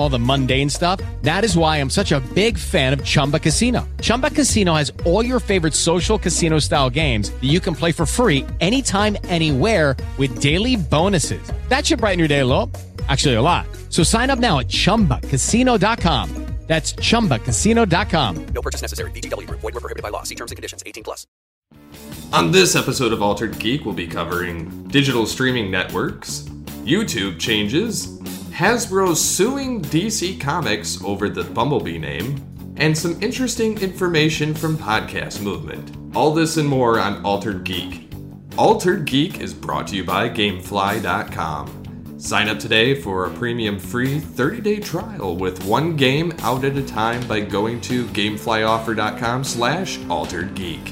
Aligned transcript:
all 0.00 0.08
the 0.08 0.18
mundane 0.18 0.68
stuff. 0.68 1.00
That 1.22 1.44
is 1.44 1.56
why 1.56 1.78
I'm 1.78 1.88
such 1.88 2.12
a 2.12 2.20
big 2.34 2.58
fan 2.58 2.92
of 2.92 3.02
Chumba 3.02 3.38
Casino. 3.38 3.88
Chumba 4.02 4.30
Casino 4.30 4.74
has 4.74 4.92
all 5.06 5.24
your 5.24 5.40
favorite 5.40 5.72
social 5.72 6.18
casino 6.18 6.58
style 6.58 6.90
games 6.90 7.30
that 7.30 7.48
you 7.48 7.60
can 7.60 7.74
play 7.74 7.92
for 7.92 8.04
free 8.04 8.44
anytime, 8.60 9.16
anywhere 9.24 9.96
with 10.18 10.40
daily 10.40 10.76
bonuses. 10.76 11.42
That 11.68 11.86
should 11.86 12.00
brighten 12.00 12.18
your 12.18 12.28
day 12.28 12.40
a 12.40 12.46
little. 12.46 12.70
Actually, 13.08 13.36
a 13.36 13.42
lot. 13.42 13.66
So 13.88 14.02
sign 14.02 14.28
up 14.28 14.38
now 14.38 14.58
at 14.58 14.68
chumbacasino.com. 14.68 16.50
That's 16.70 16.92
chumbacasino.com. 16.92 18.46
No 18.54 18.62
purchase 18.62 18.80
necessary. 18.80 19.10
VGW 19.10 19.48
Group. 19.48 19.58
Void 19.58 19.74
were 19.74 19.80
prohibited 19.80 20.04
by 20.04 20.10
law. 20.10 20.22
See 20.22 20.36
terms 20.36 20.52
and 20.52 20.56
conditions. 20.56 20.84
18 20.86 21.02
plus. 21.02 21.26
On 22.32 22.52
this 22.52 22.76
episode 22.76 23.12
of 23.12 23.22
Altered 23.22 23.58
Geek, 23.58 23.84
we'll 23.84 23.92
be 23.92 24.06
covering 24.06 24.84
digital 24.86 25.26
streaming 25.26 25.68
networks, 25.68 26.42
YouTube 26.84 27.40
changes, 27.40 28.20
Hasbro 28.60 29.16
suing 29.16 29.80
DC 29.80 30.38
Comics 30.38 31.02
over 31.02 31.30
the 31.30 31.44
Bumblebee 31.44 31.96
name, 31.96 32.44
and 32.76 32.96
some 32.96 33.16
interesting 33.22 33.80
information 33.80 34.52
from 34.52 34.76
Podcast 34.76 35.40
Movement. 35.40 35.96
All 36.14 36.34
this 36.34 36.58
and 36.58 36.68
more 36.68 36.98
on 37.00 37.24
Altered 37.24 37.64
Geek. 37.64 38.12
Altered 38.58 39.06
Geek 39.06 39.40
is 39.40 39.54
brought 39.54 39.86
to 39.86 39.96
you 39.96 40.04
by 40.04 40.28
Gamefly.com. 40.28 42.18
Sign 42.20 42.50
up 42.50 42.58
today 42.58 42.94
for 43.00 43.24
a 43.24 43.30
premium 43.30 43.78
free 43.78 44.20
30-day 44.20 44.80
trial 44.80 45.36
with 45.36 45.64
one 45.64 45.96
game 45.96 46.30
out 46.40 46.62
at 46.62 46.76
a 46.76 46.84
time 46.84 47.26
by 47.26 47.40
going 47.40 47.80
to 47.80 48.04
gameflyoffer.com 48.08 49.42
slash 49.42 49.98
altered 50.10 50.54
geek. 50.54 50.84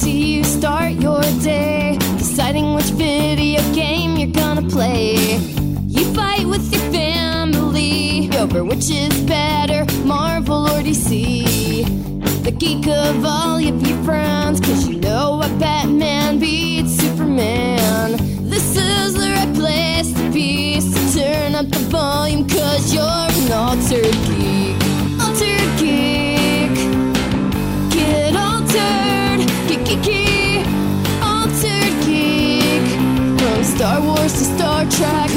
Do 0.00 0.10
you 0.10 0.44
start 0.44 0.92
your 0.92 1.20
day 1.42 1.98
deciding 2.16 2.72
which 2.72 2.86
video 2.86 3.60
game 3.74 4.16
you're 4.16 4.32
gonna 4.32 4.66
play? 4.66 5.65
You 5.96 6.12
fight 6.12 6.46
with 6.46 6.70
your 6.70 6.92
family 6.92 8.30
over 8.36 8.62
which 8.64 8.90
is 8.90 9.18
better, 9.22 9.86
Marvel 10.04 10.66
or 10.66 10.82
DC. 10.82 12.44
The 12.44 12.50
geek 12.52 12.86
of 12.86 13.24
all 13.24 13.56
of 13.56 13.86
your 13.86 14.02
friends, 14.04 14.60
cause 14.60 14.86
you 14.86 15.00
know 15.00 15.36
what 15.38 15.58
Batman 15.58 16.38
beats 16.38 16.96
Superman. 16.96 18.12
This 18.48 18.76
is 18.76 19.14
the 19.14 19.28
right 19.36 19.54
place 19.54 20.12
to 20.12 20.30
be, 20.30 20.80
so 20.80 21.18
turn 21.18 21.54
up 21.54 21.68
the 21.70 21.78
volume, 21.88 22.46
cause 22.46 22.92
you're 22.94 23.02
an 23.02 23.52
altered 23.52 24.16
geek. 24.28 24.76
Altered 25.18 25.70
geek. 25.80 26.76
Get 27.90 28.36
altered, 28.36 29.48
geek, 29.66 29.84
geek, 29.86 30.02
geek. 30.02 30.66
Altered 31.22 31.94
geek. 32.04 32.86
From 33.40 33.64
Star 33.64 34.00
Wars 34.02 34.32
to 34.34 34.44
Star 34.44 34.84
Trek, 34.90 35.30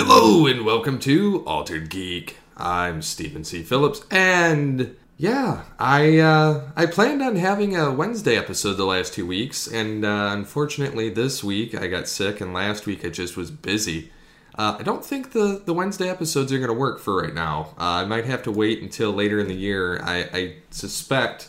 Hello 0.00 0.46
and 0.46 0.64
welcome 0.64 1.00
to 1.00 1.42
Altered 1.44 1.90
Geek. 1.90 2.36
I'm 2.56 3.02
Stephen 3.02 3.42
C. 3.42 3.64
Phillips, 3.64 4.04
and 4.12 4.94
yeah, 5.16 5.64
I 5.76 6.18
uh, 6.18 6.70
I 6.76 6.86
planned 6.86 7.20
on 7.20 7.34
having 7.34 7.76
a 7.76 7.90
Wednesday 7.90 8.36
episode 8.36 8.74
the 8.74 8.86
last 8.86 9.12
two 9.12 9.26
weeks, 9.26 9.66
and 9.66 10.04
uh, 10.04 10.28
unfortunately 10.30 11.10
this 11.10 11.42
week 11.42 11.74
I 11.74 11.88
got 11.88 12.06
sick, 12.06 12.40
and 12.40 12.54
last 12.54 12.86
week 12.86 13.04
I 13.04 13.08
just 13.08 13.36
was 13.36 13.50
busy. 13.50 14.12
Uh, 14.56 14.76
I 14.78 14.84
don't 14.84 15.04
think 15.04 15.32
the, 15.32 15.62
the 15.66 15.74
Wednesday 15.74 16.08
episodes 16.08 16.52
are 16.52 16.58
going 16.58 16.68
to 16.68 16.74
work 16.74 17.00
for 17.00 17.20
right 17.20 17.34
now. 17.34 17.74
Uh, 17.76 17.94
I 17.94 18.04
might 18.04 18.24
have 18.24 18.44
to 18.44 18.52
wait 18.52 18.80
until 18.80 19.10
later 19.10 19.40
in 19.40 19.48
the 19.48 19.56
year. 19.56 20.00
I, 20.04 20.28
I 20.32 20.54
suspect 20.70 21.48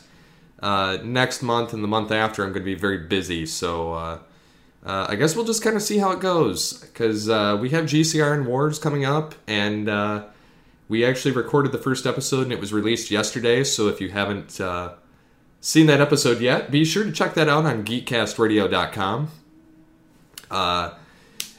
uh, 0.60 0.98
next 1.04 1.44
month 1.44 1.72
and 1.72 1.84
the 1.84 1.88
month 1.88 2.12
after 2.12 2.42
I'm 2.44 2.50
going 2.50 2.64
to 2.64 2.66
be 2.66 2.74
very 2.74 2.98
busy, 2.98 3.46
so 3.46 4.22
uh, 4.86 5.08
I 5.10 5.16
guess 5.16 5.36
we'll 5.36 5.46
just 5.46 5.62
kind 5.62 5.76
of 5.76 5.82
see 5.82 5.98
how 5.98 6.12
it 6.12 6.20
goes 6.20 6.74
because 6.74 7.30
uh, 7.30 7.58
we 7.60 7.70
have 7.72 7.86
GCR 7.86 8.34
and 8.34 8.48
Wars 8.48 8.80
coming 8.80 9.04
up, 9.04 9.36
and 9.48 9.90
uh, 9.90 10.24
we 10.88 11.06
actually 11.06 11.32
recorded 11.32 11.72
the 11.72 11.78
first 11.78 12.06
episode 12.06 12.44
and 12.44 12.54
it 12.54 12.60
was 12.60 12.72
released 12.72 13.12
yesterday. 13.12 13.64
So 13.64 13.88
if 13.90 14.00
you 14.00 14.10
haven't 14.10 14.60
uh, 14.60 14.94
seen 15.60 15.86
that 15.88 16.00
episode 16.00 16.40
yet, 16.40 16.72
be 16.72 16.86
sure 16.86 17.04
to 17.04 17.12
check 17.12 17.34
that 17.34 17.50
out 17.50 17.66
on 17.66 17.84
GeekCastRadio.com. 17.84 19.30
Uh, 20.50 20.94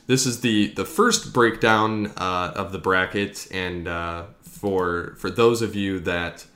this 0.07 0.27
is 0.27 0.41
the 0.41 0.69
the 0.69 0.85
first 0.85 1.33
breakdown 1.33 2.09
uh, 2.17 2.53
of 2.57 2.73
the 2.73 2.79
bracket, 2.79 3.47
and 3.53 3.87
uh, 3.87 4.25
for 4.43 5.15
for 5.19 5.31
those 5.31 5.63
of 5.63 5.77
you 5.77 6.01
that 6.01 6.47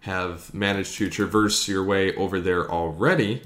have 0.00 0.54
managed 0.54 0.96
to 0.98 1.10
traverse 1.10 1.66
your 1.66 1.82
way 1.82 2.14
over 2.14 2.40
there 2.40 2.70
already, 2.70 3.42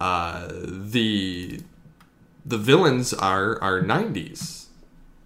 the 0.00 1.60
the 2.48 2.58
villains 2.58 3.12
are 3.14 3.60
are 3.62 3.82
90s 3.82 4.58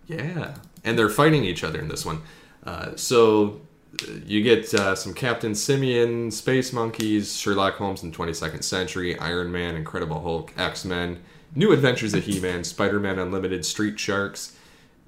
yeah. 0.07 0.57
And 0.85 0.99
they're 0.99 1.09
fighting 1.09 1.45
each 1.45 1.65
other 1.65 1.79
in 1.79 1.89
this 1.89 2.05
one. 2.05 2.23
Uh, 2.65 2.97
so 2.97 3.61
uh, 4.03 4.13
you 4.27 4.43
get 4.43 4.73
uh, 4.75 4.95
some 4.95 5.15
captain 5.15 5.55
simian 5.55 6.31
space 6.31 6.73
monkeys 6.73 7.37
sherlock 7.37 7.75
holmes 7.75 8.03
in 8.03 8.13
22nd 8.13 8.63
century 8.63 9.19
iron 9.19 9.51
man 9.51 9.75
incredible 9.75 10.21
hulk 10.21 10.53
x-men 10.57 11.21
new 11.57 11.73
adventures 11.73 12.15
of 12.15 12.25
he-man 12.25 12.63
spider-man 12.63 13.19
unlimited 13.19 13.67
street 13.67 13.99
sharks 13.99 14.57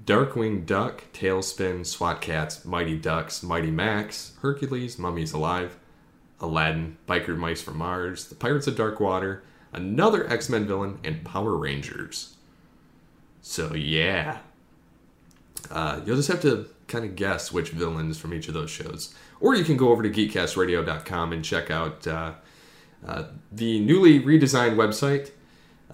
darkwing 0.03 0.65
duck 0.65 1.05
tailspin 1.13 1.85
swat 1.85 2.19
cats 2.19 2.65
mighty 2.65 2.97
ducks 2.97 3.41
mighty 3.41 3.71
max 3.71 4.33
hercules 4.41 4.99
mummies 4.99 5.31
alive 5.31 5.77
Aladdin, 6.41 6.97
Biker 7.07 7.37
Mice 7.37 7.61
from 7.61 7.77
Mars, 7.77 8.25
The 8.25 8.35
Pirates 8.35 8.67
of 8.67 8.75
Dark 8.75 8.99
Water, 8.99 9.41
another 9.75 10.27
X 10.31 10.49
Men 10.49 10.65
villain, 10.65 10.99
and 11.03 11.23
Power 11.23 11.55
Rangers. 11.55 12.35
So, 13.41 13.73
yeah. 13.75 14.39
Uh, 15.69 16.01
you'll 16.05 16.15
just 16.15 16.29
have 16.29 16.41
to 16.41 16.67
kind 16.87 17.05
of 17.05 17.15
guess 17.15 17.51
which 17.51 17.69
villains 17.69 18.17
from 18.17 18.33
each 18.33 18.47
of 18.47 18.53
those 18.53 18.69
shows. 18.69 19.13
Or 19.39 19.55
you 19.55 19.63
can 19.63 19.77
go 19.77 19.89
over 19.89 20.03
to 20.03 20.09
geekcastradio.com 20.09 21.33
and 21.33 21.43
check 21.43 21.69
out 21.69 22.07
uh, 22.07 22.33
uh, 23.05 23.23
the 23.51 23.79
newly 23.79 24.19
redesigned 24.19 24.75
website. 24.75 25.31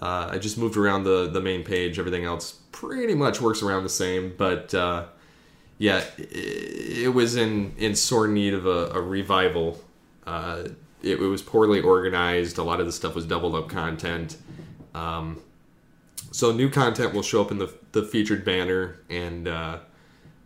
Uh, 0.00 0.30
I 0.32 0.38
just 0.38 0.58
moved 0.58 0.76
around 0.76 1.04
the, 1.04 1.28
the 1.28 1.40
main 1.40 1.62
page. 1.62 1.98
Everything 1.98 2.24
else 2.24 2.58
pretty 2.72 3.14
much 3.14 3.40
works 3.40 3.62
around 3.62 3.84
the 3.84 3.88
same, 3.88 4.34
but 4.36 4.74
uh, 4.74 5.06
yeah, 5.78 6.02
it, 6.18 7.02
it 7.04 7.14
was 7.14 7.36
in, 7.36 7.74
in 7.78 7.94
sore 7.94 8.26
need 8.28 8.54
of 8.54 8.66
a, 8.66 8.90
a 8.94 9.00
revival 9.00 9.80
uh, 10.26 10.64
it, 11.02 11.20
it 11.20 11.26
was 11.26 11.42
poorly 11.42 11.80
organized. 11.80 12.58
A 12.58 12.62
lot 12.62 12.80
of 12.80 12.86
the 12.86 12.92
stuff 12.92 13.14
was 13.14 13.26
doubled 13.26 13.54
up 13.54 13.68
content. 13.68 14.36
Um, 14.94 15.42
so 16.30 16.52
new 16.52 16.70
content 16.70 17.12
will 17.12 17.22
show 17.22 17.42
up 17.42 17.50
in 17.50 17.58
the, 17.58 17.72
the 17.92 18.02
featured 18.02 18.44
banner, 18.44 19.00
and 19.10 19.48
uh, 19.48 19.78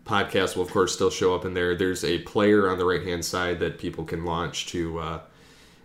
podcasts 0.04 0.56
will 0.56 0.64
of 0.64 0.70
course 0.70 0.94
still 0.94 1.10
show 1.10 1.34
up 1.34 1.44
in 1.44 1.54
there. 1.54 1.76
There's 1.76 2.04
a 2.04 2.18
player 2.20 2.68
on 2.70 2.78
the 2.78 2.84
right 2.84 3.02
hand 3.02 3.24
side 3.24 3.60
that 3.60 3.78
people 3.78 4.04
can 4.04 4.24
launch 4.24 4.66
to 4.66 4.98
uh, 4.98 5.20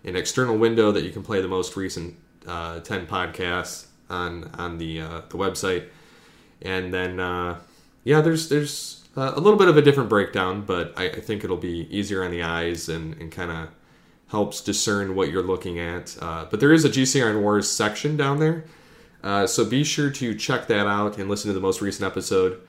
an 0.04 0.16
external 0.16 0.56
window 0.56 0.92
that 0.92 1.04
you 1.04 1.10
can 1.10 1.22
play 1.22 1.40
the 1.40 1.48
most 1.48 1.76
recent 1.76 2.16
uh, 2.46 2.80
ten 2.80 3.06
podcasts 3.06 3.86
on 4.10 4.50
on 4.54 4.78
the 4.78 5.00
uh, 5.00 5.20
the 5.28 5.38
website, 5.38 5.86
and 6.62 6.92
then 6.92 7.20
uh, 7.20 7.58
yeah, 8.04 8.20
there's 8.20 8.48
there's 8.48 9.04
uh, 9.16 9.32
a 9.34 9.40
little 9.40 9.58
bit 9.58 9.68
of 9.68 9.76
a 9.76 9.82
different 9.82 10.08
breakdown, 10.08 10.62
but 10.62 10.92
I, 10.96 11.04
I 11.06 11.20
think 11.20 11.44
it'll 11.44 11.56
be 11.56 11.86
easier 11.90 12.24
on 12.24 12.30
the 12.30 12.42
eyes 12.42 12.88
and, 12.88 13.14
and 13.20 13.30
kind 13.30 13.50
of 13.50 13.68
helps 14.32 14.60
discern 14.60 15.14
what 15.14 15.30
you're 15.30 15.42
looking 15.42 15.78
at. 15.78 16.16
Uh, 16.20 16.46
but 16.50 16.58
there 16.58 16.72
is 16.72 16.84
a 16.84 16.88
GCR 16.88 17.30
and 17.30 17.42
Wars 17.42 17.70
section 17.70 18.16
down 18.16 18.40
there. 18.40 18.64
Uh, 19.22 19.46
so 19.46 19.64
be 19.64 19.84
sure 19.84 20.10
to 20.10 20.34
check 20.34 20.66
that 20.66 20.86
out 20.86 21.18
and 21.18 21.30
listen 21.30 21.48
to 21.48 21.54
the 21.54 21.60
most 21.60 21.80
recent 21.80 22.04
episode. 22.04 22.60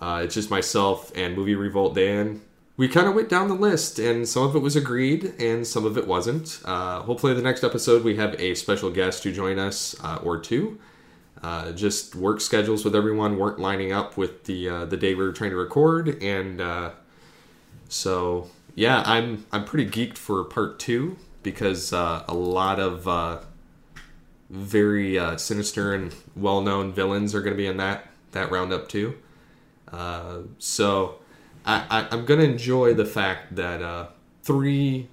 Uh, 0.00 0.20
it's 0.24 0.34
just 0.34 0.50
myself 0.50 1.10
and 1.16 1.34
Movie 1.34 1.54
Revolt 1.54 1.94
Dan 1.94 2.42
we 2.76 2.88
kind 2.88 3.06
of 3.06 3.14
went 3.14 3.28
down 3.28 3.48
the 3.48 3.54
list, 3.54 3.98
and 3.98 4.26
some 4.26 4.44
of 4.44 4.56
it 4.56 4.60
was 4.60 4.76
agreed, 4.76 5.34
and 5.38 5.66
some 5.66 5.84
of 5.84 5.98
it 5.98 6.06
wasn't. 6.06 6.60
Uh, 6.64 7.02
hopefully, 7.02 7.34
the 7.34 7.42
next 7.42 7.62
episode 7.62 8.02
we 8.02 8.16
have 8.16 8.34
a 8.40 8.54
special 8.54 8.90
guest 8.90 9.22
to 9.24 9.32
join 9.32 9.58
us, 9.58 9.94
uh, 10.02 10.18
or 10.22 10.40
two. 10.40 10.80
Uh, 11.42 11.72
just 11.72 12.14
work 12.14 12.40
schedules 12.40 12.84
with 12.84 12.96
everyone 12.96 13.36
weren't 13.36 13.58
lining 13.58 13.92
up 13.92 14.16
with 14.16 14.44
the 14.44 14.86
the 14.86 14.96
day 14.96 15.14
we 15.14 15.22
were 15.22 15.32
trying 15.32 15.50
to 15.50 15.56
record, 15.56 16.22
and 16.22 16.62
so 17.88 18.48
yeah, 18.74 19.02
I'm 19.04 19.46
I'm 19.52 19.64
pretty 19.64 19.90
geeked 19.90 20.18
for 20.18 20.42
part 20.44 20.78
two 20.78 21.16
because 21.42 21.92
uh, 21.92 22.24
a 22.28 22.34
lot 22.34 22.78
of 22.78 23.06
uh, 23.06 23.40
very 24.50 25.18
uh, 25.18 25.36
sinister 25.36 25.94
and 25.94 26.14
well 26.36 26.60
known 26.60 26.92
villains 26.92 27.34
are 27.34 27.40
going 27.40 27.54
to 27.54 27.56
be 27.56 27.66
in 27.66 27.76
that 27.78 28.08
that 28.32 28.50
roundup 28.50 28.88
too. 28.88 29.16
Uh, 29.90 30.38
so 30.58 31.16
I, 31.66 31.84
I, 31.90 32.08
I'm 32.10 32.24
going 32.24 32.40
to 32.40 32.46
enjoy 32.46 32.94
the 32.94 33.04
fact 33.04 33.56
that 33.56 33.82
uh, 33.82 34.06
three 34.42 35.08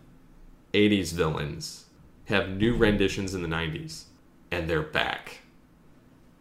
80s 0.74 1.12
villains 1.14 1.86
have 2.26 2.50
new 2.50 2.76
renditions 2.76 3.34
in 3.34 3.42
the 3.42 3.48
90s, 3.48 4.04
and 4.52 4.70
they're 4.70 4.82
back. 4.82 5.42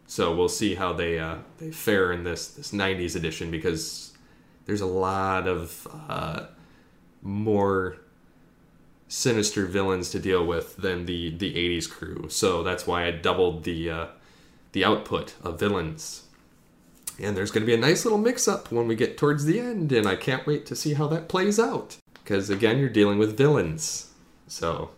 So 0.07 0.35
we'll 0.35 0.49
see 0.49 0.75
how 0.75 0.93
they 0.93 1.19
uh, 1.19 1.37
they 1.57 1.71
fare 1.71 2.11
in 2.11 2.23
this 2.23 2.47
this 2.47 2.71
90s 2.71 3.15
edition 3.15 3.51
because 3.51 4.17
there's 4.65 4.81
a 4.81 4.87
lot 4.87 5.47
of 5.47 5.87
more 7.21 7.97
sinister 9.07 9.65
villains 9.65 10.09
to 10.11 10.19
deal 10.19 10.45
with 10.45 10.77
than 10.77 11.05
the 11.05 11.35
the 11.35 11.53
80s 11.53 11.89
crew. 11.89 12.27
So 12.29 12.63
that's 12.63 12.87
why 12.87 13.05
I 13.05 13.11
doubled 13.11 13.63
the 13.63 13.89
uh, 13.89 14.07
the 14.71 14.85
output 14.85 15.35
of 15.43 15.59
villains. 15.59 16.25
And 17.21 17.35
there's 17.35 17.51
going 17.51 17.63
to 17.63 17.67
be 17.67 17.73
a 17.73 17.77
nice 17.77 18.05
little 18.05 18.19
mix 18.19 18.47
up 18.47 18.71
when 18.71 18.87
we 18.87 18.95
get 18.95 19.17
towards 19.17 19.43
the 19.43 19.59
end, 19.59 19.91
and 19.91 20.07
I 20.07 20.15
can't 20.15 20.47
wait 20.47 20.65
to 20.67 20.75
see 20.75 20.93
how 20.93 21.07
that 21.07 21.27
plays 21.27 21.59
out. 21.59 21.97
Because 22.13 22.49
again, 22.49 22.77
you're 22.77 22.87
dealing 22.87 23.19
with 23.19 23.35
villains, 23.35 24.13
so 24.47 24.91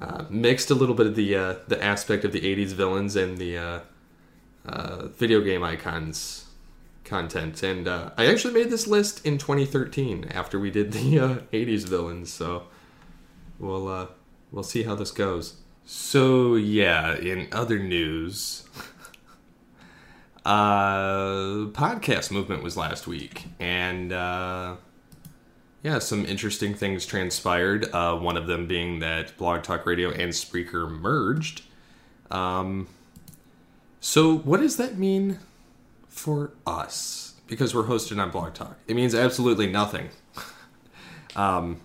uh, 0.00 0.24
mixed 0.30 0.70
a 0.70 0.74
little 0.74 0.94
bit 0.94 1.06
of 1.06 1.16
the 1.16 1.36
uh, 1.36 1.54
the 1.68 1.82
aspect 1.82 2.24
of 2.24 2.32
the 2.32 2.40
'80s 2.40 2.72
villains 2.72 3.16
and 3.16 3.36
the 3.36 3.58
uh, 3.58 3.80
uh, 4.66 5.08
video 5.08 5.40
game 5.40 5.62
icons 5.62 6.46
content. 7.10 7.62
And 7.62 7.86
uh, 7.86 8.10
I 8.16 8.26
actually 8.26 8.54
made 8.54 8.70
this 8.70 8.86
list 8.86 9.26
in 9.26 9.36
2013 9.36 10.28
after 10.30 10.58
we 10.58 10.70
did 10.70 10.92
the 10.92 11.18
uh, 11.18 11.34
80s 11.52 11.86
villains, 11.86 12.32
so 12.32 12.68
we'll 13.58 13.88
uh, 13.88 14.06
we'll 14.52 14.62
see 14.62 14.84
how 14.84 14.94
this 14.94 15.10
goes. 15.10 15.56
So 15.84 16.54
yeah, 16.54 17.16
in 17.16 17.48
other 17.52 17.78
news, 17.80 18.68
uh, 20.46 21.66
podcast 21.72 22.30
movement 22.30 22.62
was 22.62 22.76
last 22.76 23.06
week, 23.06 23.46
and 23.58 24.12
uh, 24.12 24.76
yeah, 25.82 25.98
some 25.98 26.24
interesting 26.24 26.74
things 26.74 27.04
transpired. 27.04 27.92
Uh, 27.92 28.16
one 28.16 28.36
of 28.36 28.46
them 28.46 28.68
being 28.68 29.00
that 29.00 29.36
Blog 29.36 29.64
Talk 29.64 29.84
Radio 29.84 30.10
and 30.10 30.32
Spreaker 30.32 30.88
merged. 30.88 31.62
Um, 32.30 32.86
so 33.98 34.38
what 34.38 34.60
does 34.60 34.76
that 34.76 34.96
mean 34.96 35.40
for 36.10 36.52
us? 36.66 37.34
Because 37.46 37.74
we're 37.74 37.84
hosted 37.84 38.20
on 38.22 38.30
Blog 38.30 38.52
Talk, 38.52 38.76
it 38.86 38.94
means 38.94 39.14
absolutely 39.14 39.66
nothing. 39.66 40.10
um, 41.36 41.80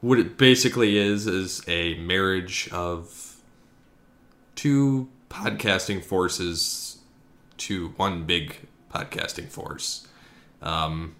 what 0.00 0.18
it 0.18 0.36
basically 0.36 0.98
is 0.98 1.26
is 1.26 1.62
a 1.66 1.94
marriage 1.94 2.68
of 2.70 3.36
two 4.54 5.08
podcasting 5.30 6.04
forces 6.04 6.98
to 7.56 7.88
one 7.96 8.24
big 8.24 8.56
podcasting 8.92 9.48
force. 9.48 10.06
Um, 10.60 11.16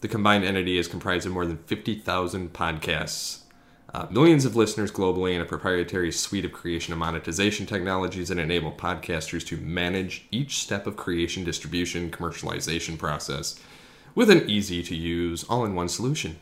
the 0.00 0.08
combined 0.08 0.44
entity 0.44 0.78
is 0.78 0.88
comprised 0.88 1.26
of 1.26 1.32
more 1.32 1.46
than 1.46 1.58
50,000 1.58 2.52
podcasts, 2.52 3.40
uh, 3.94 4.06
millions 4.10 4.44
of 4.44 4.56
listeners 4.56 4.90
globally, 4.90 5.32
and 5.32 5.42
a 5.42 5.46
proprietary 5.46 6.12
suite 6.12 6.44
of 6.44 6.52
creation 6.52 6.92
and 6.92 7.00
monetization 7.00 7.66
technologies 7.66 8.28
that 8.28 8.38
enable 8.38 8.72
podcasters 8.72 9.46
to 9.46 9.56
manage 9.56 10.26
each 10.30 10.58
step 10.58 10.86
of 10.86 10.96
creation, 10.96 11.44
distribution, 11.44 12.10
commercialization 12.10 12.98
process 12.98 13.60
with 14.14 14.30
an 14.30 14.48
easy 14.50 14.82
to 14.82 14.96
use, 14.96 15.44
all 15.44 15.64
in 15.64 15.74
one 15.74 15.88
solution. 15.88 16.36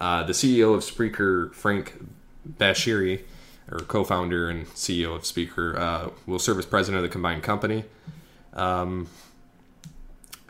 Uh, 0.00 0.22
the 0.24 0.32
CEO 0.32 0.74
of 0.74 0.82
Spreaker, 0.82 1.54
Frank 1.54 1.94
Baschieri, 2.46 3.22
or 3.70 3.78
co-founder 3.78 4.50
and 4.50 4.66
CEO 4.68 5.16
of 5.16 5.22
Spreaker, 5.22 5.78
uh, 5.78 6.10
will 6.26 6.38
serve 6.38 6.58
as 6.58 6.66
president 6.66 7.02
of 7.02 7.08
the 7.08 7.12
combined 7.12 7.42
company. 7.42 7.84
Um, 8.52 9.08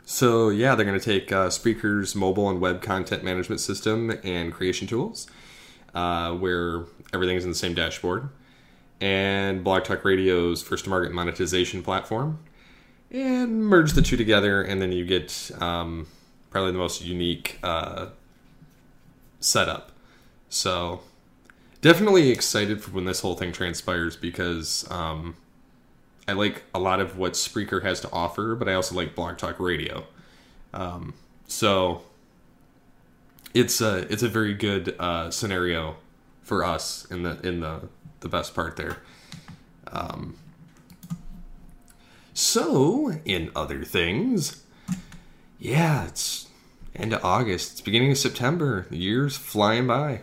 so 0.03 0.49
yeah, 0.49 0.75
they're 0.75 0.85
going 0.85 0.99
to 0.99 1.03
take 1.03 1.31
uh, 1.31 1.47
Spreaker's 1.47 2.15
mobile 2.15 2.49
and 2.49 2.59
web 2.59 2.81
content 2.81 3.23
management 3.23 3.61
system 3.61 4.17
and 4.23 4.53
creation 4.53 4.87
tools, 4.87 5.27
uh, 5.93 6.33
where 6.33 6.85
everything 7.13 7.37
is 7.37 7.43
in 7.43 7.49
the 7.49 7.55
same 7.55 7.73
dashboard, 7.73 8.29
and 8.99 9.63
Blog 9.63 9.83
Talk 9.83 10.03
Radio's 10.03 10.61
first-to-market 10.61 11.13
monetization 11.13 11.83
platform, 11.83 12.39
and 13.11 13.65
merge 13.65 13.93
the 13.93 14.01
two 14.01 14.17
together, 14.17 14.61
and 14.61 14.81
then 14.81 14.91
you 14.91 15.05
get 15.05 15.51
um, 15.59 16.07
probably 16.49 16.71
the 16.71 16.77
most 16.77 17.03
unique 17.03 17.59
uh, 17.63 18.07
setup. 19.39 19.91
So 20.49 21.01
definitely 21.81 22.29
excited 22.29 22.81
for 22.81 22.91
when 22.91 23.05
this 23.05 23.21
whole 23.21 23.35
thing 23.35 23.51
transpires 23.51 24.15
because 24.15 24.89
um, 24.89 25.35
I 26.27 26.33
like 26.33 26.63
a 26.73 26.79
lot 26.79 26.99
of 26.99 27.17
what 27.17 27.33
Spreaker 27.33 27.83
has 27.83 27.99
to 28.01 28.11
offer, 28.11 28.55
but 28.55 28.67
I 28.67 28.73
also 28.73 28.95
like 28.95 29.15
Blog 29.15 29.37
Talk 29.37 29.59
Radio. 29.59 30.05
Um, 30.73 31.13
so 31.47 32.03
it's 33.57 33.81
a 33.81 34.11
it's 34.11 34.23
a 34.23 34.29
very 34.29 34.53
good 34.53 34.95
uh, 34.99 35.31
scenario 35.31 35.95
for 36.43 36.63
us 36.63 37.05
in 37.09 37.23
the 37.23 37.39
in 37.41 37.59
the 37.59 37.89
the 38.19 38.29
best 38.29 38.53
part 38.53 38.77
there. 38.77 38.97
Um, 39.91 40.35
so 42.33 43.19
in 43.25 43.51
other 43.55 43.83
things, 43.83 44.63
yeah, 45.59 46.05
it's 46.05 46.47
end 46.95 47.13
of 47.13 47.23
August. 47.25 47.71
It's 47.73 47.81
beginning 47.81 48.11
of 48.11 48.17
September. 48.17 48.85
The 48.89 48.97
year's 48.97 49.35
flying 49.37 49.87
by. 49.87 50.21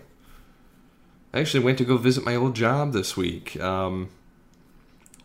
I 1.33 1.41
actually 1.41 1.65
went 1.65 1.79
to 1.79 1.85
go 1.85 1.97
visit 1.97 2.25
my 2.25 2.37
old 2.37 2.55
job 2.55 2.93
this 2.93 3.17
week, 3.17 3.61
um, 3.61 4.11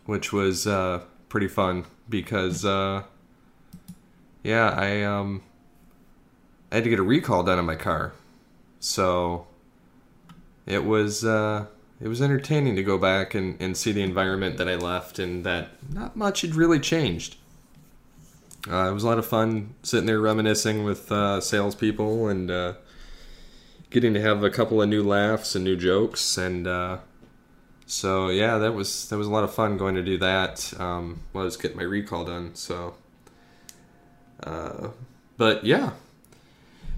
which 0.06 0.32
was 0.32 0.66
uh, 0.66 1.04
pretty 1.28 1.46
fun 1.46 1.84
because, 2.08 2.64
uh, 2.64 3.04
yeah, 4.42 4.70
I 4.70 5.02
um, 5.02 5.42
I 6.70 6.76
had 6.76 6.84
to 6.84 6.90
get 6.90 6.98
a 6.98 7.04
recall 7.04 7.42
done 7.42 7.58
on 7.58 7.66
my 7.66 7.76
car, 7.76 8.12
so 8.78 9.46
it 10.66 10.84
was 10.84 11.24
uh, 11.24 11.66
it 12.00 12.08
was 12.08 12.22
entertaining 12.22 12.76
to 12.76 12.82
go 12.82 12.96
back 12.96 13.34
and, 13.34 13.60
and 13.60 13.76
see 13.76 13.92
the 13.92 14.02
environment 14.02 14.56
that 14.56 14.68
I 14.68 14.76
left 14.76 15.18
and 15.18 15.44
that 15.44 15.70
not 15.92 16.16
much 16.16 16.40
had 16.40 16.54
really 16.54 16.80
changed. 16.80 17.36
Uh, 18.70 18.88
it 18.90 18.92
was 18.92 19.04
a 19.04 19.06
lot 19.06 19.18
of 19.18 19.26
fun 19.26 19.74
sitting 19.82 20.06
there 20.06 20.20
reminiscing 20.20 20.84
with 20.84 21.10
uh, 21.10 21.40
salespeople 21.40 22.28
and 22.28 22.50
uh, 22.50 22.74
getting 23.90 24.14
to 24.14 24.20
have 24.20 24.42
a 24.42 24.50
couple 24.50 24.80
of 24.80 24.88
new 24.88 25.02
laughs 25.02 25.54
and 25.54 25.64
new 25.64 25.76
jokes. 25.76 26.36
And 26.36 26.66
uh, 26.66 26.98
so, 27.86 28.28
yeah, 28.28 28.58
that 28.58 28.72
was 28.72 29.08
that 29.08 29.16
was 29.16 29.26
a 29.26 29.30
lot 29.30 29.44
of 29.44 29.52
fun 29.52 29.76
going 29.76 29.94
to 29.94 30.02
do 30.02 30.18
that 30.18 30.72
um, 30.78 31.20
while 31.32 31.42
I 31.42 31.44
was 31.46 31.56
getting 31.56 31.76
my 31.76 31.84
recall 31.84 32.24
done. 32.24 32.54
So, 32.54 32.94
uh, 34.42 34.88
but 35.36 35.64
yeah. 35.64 35.92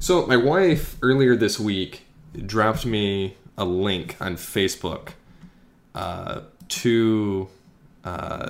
So 0.03 0.27
my 0.27 0.37
wife 0.37 0.97
earlier 1.01 1.37
this 1.37 1.61
week 1.61 2.07
dropped 2.35 2.85
me 2.85 3.37
a 3.57 3.65
link 3.65 4.17
on 4.19 4.35
Facebook 4.35 5.11
uh, 5.95 6.41
to 6.71 7.49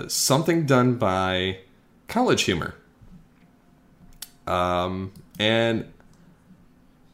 something 0.08 0.64
done 0.64 0.94
by 0.94 1.58
College 2.08 2.44
Humor. 2.44 2.74
Um, 4.46 5.12
and 5.38 5.92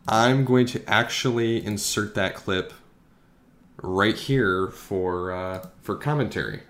I'm 0.06 0.44
going 0.44 0.66
to 0.66 0.88
actually 0.88 1.66
insert 1.66 2.14
that 2.14 2.36
clip 2.36 2.72
right 3.82 4.14
here 4.14 4.68
for 4.68 5.32
uh, 5.32 5.66
for 5.82 5.96
commentary. 5.96 6.60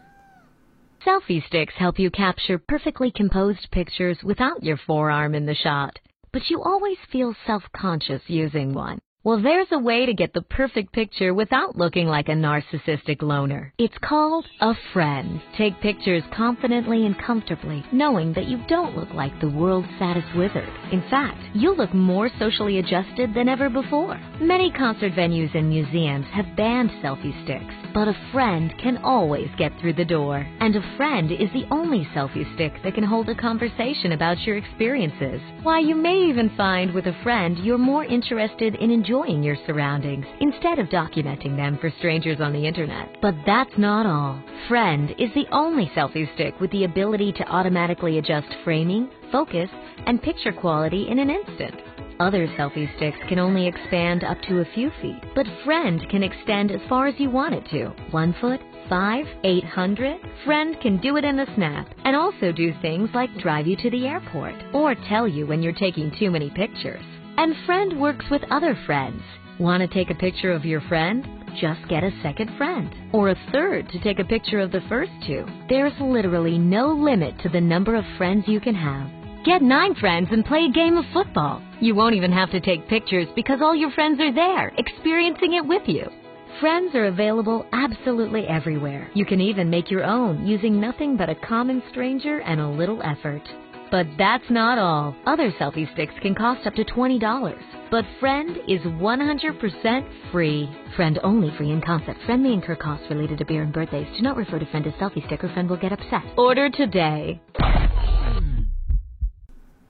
Selfie 1.06 1.46
sticks 1.46 1.74
help 1.76 1.98
you 1.98 2.10
capture 2.10 2.56
perfectly 2.56 3.12
composed 3.14 3.70
pictures 3.72 4.16
without 4.24 4.62
your 4.62 4.78
forearm 4.78 5.34
in 5.34 5.44
the 5.44 5.54
shot, 5.54 5.98
but 6.32 6.50
you 6.50 6.62
always 6.62 6.98
feel 7.10 7.34
self-conscious 7.46 8.22
using 8.26 8.74
one. 8.74 8.98
Well, 9.28 9.42
there's 9.42 9.68
a 9.72 9.78
way 9.78 10.06
to 10.06 10.14
get 10.14 10.32
the 10.32 10.40
perfect 10.40 10.90
picture 10.94 11.34
without 11.34 11.76
looking 11.76 12.06
like 12.06 12.30
a 12.30 12.32
narcissistic 12.32 13.20
loner. 13.20 13.74
It's 13.76 13.98
called 14.00 14.46
a 14.62 14.72
friend. 14.94 15.42
Take 15.58 15.82
pictures 15.82 16.22
confidently 16.34 17.04
and 17.04 17.14
comfortably, 17.18 17.84
knowing 17.92 18.32
that 18.32 18.46
you 18.46 18.58
don't 18.68 18.96
look 18.96 19.12
like 19.12 19.38
the 19.38 19.50
world's 19.50 19.86
saddest 19.98 20.34
wizard. 20.34 20.72
In 20.92 21.02
fact, 21.10 21.36
you'll 21.52 21.76
look 21.76 21.92
more 21.92 22.30
socially 22.38 22.78
adjusted 22.78 23.34
than 23.34 23.50
ever 23.50 23.68
before. 23.68 24.18
Many 24.40 24.72
concert 24.72 25.12
venues 25.12 25.54
and 25.54 25.68
museums 25.68 26.24
have 26.32 26.56
banned 26.56 26.88
selfie 27.04 27.44
sticks, 27.44 27.74
but 27.92 28.08
a 28.08 28.16
friend 28.32 28.72
can 28.82 28.96
always 29.04 29.50
get 29.58 29.78
through 29.78 29.92
the 29.92 30.06
door. 30.06 30.46
And 30.60 30.74
a 30.74 30.96
friend 30.96 31.30
is 31.30 31.52
the 31.52 31.66
only 31.70 32.08
selfie 32.14 32.50
stick 32.54 32.72
that 32.82 32.94
can 32.94 33.04
hold 33.04 33.28
a 33.28 33.34
conversation 33.34 34.12
about 34.12 34.40
your 34.46 34.56
experiences. 34.56 35.42
Why, 35.64 35.80
you 35.80 35.96
may 35.96 36.16
even 36.16 36.48
find 36.56 36.94
with 36.94 37.08
a 37.08 37.22
friend 37.22 37.58
you're 37.58 37.76
more 37.76 38.06
interested 38.06 38.74
in 38.76 38.90
enjoying 38.90 39.17
your 39.26 39.56
surroundings 39.66 40.26
instead 40.40 40.78
of 40.78 40.86
documenting 40.88 41.56
them 41.56 41.76
for 41.80 41.92
strangers 41.98 42.40
on 42.40 42.52
the 42.52 42.66
internet. 42.66 43.16
But 43.20 43.34
that's 43.44 43.76
not 43.76 44.06
all. 44.06 44.42
Friend 44.68 45.10
is 45.18 45.30
the 45.34 45.46
only 45.50 45.90
selfie 45.94 46.32
stick 46.34 46.58
with 46.60 46.70
the 46.70 46.84
ability 46.84 47.32
to 47.32 47.48
automatically 47.48 48.18
adjust 48.18 48.46
framing, 48.64 49.10
focus, 49.32 49.68
and 50.06 50.22
picture 50.22 50.52
quality 50.52 51.08
in 51.08 51.18
an 51.18 51.30
instant. 51.30 51.74
Other 52.20 52.46
selfie 52.48 52.94
sticks 52.96 53.18
can 53.28 53.38
only 53.38 53.66
expand 53.66 54.24
up 54.24 54.40
to 54.42 54.60
a 54.60 54.74
few 54.74 54.90
feet, 55.02 55.22
but 55.34 55.46
Friend 55.64 56.00
can 56.10 56.22
extend 56.22 56.70
as 56.70 56.80
far 56.88 57.06
as 57.06 57.14
you 57.18 57.30
want 57.30 57.54
it 57.54 57.66
to. 57.70 57.86
One 58.10 58.34
foot, 58.40 58.60
five, 58.88 59.26
eight 59.44 59.64
hundred? 59.64 60.18
Friend 60.44 60.76
can 60.80 60.98
do 60.98 61.16
it 61.16 61.24
in 61.24 61.38
a 61.38 61.54
snap 61.54 61.88
and 62.04 62.16
also 62.16 62.52
do 62.52 62.72
things 62.80 63.10
like 63.14 63.36
drive 63.38 63.66
you 63.66 63.76
to 63.76 63.90
the 63.90 64.06
airport 64.06 64.54
or 64.72 64.94
tell 65.08 65.28
you 65.28 65.46
when 65.46 65.62
you're 65.62 65.72
taking 65.72 66.12
too 66.18 66.30
many 66.30 66.50
pictures. 66.50 67.04
And 67.38 67.54
Friend 67.66 68.00
works 68.00 68.24
with 68.32 68.42
other 68.50 68.76
friends. 68.84 69.22
Want 69.60 69.80
to 69.80 69.86
take 69.86 70.10
a 70.10 70.14
picture 70.18 70.50
of 70.50 70.64
your 70.64 70.80
friend? 70.80 71.24
Just 71.60 71.88
get 71.88 72.02
a 72.02 72.10
second 72.20 72.50
friend 72.58 72.92
or 73.12 73.28
a 73.28 73.38
third 73.52 73.88
to 73.90 74.00
take 74.00 74.18
a 74.18 74.24
picture 74.24 74.58
of 74.58 74.72
the 74.72 74.80
first 74.88 75.12
two. 75.24 75.46
There's 75.68 75.92
literally 76.00 76.58
no 76.58 76.88
limit 76.88 77.38
to 77.42 77.48
the 77.48 77.60
number 77.60 77.94
of 77.94 78.04
friends 78.16 78.48
you 78.48 78.58
can 78.58 78.74
have. 78.74 79.08
Get 79.44 79.62
nine 79.62 79.94
friends 79.94 80.30
and 80.32 80.44
play 80.44 80.64
a 80.64 80.72
game 80.72 80.98
of 80.98 81.04
football. 81.12 81.62
You 81.80 81.94
won't 81.94 82.16
even 82.16 82.32
have 82.32 82.50
to 82.50 82.60
take 82.60 82.88
pictures 82.88 83.28
because 83.36 83.60
all 83.62 83.76
your 83.76 83.92
friends 83.92 84.18
are 84.20 84.34
there, 84.34 84.72
experiencing 84.76 85.54
it 85.54 85.64
with 85.64 85.82
you. 85.86 86.10
Friends 86.58 86.92
are 86.96 87.06
available 87.06 87.66
absolutely 87.72 88.48
everywhere. 88.48 89.12
You 89.14 89.24
can 89.24 89.40
even 89.40 89.70
make 89.70 89.92
your 89.92 90.02
own 90.02 90.44
using 90.44 90.80
nothing 90.80 91.16
but 91.16 91.30
a 91.30 91.36
common 91.36 91.84
stranger 91.90 92.40
and 92.40 92.60
a 92.60 92.68
little 92.68 93.00
effort. 93.04 93.42
But 93.90 94.06
that's 94.18 94.50
not 94.50 94.78
all. 94.78 95.16
Other 95.26 95.50
selfie 95.52 95.90
sticks 95.94 96.12
can 96.20 96.34
cost 96.34 96.66
up 96.66 96.74
to 96.74 96.84
$20. 96.84 97.58
But 97.90 98.04
Friend 98.20 98.56
is 98.68 98.80
100% 98.80 100.30
free. 100.30 100.68
Friend 100.94 101.18
only 101.22 101.56
free 101.56 101.70
in 101.70 101.80
concept. 101.80 102.22
Friend 102.26 102.42
may 102.42 102.52
incur 102.52 102.76
costs 102.76 103.06
related 103.08 103.38
to 103.38 103.46
beer 103.46 103.62
and 103.62 103.72
birthdays. 103.72 104.06
Do 104.16 104.22
not 104.22 104.36
refer 104.36 104.58
to 104.58 104.66
Friend 104.66 104.86
as 104.86 104.92
selfie 104.94 105.24
stick 105.26 105.42
or 105.42 105.48
Friend 105.54 105.68
will 105.68 105.78
get 105.78 105.92
upset. 105.92 106.22
Order 106.36 106.68
today. 106.68 107.40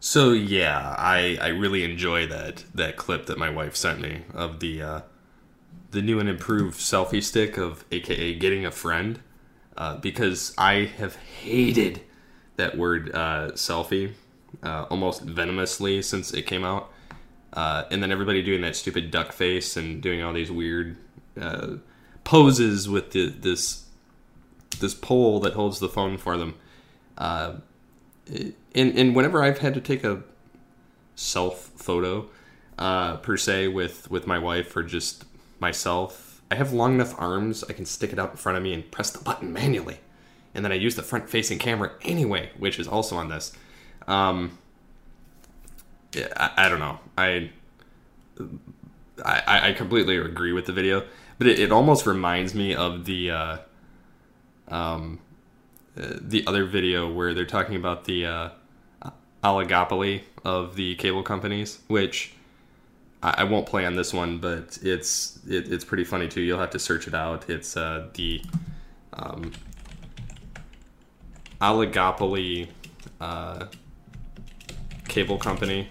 So 0.00 0.30
yeah, 0.30 0.94
I 0.96 1.36
I 1.40 1.48
really 1.48 1.82
enjoy 1.82 2.28
that 2.28 2.64
that 2.74 2.96
clip 2.96 3.26
that 3.26 3.36
my 3.36 3.50
wife 3.50 3.74
sent 3.74 4.00
me 4.00 4.22
of 4.32 4.60
the 4.60 4.80
uh, 4.80 5.00
the 5.90 6.02
new 6.02 6.20
and 6.20 6.28
improved 6.28 6.78
selfie 6.78 7.22
stick 7.22 7.56
of 7.58 7.84
AKA 7.90 8.36
getting 8.36 8.64
a 8.64 8.70
friend, 8.70 9.20
uh, 9.76 9.96
because 9.96 10.54
I 10.56 10.84
have 10.98 11.16
hated 11.16 12.02
that 12.58 12.76
word 12.76 13.10
uh, 13.14 13.52
selfie 13.54 14.12
uh, 14.62 14.84
almost 14.90 15.22
venomously 15.22 16.02
since 16.02 16.32
it 16.32 16.42
came 16.42 16.64
out, 16.64 16.92
uh, 17.54 17.84
and 17.90 18.02
then 18.02 18.12
everybody 18.12 18.42
doing 18.42 18.60
that 18.60 18.76
stupid 18.76 19.10
duck 19.10 19.32
face 19.32 19.76
and 19.76 20.02
doing 20.02 20.22
all 20.22 20.32
these 20.32 20.50
weird 20.50 20.96
uh, 21.40 21.76
poses 22.24 22.88
with 22.88 23.12
the, 23.12 23.28
this 23.28 23.86
this 24.80 24.94
pole 24.94 25.40
that 25.40 25.54
holds 25.54 25.80
the 25.80 25.88
phone 25.88 26.18
for 26.18 26.36
them. 26.36 26.54
Uh, 27.16 27.54
and 28.28 28.54
and 28.98 29.16
whenever 29.16 29.42
I've 29.42 29.58
had 29.58 29.74
to 29.74 29.80
take 29.80 30.04
a 30.04 30.22
self 31.14 31.70
photo, 31.76 32.28
uh, 32.78 33.16
per 33.16 33.36
se, 33.36 33.68
with 33.68 34.10
with 34.10 34.26
my 34.26 34.38
wife 34.38 34.76
or 34.76 34.82
just 34.82 35.24
myself, 35.60 36.42
I 36.50 36.56
have 36.56 36.72
long 36.72 36.94
enough 36.94 37.14
arms 37.18 37.64
I 37.64 37.72
can 37.72 37.86
stick 37.86 38.12
it 38.12 38.18
out 38.18 38.32
in 38.32 38.36
front 38.36 38.58
of 38.58 38.64
me 38.64 38.72
and 38.74 38.88
press 38.90 39.10
the 39.10 39.22
button 39.22 39.52
manually, 39.52 39.98
and 40.54 40.64
then 40.64 40.72
I 40.72 40.76
use 40.76 40.96
the 40.96 41.02
front 41.02 41.28
facing 41.28 41.58
camera 41.58 41.92
anyway, 42.02 42.50
which 42.58 42.78
is 42.78 42.88
also 42.88 43.16
on 43.16 43.28
this. 43.28 43.52
Um, 44.06 44.58
yeah, 46.12 46.28
I, 46.36 46.66
I 46.66 46.68
don't 46.68 46.80
know. 46.80 46.98
I, 47.16 47.50
I 49.24 49.68
I 49.68 49.72
completely 49.72 50.16
agree 50.16 50.52
with 50.52 50.66
the 50.66 50.72
video, 50.72 51.04
but 51.38 51.46
it, 51.46 51.58
it 51.58 51.72
almost 51.72 52.06
reminds 52.06 52.54
me 52.54 52.74
of 52.74 53.04
the. 53.04 53.30
Uh, 53.30 53.58
um, 54.68 55.18
the 55.96 56.46
other 56.46 56.64
video 56.64 57.12
where 57.12 57.34
they're 57.34 57.44
talking 57.44 57.76
about 57.76 58.04
the 58.04 58.26
uh, 58.26 58.50
oligopoly 59.42 60.22
of 60.44 60.76
the 60.76 60.94
cable 60.96 61.22
companies, 61.22 61.80
which 61.88 62.34
I, 63.22 63.36
I 63.38 63.44
won't 63.44 63.66
play 63.66 63.84
on 63.84 63.96
this 63.96 64.12
one, 64.12 64.38
but 64.38 64.78
it's 64.82 65.38
it, 65.48 65.72
it's 65.72 65.84
pretty 65.84 66.04
funny 66.04 66.28
too. 66.28 66.40
You'll 66.40 66.60
have 66.60 66.70
to 66.70 66.78
search 66.78 67.08
it 67.08 67.14
out. 67.14 67.48
It's 67.50 67.76
uh, 67.76 68.08
the 68.14 68.42
um, 69.12 69.52
oligopoly 71.60 72.68
uh, 73.20 73.66
cable 75.08 75.38
company 75.38 75.88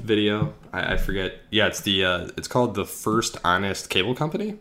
video. 0.00 0.54
I, 0.72 0.94
I 0.94 0.96
forget. 0.96 1.34
Yeah, 1.50 1.66
it's 1.66 1.80
the 1.80 2.04
uh, 2.04 2.28
it's 2.36 2.48
called 2.48 2.74
the 2.74 2.84
First 2.84 3.36
Honest 3.44 3.90
Cable 3.90 4.14
Company. 4.14 4.56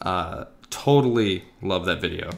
Uh, 0.00 0.46
totally 0.70 1.44
love 1.62 1.86
that 1.86 2.00
video. 2.00 2.30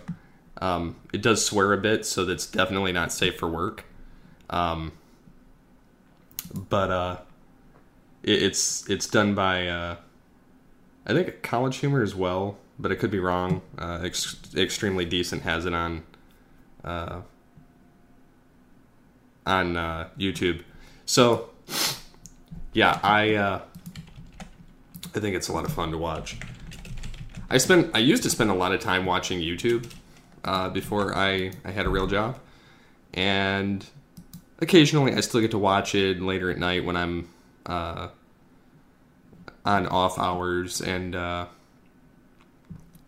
Um, 0.59 0.97
it 1.13 1.23
does 1.23 1.45
swear 1.45 1.73
a 1.73 1.79
bit, 1.79 2.07
so 2.07 2.25
that's 2.25 2.47
definitely 2.47 2.93
not 2.93 3.13
safe 3.13 3.39
for 3.39 3.49
work. 3.49 3.85
Um, 4.49 4.93
but 6.55 6.91
uh, 6.91 7.17
it, 8.23 8.43
it's 8.43 8.89
it's 8.89 9.07
done 9.07 9.35
by 9.35 9.67
uh, 9.69 9.97
I 11.07 11.13
think 11.13 11.43
College 11.43 11.79
Humor 11.79 12.03
as 12.03 12.15
well, 12.15 12.59
but 12.79 12.93
it 12.93 12.97
could 12.97 13.11
be 13.11 13.19
wrong. 13.19 13.63
Uh, 13.79 14.01
ex- 14.03 14.37
extremely 14.57 15.05
decent 15.05 15.43
has 15.43 15.67
it 15.67 15.75
on 15.75 16.03
uh, 16.85 17.21
on 19.47 19.77
uh, 19.77 20.09
YouTube. 20.19 20.63
So 21.05 21.51
yeah, 22.73 23.01
I 23.03 23.35
uh, 23.35 23.63
I 25.15 25.21
think 25.21 25.37
it's 25.37 25.49
a 25.49 25.53
lot 25.53 25.65
of 25.65 25.73
fun 25.73 25.91
to 25.93 25.99
watch. 25.99 26.39
I 27.49 27.59
spent 27.59 27.91
I 27.95 27.99
used 27.99 28.23
to 28.25 28.31
spend 28.31 28.51
a 28.51 28.55
lot 28.55 28.73
of 28.73 28.81
time 28.81 29.07
watching 29.07 29.41
YouTube 29.41 29.91
uh, 30.47 30.69
before 30.69 31.15
I, 31.15 31.53
I 31.65 31.71
had 31.73 31.87
a 31.87 31.91
real 31.91 32.07
job. 32.07 32.39
And 33.13 33.85
occasionally 34.61 35.15
I 35.15 35.21
still 35.21 35.41
get 35.41 35.51
to 35.51 35.59
watch 35.59 35.95
it 35.95 36.21
later 36.21 36.51
at 36.51 36.59
night 36.59 36.85
when 36.85 36.97
I'm 36.97 37.29
uh, 37.67 38.09
on 39.65 39.87
off 39.89 40.19
hours 40.19 40.81
and 40.81 41.15
uh, 41.15 41.47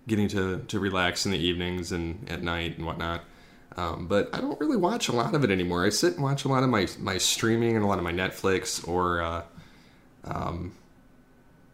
getting 0.08 0.26
to, 0.28 0.64
to 0.66 0.80
relax 0.80 1.24
in 1.24 1.32
the 1.32 1.38
evenings 1.38 1.92
and 1.92 2.28
at 2.28 2.42
night 2.42 2.76
and 2.76 2.86
whatnot. 2.86 3.22
Um, 3.76 4.08
but 4.08 4.28
I 4.32 4.40
don't 4.40 4.58
really 4.58 4.76
watch 4.76 5.08
a 5.08 5.12
lot 5.12 5.34
of 5.34 5.44
it 5.44 5.50
anymore. 5.50 5.86
I 5.86 5.90
sit 5.90 6.14
and 6.14 6.22
watch 6.22 6.44
a 6.44 6.48
lot 6.48 6.64
of 6.64 6.68
my, 6.68 6.88
my 6.98 7.16
streaming 7.18 7.76
and 7.76 7.84
a 7.84 7.86
lot 7.86 7.98
of 7.98 8.04
my 8.04 8.12
Netflix 8.12 8.86
or 8.88 9.22
uh, 9.22 9.42
um, 10.24 10.74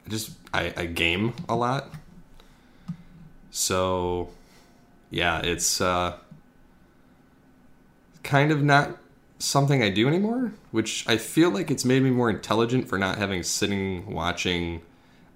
just 0.09 0.33
I, 0.53 0.75
I 0.77 0.87
game 0.87 1.33
a 1.49 1.57
lot. 1.57 1.95
So 3.51 4.29
yeah, 5.11 5.41
it's 5.41 5.81
uh, 5.81 6.19
kind 8.23 8.53
of 8.53 8.63
not 8.63 8.99
something 9.39 9.83
I 9.83 9.91
do 9.91 10.09
anymore, 10.09 10.53
which 10.73 11.09
I 11.09 11.17
feel 11.17 11.51
like 11.51 11.71
it's 11.71 11.85
made 11.85 12.03
me 12.03 12.11
more 12.11 12.29
intelligent 12.29 12.89
for 12.89 12.99
not 12.99 13.17
having 13.17 13.43
sitting 13.43 14.13
watching 14.13 14.83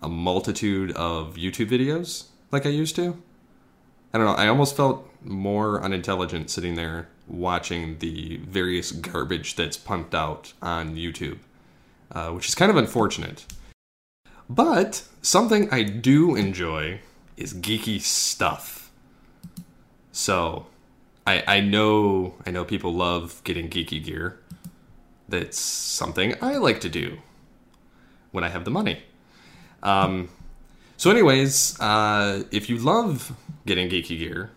a 0.02 0.08
multitude 0.08 0.92
of 0.92 1.34
YouTube 1.36 1.70
videos 1.70 2.26
like 2.50 2.66
I 2.66 2.70
used 2.70 2.96
to. 2.96 3.20
I 4.12 4.18
don't 4.18 4.26
know, 4.26 4.32
I 4.32 4.48
almost 4.48 4.76
felt 4.76 5.08
more 5.22 5.82
unintelligent 5.82 6.50
sitting 6.50 6.74
there 6.74 7.08
watching 7.26 7.98
the 7.98 8.38
various 8.38 8.90
garbage 8.90 9.54
that's 9.54 9.76
pumped 9.76 10.14
out 10.14 10.54
on 10.62 10.96
YouTube, 10.96 11.38
uh, 12.12 12.30
which 12.30 12.48
is 12.48 12.54
kind 12.54 12.70
of 12.70 12.76
unfortunate. 12.76 13.44
But 14.48 15.02
something 15.20 15.70
I 15.70 15.82
do 15.82 16.34
enjoy 16.34 17.00
is 17.36 17.52
geeky 17.52 18.00
stuff. 18.00 18.90
So, 20.10 20.66
I 21.26 21.44
I 21.46 21.60
know 21.60 22.34
I 22.46 22.50
know 22.50 22.64
people 22.64 22.94
love 22.94 23.42
getting 23.44 23.68
geeky 23.68 24.02
gear. 24.02 24.38
That's 25.28 25.58
something 25.58 26.34
I 26.42 26.56
like 26.56 26.80
to 26.80 26.88
do 26.88 27.18
when 28.32 28.42
I 28.42 28.48
have 28.48 28.64
the 28.64 28.70
money. 28.70 29.02
Um, 29.82 30.30
so, 30.98 31.10
anyways, 31.10 31.80
uh, 31.80 32.42
if 32.50 32.68
you 32.68 32.76
love 32.76 33.34
getting 33.64 33.88
geeky 33.88 34.18
gear, 34.18 34.50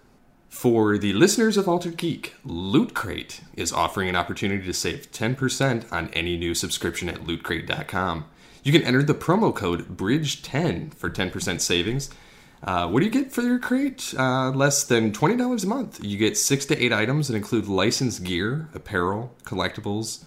for 0.50 0.98
the 0.98 1.14
listeners 1.14 1.56
of 1.56 1.70
Altered 1.70 1.96
Geek, 1.96 2.36
Loot 2.44 2.94
Crate 2.94 3.40
is 3.56 3.72
offering 3.72 4.10
an 4.10 4.18
opportunity 4.18 4.64
to 4.66 4.74
save 4.74 5.10
10% 5.12 5.90
on 5.94 6.10
any 6.10 6.38
new 6.38 6.54
subscription 6.54 7.08
at 7.08 7.24
lootcrate.com. 7.24 8.26
You 8.62 8.72
can 8.74 8.84
enter 8.84 9.02
the 9.02 9.16
promo 9.16 9.56
code 9.56 9.98
BRIDGE10 9.98 10.94
for 10.94 11.10
10% 11.10 11.62
savings. 11.62 12.10
Uh, 12.64 12.88
what 12.90 13.00
do 13.00 13.06
you 13.06 13.12
get 13.12 13.32
for 13.32 13.42
your 13.42 13.58
crate? 13.58 14.14
Uh, 14.16 14.52
less 14.52 14.84
than 14.84 15.12
$20 15.14 15.64
a 15.64 15.68
month. 15.68 16.04
You 16.04 16.18
get 16.18 16.38
six 16.38 16.66
to 16.66 16.78
eight 16.78 16.94
items 16.94 17.30
that 17.30 17.36
include 17.36 17.68
licensed 17.68 18.24
gear, 18.24 18.70
apparel, 18.76 19.34
collectibles, 19.46 20.26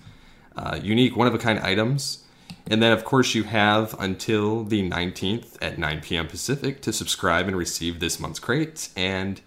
uh, 0.56 0.80
unique 0.83 1.16
one 1.16 1.28
of 1.28 1.35
a 1.35 1.38
kind 1.38 1.61
items. 1.61 2.24
And 2.66 2.83
then, 2.83 2.92
of 2.92 3.04
course, 3.04 3.35
you 3.35 3.44
have 3.44 3.94
until 3.99 4.64
the 4.64 4.88
19th 4.88 5.56
at 5.61 5.78
9 5.78 6.00
p.m. 6.00 6.26
Pacific 6.26 6.80
to 6.83 6.92
subscribe 6.92 7.47
and 7.47 7.56
receive 7.56 8.00
this 8.00 8.18
month's 8.18 8.38
crate. 8.38 8.88
And, 8.97 9.40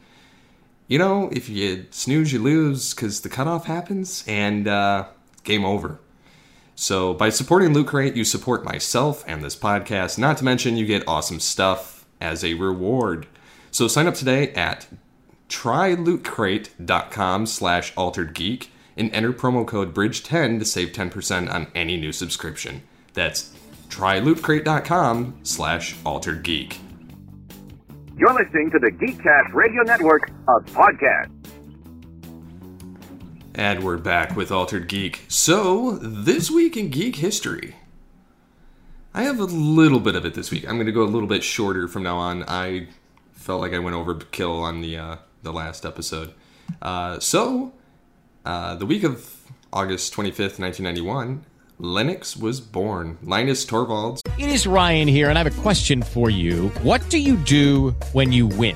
you 0.87 0.99
know, 0.99 1.29
if 1.31 1.49
you 1.49 1.87
snooze, 1.89 2.31
you 2.31 2.39
lose 2.39 2.93
because 2.93 3.21
the 3.21 3.29
cutoff 3.29 3.65
happens 3.65 4.23
and 4.27 4.67
uh, 4.67 5.07
game 5.43 5.65
over. 5.65 5.99
So, 6.75 7.15
by 7.15 7.29
supporting 7.29 7.73
Loot 7.73 7.87
Crate, 7.87 8.15
you 8.15 8.23
support 8.23 8.63
myself 8.63 9.23
and 9.27 9.43
this 9.43 9.55
podcast. 9.55 10.19
Not 10.19 10.37
to 10.37 10.45
mention, 10.45 10.77
you 10.77 10.85
get 10.85 11.07
awesome 11.07 11.39
stuff 11.39 11.97
as 12.21 12.43
a 12.43 12.53
reward. 12.53 13.27
So 13.71 13.87
sign 13.87 14.07
up 14.07 14.15
today 14.15 14.51
at 14.53 14.87
trylootcrate.com 15.49 17.45
slash 17.45 17.93
alteredgeek 17.93 18.67
and 18.95 19.13
enter 19.13 19.31
promo 19.31 19.65
code 19.67 19.93
BRIDGE10 19.93 20.59
to 20.59 20.65
save 20.65 20.89
10% 20.89 21.53
on 21.53 21.67
any 21.75 21.97
new 21.97 22.11
subscription. 22.11 22.81
That's 23.17 23.51
trylootcrate.com 23.89 25.39
slash 25.41 25.95
alteredgeek. 26.05 26.77
You're 28.15 28.31
listening 28.31 28.69
to 28.69 28.77
the 28.77 28.91
Geekcast 28.91 29.53
Radio 29.55 29.81
Network 29.81 30.29
of 30.47 30.63
podcasts. 30.67 31.31
And 33.55 33.83
we're 33.83 33.97
back 33.97 34.35
with 34.35 34.51
Altered 34.51 34.87
Geek. 34.87 35.25
So, 35.29 35.93
this 35.93 36.51
week 36.51 36.77
in 36.77 36.89
geek 36.89 37.15
history, 37.15 37.75
I 39.15 39.23
have 39.23 39.39
a 39.39 39.45
little 39.45 39.99
bit 39.99 40.15
of 40.15 40.23
it 40.23 40.35
this 40.35 40.51
week. 40.51 40.69
I'm 40.69 40.75
going 40.75 40.85
to 40.85 40.91
go 40.91 41.01
a 41.01 41.05
little 41.05 41.27
bit 41.27 41.43
shorter 41.43 41.87
from 41.87 42.03
now 42.03 42.17
on. 42.17 42.43
I 42.47 42.87
felt 43.33 43.61
like 43.61 43.73
I 43.73 43.79
went 43.79 43.95
overkill 43.95 44.61
on 44.61 44.81
the 44.81 44.95
uh, 44.95 45.15
the 45.41 45.51
last 45.51 45.87
episode. 45.87 46.35
Uh, 46.83 47.17
so, 47.19 47.73
uh, 48.45 48.75
the 48.75 48.85
week 48.85 49.03
of 49.03 49.41
August 49.73 50.13
25th, 50.13 50.59
1991, 50.59 51.43
Linux 51.79 52.35
was 52.35 52.59
born. 52.59 53.19
Linus 53.21 53.63
Torvalds. 53.63 54.21
It 54.39 54.49
is 54.49 54.65
Ryan 54.65 55.07
here, 55.07 55.29
and 55.29 55.37
I 55.37 55.43
have 55.43 55.59
a 55.59 55.61
question 55.61 56.01
for 56.01 56.31
you. 56.31 56.69
What 56.81 57.07
do 57.09 57.19
you 57.19 57.35
do 57.35 57.91
when 58.13 58.31
you 58.31 58.47
win? 58.47 58.75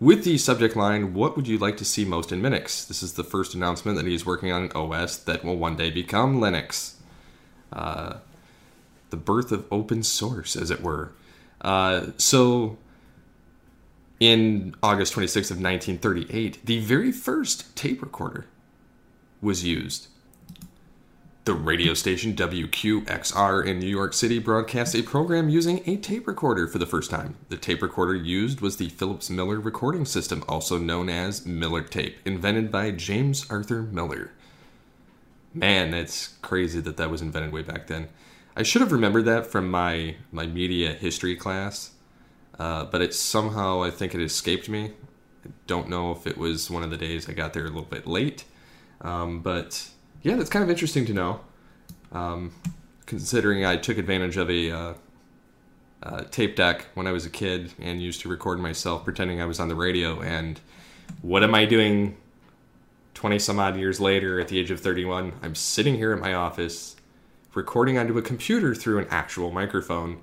with 0.00 0.24
the 0.24 0.38
subject 0.38 0.76
line, 0.76 1.14
What 1.14 1.36
would 1.36 1.48
you 1.48 1.58
like 1.58 1.76
to 1.78 1.84
see 1.84 2.04
most 2.04 2.32
in 2.32 2.40
Minix? 2.40 2.86
This 2.86 3.02
is 3.02 3.14
the 3.14 3.24
first 3.24 3.54
announcement 3.54 3.96
that 3.96 4.06
he's 4.06 4.26
working 4.26 4.52
on 4.52 4.64
an 4.64 4.72
OS 4.72 5.16
that 5.16 5.44
will 5.44 5.56
one 5.56 5.76
day 5.76 5.90
become 5.90 6.40
Linux. 6.40 6.94
Uh, 7.72 8.18
the 9.10 9.16
birth 9.16 9.52
of 9.52 9.64
open 9.70 10.02
source, 10.02 10.56
as 10.56 10.70
it 10.70 10.82
were. 10.82 11.12
Uh, 11.60 12.08
so, 12.16 12.78
in 14.20 14.74
August 14.82 15.14
26th 15.14 15.50
of 15.50 15.60
1938, 15.60 16.64
the 16.64 16.80
very 16.80 17.12
first 17.12 17.74
tape 17.76 18.02
recorder 18.02 18.46
was 19.40 19.64
used. 19.64 20.08
The 21.46 21.54
radio 21.54 21.94
station 21.94 22.34
WQXR 22.34 23.64
in 23.64 23.78
New 23.78 23.86
York 23.86 24.14
City 24.14 24.40
broadcast 24.40 24.96
a 24.96 25.02
program 25.02 25.48
using 25.48 25.80
a 25.86 25.96
tape 25.96 26.26
recorder 26.26 26.66
for 26.66 26.78
the 26.78 26.86
first 26.86 27.08
time. 27.08 27.36
The 27.50 27.56
tape 27.56 27.82
recorder 27.82 28.16
used 28.16 28.60
was 28.60 28.78
the 28.78 28.88
Philips 28.88 29.30
Miller 29.30 29.60
recording 29.60 30.06
system, 30.06 30.42
also 30.48 30.76
known 30.76 31.08
as 31.08 31.46
Miller 31.46 31.82
tape, 31.82 32.18
invented 32.24 32.72
by 32.72 32.90
James 32.90 33.48
Arthur 33.48 33.82
Miller. 33.82 34.32
Man, 35.54 35.92
that's 35.92 36.34
crazy 36.42 36.80
that 36.80 36.96
that 36.96 37.12
was 37.12 37.22
invented 37.22 37.52
way 37.52 37.62
back 37.62 37.86
then. 37.86 38.08
I 38.56 38.64
should 38.64 38.82
have 38.82 38.90
remembered 38.90 39.26
that 39.26 39.46
from 39.46 39.70
my 39.70 40.16
my 40.32 40.48
media 40.48 40.94
history 40.94 41.36
class, 41.36 41.92
uh, 42.58 42.86
but 42.86 43.02
it 43.02 43.14
somehow 43.14 43.84
I 43.84 43.92
think 43.92 44.16
it 44.16 44.20
escaped 44.20 44.68
me. 44.68 44.94
I 45.44 45.50
don't 45.68 45.88
know 45.88 46.10
if 46.10 46.26
it 46.26 46.38
was 46.38 46.72
one 46.72 46.82
of 46.82 46.90
the 46.90 46.96
days 46.96 47.28
I 47.28 47.34
got 47.34 47.52
there 47.52 47.66
a 47.66 47.68
little 47.68 47.82
bit 47.82 48.04
late, 48.04 48.42
um, 49.00 49.42
but 49.42 49.90
yeah, 50.22 50.36
that's 50.36 50.50
kind 50.50 50.62
of 50.62 50.70
interesting 50.70 51.06
to 51.06 51.14
know. 51.14 51.40
Um, 52.12 52.52
considering 53.06 53.64
I 53.64 53.76
took 53.76 53.98
advantage 53.98 54.36
of 54.36 54.50
a 54.50 54.70
uh, 54.70 54.94
uh, 56.02 56.22
tape 56.30 56.56
deck 56.56 56.86
when 56.94 57.06
I 57.06 57.12
was 57.12 57.24
a 57.24 57.30
kid 57.30 57.72
and 57.80 58.00
used 58.02 58.20
to 58.22 58.28
record 58.28 58.58
myself 58.58 59.04
pretending 59.04 59.40
I 59.40 59.46
was 59.46 59.60
on 59.60 59.68
the 59.68 59.74
radio. 59.74 60.20
And 60.20 60.60
what 61.22 61.42
am 61.42 61.54
I 61.54 61.64
doing 61.64 62.16
20 63.14 63.38
some 63.38 63.58
odd 63.58 63.76
years 63.76 64.00
later 64.00 64.40
at 64.40 64.48
the 64.48 64.58
age 64.58 64.70
of 64.70 64.80
31? 64.80 65.32
I'm 65.42 65.54
sitting 65.54 65.94
here 65.94 66.12
at 66.12 66.20
my 66.20 66.34
office 66.34 66.96
recording 67.54 67.96
onto 67.96 68.18
a 68.18 68.22
computer 68.22 68.74
through 68.74 68.98
an 68.98 69.06
actual 69.10 69.50
microphone 69.50 70.20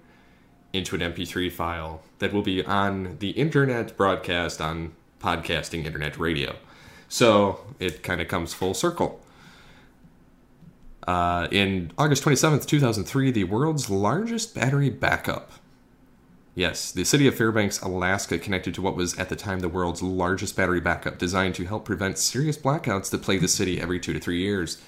into 0.71 0.95
an 0.95 1.01
MP3 1.01 1.51
file 1.51 2.01
that 2.19 2.33
will 2.33 2.41
be 2.41 2.63
on 2.65 3.17
the 3.19 3.31
internet 3.31 3.95
broadcast 3.97 4.59
on 4.61 4.93
podcasting 5.19 5.85
internet 5.85 6.17
radio. 6.17 6.55
So 7.07 7.65
it 7.79 8.03
kind 8.03 8.21
of 8.21 8.27
comes 8.27 8.53
full 8.53 8.73
circle. 8.73 9.22
Uh, 11.07 11.47
in 11.51 11.91
August 11.97 12.23
27th, 12.23 12.65
2003, 12.65 13.31
the 13.31 13.43
world's 13.43 13.89
largest 13.89 14.55
battery 14.55 14.89
backup. 14.89 15.51
Yes, 16.55 16.91
the 16.91 17.03
city 17.03 17.27
of 17.27 17.35
Fairbanks, 17.35 17.81
Alaska, 17.81 18.37
connected 18.37 18.75
to 18.75 18.81
what 18.81 18.95
was 18.95 19.17
at 19.17 19.29
the 19.29 19.35
time 19.35 19.59
the 19.59 19.69
world's 19.69 20.03
largest 20.03 20.55
battery 20.55 20.79
backup, 20.79 21.17
designed 21.17 21.55
to 21.55 21.65
help 21.65 21.83
prevent 21.83 22.19
serious 22.19 22.57
blackouts 22.57 23.09
that 23.09 23.23
plague 23.23 23.41
the 23.41 23.47
city 23.47 23.81
every 23.81 23.99
two 23.99 24.13
to 24.13 24.19
three 24.19 24.39
years. 24.39 24.79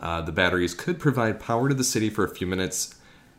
Uh, 0.00 0.22
the 0.22 0.32
batteries 0.32 0.72
could 0.72 0.98
provide 0.98 1.38
power 1.38 1.68
to 1.68 1.74
the 1.74 1.84
city 1.84 2.08
for 2.08 2.24
a 2.24 2.34
few 2.34 2.46
minutes, 2.46 2.94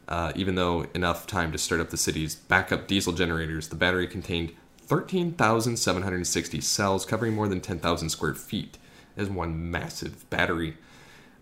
uh, 0.08 0.32
even 0.36 0.54
though 0.54 0.86
enough 0.94 1.26
time 1.26 1.52
to 1.52 1.58
start 1.58 1.82
up 1.82 1.90
the 1.90 1.98
city's 1.98 2.36
backup 2.36 2.88
diesel 2.88 3.14
generators. 3.14 3.70
The 3.70 3.76
battery 3.76 4.06
contained 4.06 4.54
13,760 4.78 6.62
cells 6.62 7.06
covering 7.06 7.34
more 7.34 7.48
than 7.48 7.62
10,000 7.62 8.10
square 8.10 8.36
feet 8.36 8.78
as 9.18 9.28
one 9.28 9.72
massive 9.72 10.30
battery. 10.30 10.78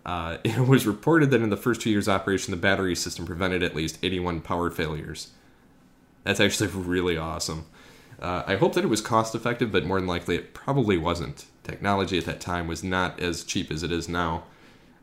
Uh, 0.04 0.38
it 0.44 0.58
was 0.58 0.86
reported 0.86 1.30
that 1.30 1.42
in 1.42 1.50
the 1.50 1.56
first 1.56 1.80
two 1.80 1.90
years 1.90 2.08
of 2.08 2.14
operation, 2.14 2.50
the 2.50 2.56
battery 2.56 2.94
system 2.94 3.26
prevented 3.26 3.62
at 3.62 3.74
least 3.74 3.98
81 4.02 4.40
power 4.40 4.70
failures. 4.70 5.28
That's 6.24 6.40
actually 6.40 6.68
really 6.74 7.16
awesome. 7.16 7.66
Uh, 8.20 8.42
I 8.46 8.56
hope 8.56 8.74
that 8.74 8.84
it 8.84 8.88
was 8.88 9.00
cost 9.00 9.34
effective, 9.34 9.72
but 9.72 9.84
more 9.84 9.98
than 9.98 10.06
likely 10.06 10.36
it 10.36 10.52
probably 10.52 10.98
wasn't. 10.98 11.46
Technology 11.64 12.18
at 12.18 12.26
that 12.26 12.40
time 12.40 12.66
was 12.66 12.84
not 12.84 13.18
as 13.18 13.44
cheap 13.44 13.70
as 13.70 13.82
it 13.82 13.90
is 13.90 14.08
now 14.08 14.44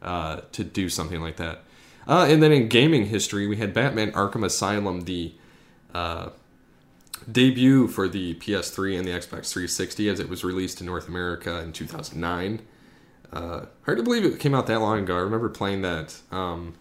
uh, 0.02 0.42
to 0.52 0.64
do 0.64 0.88
something 0.88 1.22
like 1.22 1.38
that. 1.38 1.64
Uh, 2.08 2.28
and 2.30 2.42
then 2.42 2.52
in 2.52 2.68
gaming 2.68 3.08
history, 3.08 3.48
we 3.48 3.58
had 3.58 3.74
Batman 3.74 4.12
Arkham 4.12 4.46
Asylum, 4.46 5.02
the 5.02 5.34
uh, 5.94 6.30
debut 7.30 7.88
for 7.88 8.08
the 8.08 8.36
PS3 8.36 8.98
and 8.98 9.08
the 9.08 9.12
Xbox 9.12 9.52
360 9.52 10.10
as 10.10 10.20
it 10.20 10.30
was 10.30 10.44
released 10.44 10.80
in 10.80 10.86
North 10.86 11.08
America 11.08 11.60
in 11.60 11.74
2009. 11.74 12.62
Uh, 13.32 13.66
hard 13.86 13.98
to 13.98 14.04
believe 14.04 14.26
it 14.26 14.40
came 14.40 14.56
out 14.56 14.68
that 14.68 14.80
long 14.80 15.00
ago. 15.00 15.16
I 15.18 15.22
remember 15.22 15.50
playing 15.50 15.82
that 15.82 16.16
um, 16.32 16.76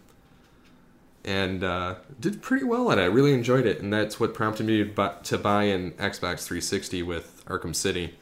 and 1.27 1.61
uh, 1.61 1.95
did 2.19 2.41
pretty 2.41 2.63
well 2.63 2.89
at 2.89 2.97
it. 2.97 3.01
I 3.01 3.05
really 3.05 3.33
enjoyed 3.33 3.65
it, 3.65 3.81
and 3.81 3.91
that's 3.91 4.17
what 4.19 4.33
prompted 4.33 4.65
me 4.65 4.83
to 4.85 5.37
buy, 5.37 5.63
an 5.63 5.91
Xbox 5.91 6.45
360 6.45 7.03
with 7.03 7.43
Arkham 7.47 7.75
City. 7.75 8.15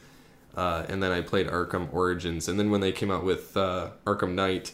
Uh, 0.56 0.84
and 0.88 1.02
then 1.02 1.12
I 1.12 1.20
played 1.20 1.46
Arkham 1.46 1.92
Origins, 1.92 2.48
and 2.48 2.58
then 2.58 2.70
when 2.70 2.80
they 2.80 2.90
came 2.90 3.10
out 3.10 3.24
with 3.24 3.56
uh, 3.56 3.90
Arkham 4.04 4.32
Knight, 4.32 4.72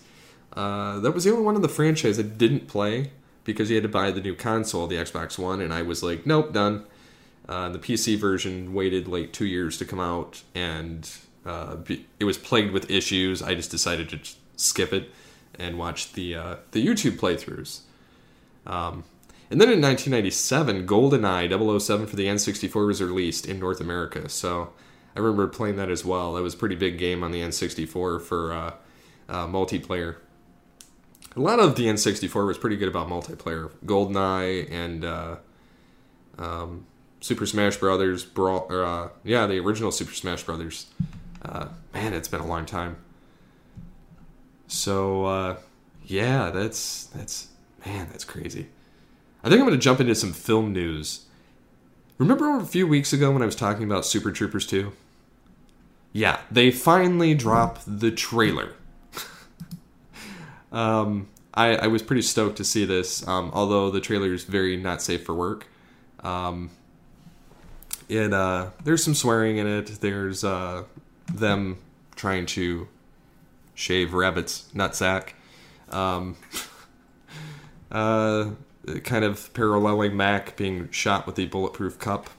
uh, 0.55 0.99
that 1.01 1.13
was 1.13 1.25
the 1.25 1.31
only 1.31 1.43
one 1.43 1.57
in 1.57 1.63
the 1.63 1.69
franchise 1.69 2.19
I 2.19 2.23
didn't 2.23 2.69
play 2.69 3.11
because 3.45 3.69
you 3.69 3.77
had 3.77 3.83
to 3.83 3.89
buy 3.89 4.11
the 4.11 4.21
new 4.21 4.35
console, 4.35 4.87
the 4.87 4.97
Xbox 4.97 5.39
One, 5.39 5.61
and 5.61 5.73
I 5.73 5.83
was 5.83 6.03
like, 6.03 6.25
nope, 6.25 6.53
done. 6.53 6.85
Uh, 7.49 7.69
the 7.69 7.79
PC 7.79 8.17
version 8.17 8.73
waited 8.73 9.09
like 9.09 9.33
two 9.33 9.47
years 9.47 9.77
to 9.79 9.85
come 9.85 10.01
out, 10.01 10.43
and 10.55 11.11
uh, 11.45 11.77
it 12.19 12.25
was 12.25 12.39
plagued 12.39 12.73
with 12.73 12.91
issues. 12.91 13.43
I 13.43 13.55
just 13.55 13.71
decided 13.71 14.09
to 14.11 14.21
skip 14.57 14.93
it 14.93 15.11
and 15.59 15.79
watch 15.79 16.13
the 16.13 16.35
uh, 16.35 16.57
the 16.71 16.85
YouTube 16.85 17.19
playthroughs. 17.19 17.81
Um, 18.67 19.05
and 19.51 19.61
then 19.61 19.69
in 19.69 19.83
1997, 19.83 20.87
GoldenEye 20.87 21.81
007 21.81 22.07
for 22.07 22.17
the 22.17 22.27
N64 22.27 22.87
was 22.87 23.03
released 23.03 23.45
in 23.45 23.59
North 23.59 23.83
America. 23.83 24.29
So 24.31 24.73
I 25.15 25.21
remember 25.21 25.47
playing 25.47 25.77
that 25.77 25.91
as 25.91 26.07
well. 26.07 26.33
That 26.35 26.43
was 26.43 26.55
a 26.55 26.57
pretty 26.57 26.75
big 26.75 26.97
game 26.97 27.23
on 27.23 27.33
the 27.33 27.43
N64 27.43 28.23
for 28.23 28.53
uh, 28.53 28.75
uh, 29.29 29.47
multiplayer. 29.47 30.17
a 31.37 31.41
lot 31.41 31.59
of 31.59 31.77
the 31.77 31.85
N64 31.85 32.47
was 32.47 32.57
pretty 32.57 32.77
good 32.77 32.89
about 32.89 33.09
multiplayer. 33.09 33.71
GoldenEye 33.85 34.71
and 34.71 35.05
uh, 35.05 35.37
um, 36.39 36.87
Super 37.21 37.45
Smash 37.45 37.77
Brothers, 37.77 38.25
Brawl, 38.25 38.67
or, 38.71 39.13
yeah, 39.23 39.47
the 39.47 39.59
original 39.59 39.93
Super 39.93 40.15
Smash 40.15 40.45
Brothers. 40.45 40.87
Uh, 41.45 41.69
man, 41.93 42.13
it's 42.13 42.29
been 42.29 42.41
a 42.41 42.47
long 42.47 42.65
time. 42.67 42.97
So 44.69 45.25
uh, 45.25 45.57
yeah, 46.05 46.51
that's 46.51 47.05
that's 47.07 47.49
man, 47.85 48.09
that's 48.11 48.25
crazy. 48.25 48.69
I 49.45 49.49
think 49.49 49.61
I'm 49.61 49.69
to 49.71 49.77
jump 49.77 50.01
into 50.01 50.15
some 50.15 50.33
film 50.33 50.73
news. 50.73 51.27
Remember 52.19 52.57
a 52.57 52.65
few 52.65 52.87
weeks 52.87 53.13
ago 53.13 53.33
when 53.33 53.43
I 53.43 53.47
was 53.47 53.57
talking 53.57 53.85
about 53.85 54.07
Super 54.07 54.31
Troopers 54.31 54.67
2? 54.67 54.93
Yeah, 56.13 56.41
they 56.51 56.71
finally 56.71 57.35
drop 57.35 57.81
the 57.85 58.13
trailer. 58.13 58.75
um, 60.73 61.29
I, 61.55 61.75
I 61.75 61.87
was 61.89 62.03
pretty 62.03 62.23
stoked 62.23 62.57
to 62.59 62.65
see 62.65 62.85
this, 62.85 63.27
um, 63.27 63.51
although 63.53 63.91
the 63.91 64.01
trailer 64.01 64.33
is 64.33 64.45
very 64.45 64.77
not 64.77 65.03
safe 65.03 65.25
for 65.25 65.35
work. 65.35 65.67
Um, 66.21 66.71
it 68.09 68.33
uh, 68.33 68.71
there's 68.85 69.03
some 69.03 69.15
swearing 69.15 69.57
in 69.57 69.67
it. 69.67 69.87
There's 70.01 70.45
uh, 70.45 70.85
them 71.33 71.79
trying 72.17 72.47
to 72.47 72.89
shave 73.75 74.15
rabbit's 74.15 74.69
nutsack. 74.75 75.31
Um, 75.91 76.37
uh, 77.93 78.51
kind 79.05 79.25
of 79.25 79.53
paralleling 79.55 80.17
Mac 80.17 80.57
being 80.57 80.91
shot 80.91 81.27
with 81.27 81.37
the 81.37 81.47
bulletproof 81.47 81.99
cup 81.99 82.31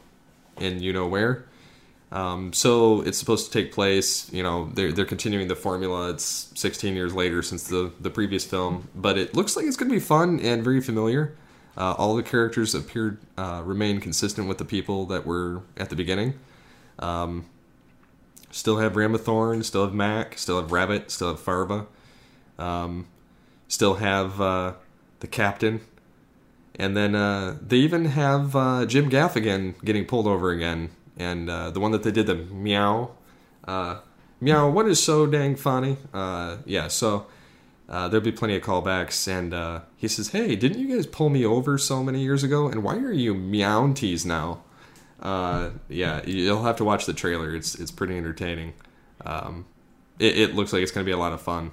in 0.57 0.81
you 0.81 0.93
know 0.93 1.07
where. 1.07 1.45
Um, 2.11 2.53
so 2.53 3.01
it's 3.01 3.17
supposed 3.17 3.51
to 3.51 3.51
take 3.51 3.71
place. 3.71 4.31
You 4.31 4.43
know, 4.43 4.69
they're 4.73 4.91
they're 4.91 5.05
continuing 5.05 5.47
the 5.47 5.55
formula. 5.55 6.11
It's 6.11 6.51
16 6.55 6.95
years 6.95 7.13
later 7.13 7.41
since 7.41 7.67
the 7.67 7.91
the 7.99 8.11
previous 8.11 8.45
film, 8.45 8.89
but 8.95 9.17
it 9.17 9.35
looks 9.35 9.55
like 9.55 9.65
it's 9.65 9.77
going 9.77 9.89
to 9.89 9.95
be 9.95 9.99
fun 9.99 10.39
and 10.39 10.63
very 10.63 10.81
familiar. 10.81 11.35
Uh, 11.75 11.93
all 11.97 12.15
the 12.15 12.21
characters 12.21 12.75
appeared 12.75 13.17
uh, 13.35 13.63
remain 13.65 13.99
consistent 13.99 14.47
with 14.47 14.59
the 14.59 14.65
people 14.65 15.07
that 15.07 15.25
were 15.25 15.63
at 15.75 15.89
the 15.89 15.95
beginning. 15.95 16.39
Um, 16.99 17.45
still 18.53 18.77
have 18.77 18.93
Ramathorn, 18.93 19.65
still 19.65 19.83
have 19.83 19.93
Mac, 19.93 20.37
still 20.37 20.61
have 20.61 20.71
Rabbit, 20.71 21.09
still 21.09 21.29
have 21.29 21.39
Farva, 21.39 21.87
um, 22.59 23.07
still 23.67 23.95
have 23.95 24.39
uh, 24.39 24.73
the 25.21 25.27
captain, 25.27 25.81
and 26.75 26.95
then 26.95 27.15
uh, 27.15 27.57
they 27.59 27.77
even 27.77 28.05
have 28.05 28.55
uh, 28.55 28.85
Jim 28.85 29.09
Gaffigan 29.09 29.73
getting 29.83 30.05
pulled 30.05 30.27
over 30.27 30.51
again, 30.51 30.91
and 31.17 31.49
uh, 31.49 31.71
the 31.71 31.79
one 31.79 31.91
that 31.91 32.03
they 32.03 32.11
did 32.11 32.27
the 32.27 32.35
meow, 32.35 33.11
uh, 33.67 33.99
meow. 34.39 34.69
What 34.69 34.87
is 34.87 35.03
so 35.03 35.25
dang 35.25 35.55
funny? 35.55 35.97
Uh, 36.13 36.57
yeah, 36.65 36.89
so 36.89 37.25
there'll 37.87 38.21
be 38.21 38.31
plenty 38.31 38.55
of 38.55 38.61
callbacks, 38.61 39.27
and 39.27 39.81
he 39.97 40.07
says, 40.07 40.29
"Hey, 40.29 40.55
didn't 40.55 40.79
you 40.79 40.95
guys 40.95 41.07
pull 41.07 41.29
me 41.29 41.43
over 41.43 41.79
so 41.79 42.03
many 42.03 42.21
years 42.21 42.43
ago? 42.43 42.67
And 42.67 42.83
why 42.83 42.97
are 42.97 43.11
you 43.11 43.33
meownties 43.33 44.27
now?" 44.27 44.61
Uh, 45.23 45.69
yeah, 45.87 46.21
you'll 46.25 46.63
have 46.63 46.75
to 46.75 46.83
watch 46.83 47.05
the 47.05 47.13
trailer. 47.13 47.55
It's 47.55 47.75
it's 47.75 47.91
pretty 47.91 48.17
entertaining. 48.17 48.73
Um, 49.25 49.65
it, 50.19 50.37
it 50.37 50.55
looks 50.55 50.73
like 50.73 50.83
it's 50.83 50.91
going 50.91 51.05
to 51.05 51.09
be 51.09 51.13
a 51.13 51.17
lot 51.17 51.31
of 51.33 51.41
fun. 51.41 51.71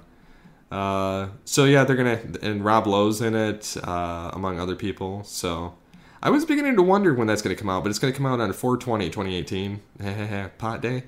Uh, 0.71 1.27
so 1.43 1.65
yeah, 1.65 1.83
they're 1.83 1.97
gonna 1.97 2.21
and 2.41 2.63
Rob 2.63 2.87
Lowe's 2.87 3.19
in 3.21 3.35
it, 3.35 3.75
uh, 3.83 4.31
among 4.33 4.57
other 4.57 4.75
people. 4.75 5.23
So 5.25 5.75
I 6.23 6.29
was 6.29 6.45
beginning 6.45 6.77
to 6.77 6.81
wonder 6.81 7.13
when 7.13 7.27
that's 7.27 7.41
gonna 7.41 7.55
come 7.55 7.69
out, 7.69 7.83
but 7.83 7.89
it's 7.89 7.99
gonna 7.99 8.13
come 8.13 8.25
out 8.25 8.39
on 8.39 8.53
420 8.53 9.09
2018, 9.09 10.49
pot 10.57 10.81
day. 10.81 11.03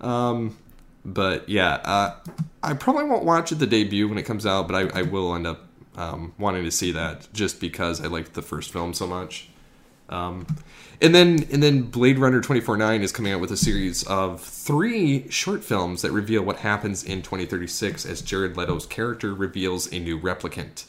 Um, 0.00 0.56
but 1.04 1.48
yeah, 1.48 1.80
uh, 1.84 2.14
I 2.62 2.74
probably 2.74 3.04
won't 3.04 3.24
watch 3.24 3.50
the 3.50 3.66
debut 3.66 4.08
when 4.08 4.18
it 4.18 4.22
comes 4.22 4.46
out, 4.46 4.68
but 4.68 4.76
I, 4.94 5.00
I 5.00 5.02
will 5.02 5.34
end 5.34 5.48
up 5.48 5.66
um, 5.96 6.32
wanting 6.38 6.62
to 6.62 6.70
see 6.70 6.92
that 6.92 7.28
just 7.32 7.60
because 7.60 8.00
I 8.00 8.06
liked 8.06 8.34
the 8.34 8.42
first 8.42 8.72
film 8.72 8.94
so 8.94 9.08
much. 9.08 9.48
Um, 10.08 10.46
and 11.00 11.14
then 11.14 11.46
and 11.50 11.62
then 11.62 11.82
Blade 11.82 12.18
Runner 12.18 12.38
2049 12.38 13.02
is 13.02 13.12
coming 13.12 13.32
out 13.32 13.40
with 13.40 13.50
a 13.50 13.56
series 13.56 14.04
of 14.04 14.42
three 14.42 15.28
short 15.30 15.64
films 15.64 16.02
that 16.02 16.12
reveal 16.12 16.42
what 16.42 16.58
happens 16.58 17.02
in 17.02 17.22
2036 17.22 18.04
as 18.06 18.22
Jared 18.22 18.56
Leto's 18.56 18.86
character 18.86 19.34
reveals 19.34 19.92
a 19.92 19.98
new 19.98 20.20
replicant. 20.20 20.84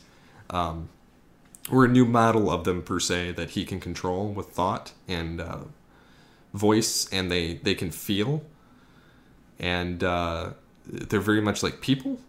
Um, 0.49 0.89
or 1.71 1.86
a 1.86 1.88
new 1.88 2.06
model 2.06 2.52
of 2.52 2.63
them 2.63 2.82
per 2.82 2.99
se 2.99 3.32
that 3.34 3.52
he 3.52 3.65
can 3.65 3.80
control 3.80 4.28
with 4.28 4.47
thought 4.47 4.91
and 5.08 5.39
uh, 5.39 5.60
voice 6.54 7.12
and 7.12 7.32
they, 7.32 7.56
they 7.56 7.73
can 7.73 7.89
feel. 7.89 8.43
And 9.60 10.04
uh, 10.04 10.52
they're 10.86 11.21
very 11.21 11.41
much 11.41 11.63
like 11.63 11.80
people. 11.80 12.19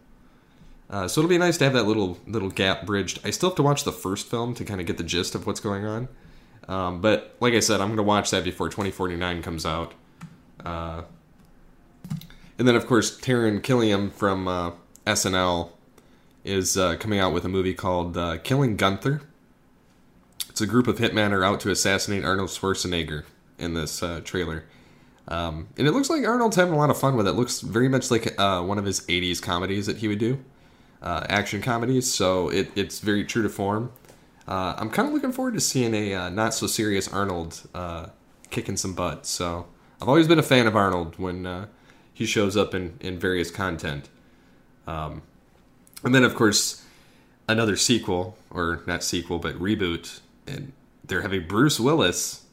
Uh, 0.88 1.08
so 1.08 1.20
it'll 1.20 1.28
be 1.28 1.38
nice 1.38 1.58
to 1.58 1.64
have 1.64 1.72
that 1.72 1.84
little 1.84 2.18
little 2.26 2.50
gap 2.50 2.86
bridged. 2.86 3.18
I 3.24 3.30
still 3.30 3.48
have 3.48 3.56
to 3.56 3.62
watch 3.62 3.84
the 3.84 3.92
first 3.92 4.28
film 4.28 4.54
to 4.54 4.64
kind 4.64 4.80
of 4.80 4.86
get 4.86 4.98
the 4.98 5.04
gist 5.04 5.34
of 5.34 5.46
what's 5.46 5.60
going 5.60 5.84
on 5.84 6.08
um, 6.68 7.00
but 7.00 7.34
like 7.40 7.54
I 7.54 7.60
said, 7.60 7.80
I'm 7.80 7.88
going 7.88 7.98
to 7.98 8.02
watch 8.02 8.30
that 8.30 8.44
before 8.44 8.68
2049 8.68 9.42
comes 9.42 9.66
out. 9.66 9.94
Uh, 10.64 11.02
and 12.58 12.66
then, 12.68 12.76
of 12.76 12.86
course, 12.86 13.18
Taran 13.18 13.60
Killam 13.60 14.12
from 14.12 14.48
uh, 14.48 14.72
SNL 15.06 15.70
is 16.44 16.76
uh, 16.76 16.96
coming 16.96 17.18
out 17.18 17.32
with 17.32 17.44
a 17.44 17.48
movie 17.48 17.74
called 17.74 18.16
uh, 18.16 18.38
Killing 18.38 18.76
Gunther. 18.76 19.22
It's 20.48 20.60
a 20.60 20.66
group 20.66 20.86
of 20.86 20.98
hitmen 20.98 21.32
are 21.32 21.44
out 21.44 21.60
to 21.60 21.70
assassinate 21.70 22.24
Arnold 22.24 22.50
Schwarzenegger 22.50 23.24
in 23.58 23.74
this 23.74 24.02
uh, 24.02 24.20
trailer. 24.22 24.64
Um, 25.26 25.68
and 25.76 25.88
it 25.88 25.92
looks 25.92 26.10
like 26.10 26.24
Arnold's 26.24 26.56
having 26.56 26.74
a 26.74 26.76
lot 26.76 26.90
of 26.90 26.98
fun 26.98 27.16
with 27.16 27.26
it. 27.26 27.30
it 27.30 27.36
looks 27.36 27.60
very 27.60 27.88
much 27.88 28.10
like 28.10 28.38
uh, 28.38 28.62
one 28.62 28.78
of 28.78 28.84
his 28.84 29.00
80s 29.06 29.42
comedies 29.42 29.86
that 29.86 29.96
he 29.96 30.06
would 30.06 30.18
do, 30.18 30.44
action 31.02 31.60
comedies. 31.60 32.12
So 32.12 32.50
it, 32.50 32.70
it's 32.76 33.00
very 33.00 33.24
true 33.24 33.42
to 33.42 33.48
form. 33.48 33.90
Uh, 34.46 34.74
I'm 34.76 34.90
kind 34.90 35.08
of 35.08 35.14
looking 35.14 35.32
forward 35.32 35.54
to 35.54 35.60
seeing 35.60 35.94
a 35.94 36.14
uh, 36.14 36.28
not 36.30 36.54
so 36.54 36.66
serious 36.66 37.08
Arnold 37.08 37.62
uh, 37.74 38.06
kicking 38.50 38.76
some 38.76 38.94
butt. 38.94 39.26
So 39.26 39.66
I've 40.00 40.08
always 40.08 40.28
been 40.28 40.38
a 40.38 40.42
fan 40.42 40.66
of 40.66 40.76
Arnold 40.76 41.18
when 41.18 41.46
uh, 41.46 41.66
he 42.12 42.26
shows 42.26 42.56
up 42.56 42.74
in, 42.74 42.98
in 43.00 43.18
various 43.18 43.50
content. 43.50 44.08
Um, 44.86 45.22
and 46.02 46.14
then, 46.14 46.24
of 46.24 46.34
course, 46.34 46.84
another 47.48 47.76
sequel, 47.76 48.36
or 48.50 48.82
not 48.86 49.02
sequel, 49.02 49.38
but 49.38 49.54
reboot. 49.54 50.20
And 50.46 50.72
they're 51.02 51.22
having 51.22 51.46
Bruce 51.46 51.80
Willis 51.80 52.44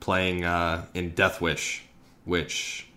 playing 0.00 0.44
uh, 0.44 0.86
in 0.94 1.10
Death 1.10 1.40
Wish, 1.40 1.84
which 2.24 2.88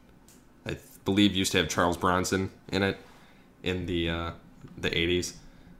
I 0.66 0.78
believe 1.06 1.36
used 1.36 1.52
to 1.52 1.60
have 1.60 1.70
Charles 1.70 1.98
Bronson 1.98 2.50
in 2.72 2.82
it 2.82 2.98
in 3.62 3.86
the 3.86 4.10
uh, 4.10 4.32
the 4.78 4.90
80s. 4.90 5.34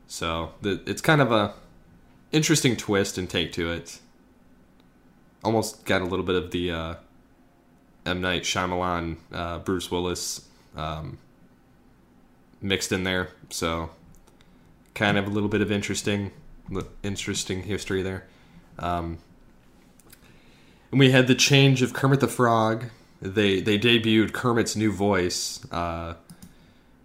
So 0.08 0.54
the, 0.62 0.82
it's 0.86 1.02
kind 1.02 1.22
of 1.22 1.32
a 1.32 1.54
interesting 2.32 2.76
twist 2.76 3.18
and 3.18 3.30
take 3.30 3.52
to 3.54 3.72
it. 3.72 4.00
Almost 5.44 5.86
got 5.86 6.02
a 6.02 6.06
little 6.06 6.26
bit 6.26 6.36
of 6.36 6.52
the 6.52 6.72
uh, 6.72 6.96
M 8.06 8.22
Night 8.22 8.44
Shyamalan, 8.44 9.18
uh, 9.32 9.60
Bruce 9.60 9.92
Willis 9.92 10.48
um, 10.76 11.18
mixed 12.62 12.92
in 12.92 13.04
there, 13.04 13.30
so 13.50 13.92
kind 14.94 15.18
of 15.18 15.28
a 15.28 15.30
little 15.30 15.50
bit 15.50 15.62
of 15.62 15.72
interesting, 15.72 16.32
interesting 17.04 17.64
history 17.64 18.02
there. 18.02 18.26
Um, 18.80 19.20
and 20.92 21.00
we 21.00 21.12
had 21.12 21.28
the 21.28 21.36
change 21.36 21.82
of 21.82 21.94
Kermit 21.94 22.20
the 22.20 22.28
Frog. 22.28 22.86
They 23.22 23.60
they 23.62 23.78
debuted 23.78 24.34
Kermit's 24.34 24.76
new 24.76 24.92
voice, 24.92 25.66
uh, 25.72 26.16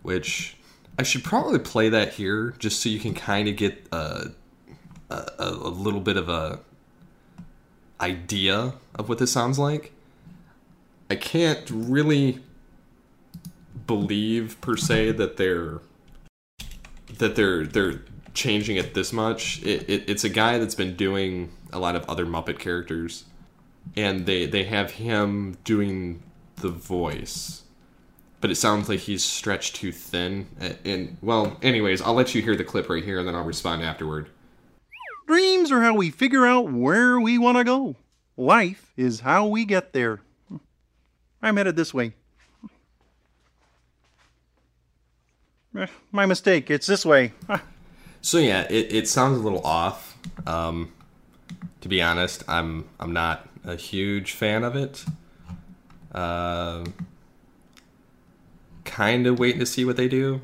which 0.03 0.57
I 0.99 1.03
should 1.03 1.25
probably 1.25 1.59
play 1.59 1.89
that 1.89 2.15
here 2.15 2.55
just 2.59 2.81
so 2.81 2.89
you 2.89 3.01
can 3.01 3.15
kind 3.15 3.49
of 3.49 3.57
get 3.57 3.87
a 3.93 4.31
a, 5.11 5.49
a 5.49 5.69
little 5.69 6.01
bit 6.01 6.17
of 6.17 6.29
a 6.29 6.61
idea 8.01 8.75
of 8.95 9.09
what 9.09 9.19
this 9.19 9.33
sounds 9.33 9.59
like. 9.59 9.93
I 11.11 11.17
can't 11.17 11.69
really 11.71 12.41
believe 13.87 14.61
per 14.61 14.77
se 14.77 15.13
that 15.13 15.37
they're 15.37 15.81
that 17.19 17.35
they're 17.35 17.67
they're 17.67 18.03
changing 18.35 18.77
it 18.77 18.95
this 18.95 19.13
much. 19.13 19.63
It, 19.63 19.89
it, 19.89 20.09
it's 20.09 20.25
a 20.25 20.29
guy 20.29 20.59
that's 20.59 20.75
been 20.75 20.95
doing 20.97 21.53
a 21.73 21.79
lot 21.79 21.97
of 21.97 22.09
other 22.09 22.25
Muppet 22.25 22.59
characters, 22.59 23.25
and 23.97 24.27
they 24.27 24.47
they 24.47 24.65
have 24.65 24.93
him 24.93 25.57
doing 25.65 26.23
the 26.57 26.69
voice, 26.69 27.63
but 28.41 28.51
it 28.51 28.57
sounds 28.57 28.89
like 28.89 29.01
he's 29.01 29.25
stretched 29.25 29.77
too 29.77 29.93
thin. 29.93 30.47
And, 30.61 30.79
and 30.85 31.17
well, 31.21 31.59
anyways, 31.63 32.01
I'll 32.03 32.15
let 32.15 32.35
you 32.35 32.43
hear 32.43 32.57
the 32.57 32.65
clip 32.65 32.89
right 32.89 33.05
here, 33.05 33.19
and 33.19 33.27
then 33.27 33.35
I'll 33.35 33.45
respond 33.45 33.83
afterward. 33.83 34.31
Dreams 35.31 35.71
are 35.71 35.81
how 35.81 35.95
we 35.95 36.11
figure 36.11 36.45
out 36.45 36.73
where 36.73 37.21
we 37.21 37.39
want 37.39 37.57
to 37.57 37.63
go. 37.63 37.95
Life 38.37 38.93
is 38.97 39.21
how 39.21 39.47
we 39.47 39.65
get 39.65 39.93
there. 39.93 40.23
I'm 41.41 41.57
headed 41.57 41.77
this 41.77 41.95
way. 41.95 42.15
My 46.11 46.27
mistake. 46.27 46.69
It's 46.69 46.89
this 46.89 47.07
way. 47.07 47.33
So 48.23 48.39
yeah, 48.39 48.67
it, 48.69 48.93
it 48.93 49.09
sounds 49.09 49.39
a 49.39 49.41
little 49.41 49.65
off. 49.65 50.19
Um, 50.49 50.93
to 51.81 51.89
be 51.89 52.03
honest, 52.03 52.43
I'm 52.49 52.89
I'm 52.99 53.13
not 53.13 53.49
a 53.65 53.77
huge 53.77 54.33
fan 54.33 54.65
of 54.65 54.75
it. 54.75 55.05
Uh, 56.13 56.85
kind 58.85 59.29
of 59.29 59.39
waiting 59.39 59.61
to 59.61 59.67
see 59.67 59.85
what 59.85 59.97
they 59.97 60.09
do. 60.09 60.41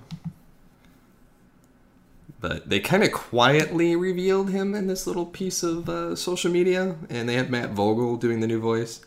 But 2.46 2.68
they 2.68 2.78
kind 2.78 3.02
of 3.02 3.10
quietly 3.10 3.96
revealed 3.96 4.50
him 4.50 4.72
in 4.72 4.86
this 4.86 5.04
little 5.04 5.26
piece 5.26 5.64
of 5.64 5.88
uh, 5.88 6.14
social 6.14 6.48
media, 6.48 6.94
and 7.10 7.28
they 7.28 7.34
had 7.34 7.50
Matt 7.50 7.70
Vogel 7.70 8.16
doing 8.16 8.38
the 8.38 8.46
new 8.46 8.60
voice 8.60 9.00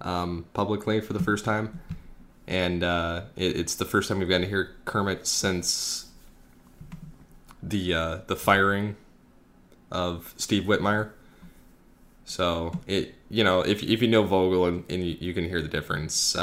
um, 0.00 0.46
publicly 0.54 1.02
for 1.02 1.12
the 1.12 1.18
first 1.18 1.44
time, 1.44 1.80
and 2.46 2.82
uh, 2.82 3.24
it, 3.36 3.58
it's 3.58 3.74
the 3.74 3.84
first 3.84 4.08
time 4.08 4.20
we've 4.20 4.28
gotten 4.28 4.40
to 4.44 4.48
hear 4.48 4.74
Kermit 4.86 5.26
since 5.26 6.06
the 7.62 7.92
uh, 7.92 8.18
the 8.26 8.36
firing 8.36 8.96
of 9.92 10.32
Steve 10.38 10.62
Whitmire. 10.62 11.10
So 12.24 12.72
it 12.86 13.16
you 13.28 13.44
know 13.44 13.60
if 13.60 13.82
if 13.82 14.00
you 14.00 14.08
know 14.08 14.22
Vogel 14.22 14.64
and, 14.64 14.84
and 14.88 15.06
you, 15.06 15.14
you 15.20 15.34
can 15.34 15.44
hear 15.44 15.60
the 15.60 15.68
difference. 15.68 16.34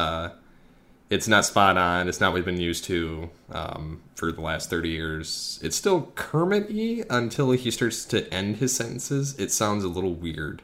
Uh, 1.06 1.16
it's 1.16 1.28
not 1.28 1.46
spot 1.46 1.78
on. 1.78 2.08
It's 2.08 2.20
not 2.20 2.30
what 2.30 2.36
we've 2.36 2.46
been 2.46 2.60
used 2.60 2.86
to 2.86 3.30
um, 3.52 4.02
for 4.16 4.32
the 4.32 4.42
last 4.42 4.70
30 4.70 4.90
years. 4.90 5.60
It's 5.62 5.76
still 5.76 6.12
Kermit 6.16 6.68
y 6.70 7.04
until 7.10 7.52
he 7.52 7.72
starts 7.72 8.06
to 8.06 8.32
end 8.34 8.58
his 8.58 8.76
sentences. 8.76 9.38
It 9.40 9.52
sounds 9.52 9.84
a 9.84 9.88
little 9.88 10.14
weird. 10.14 10.62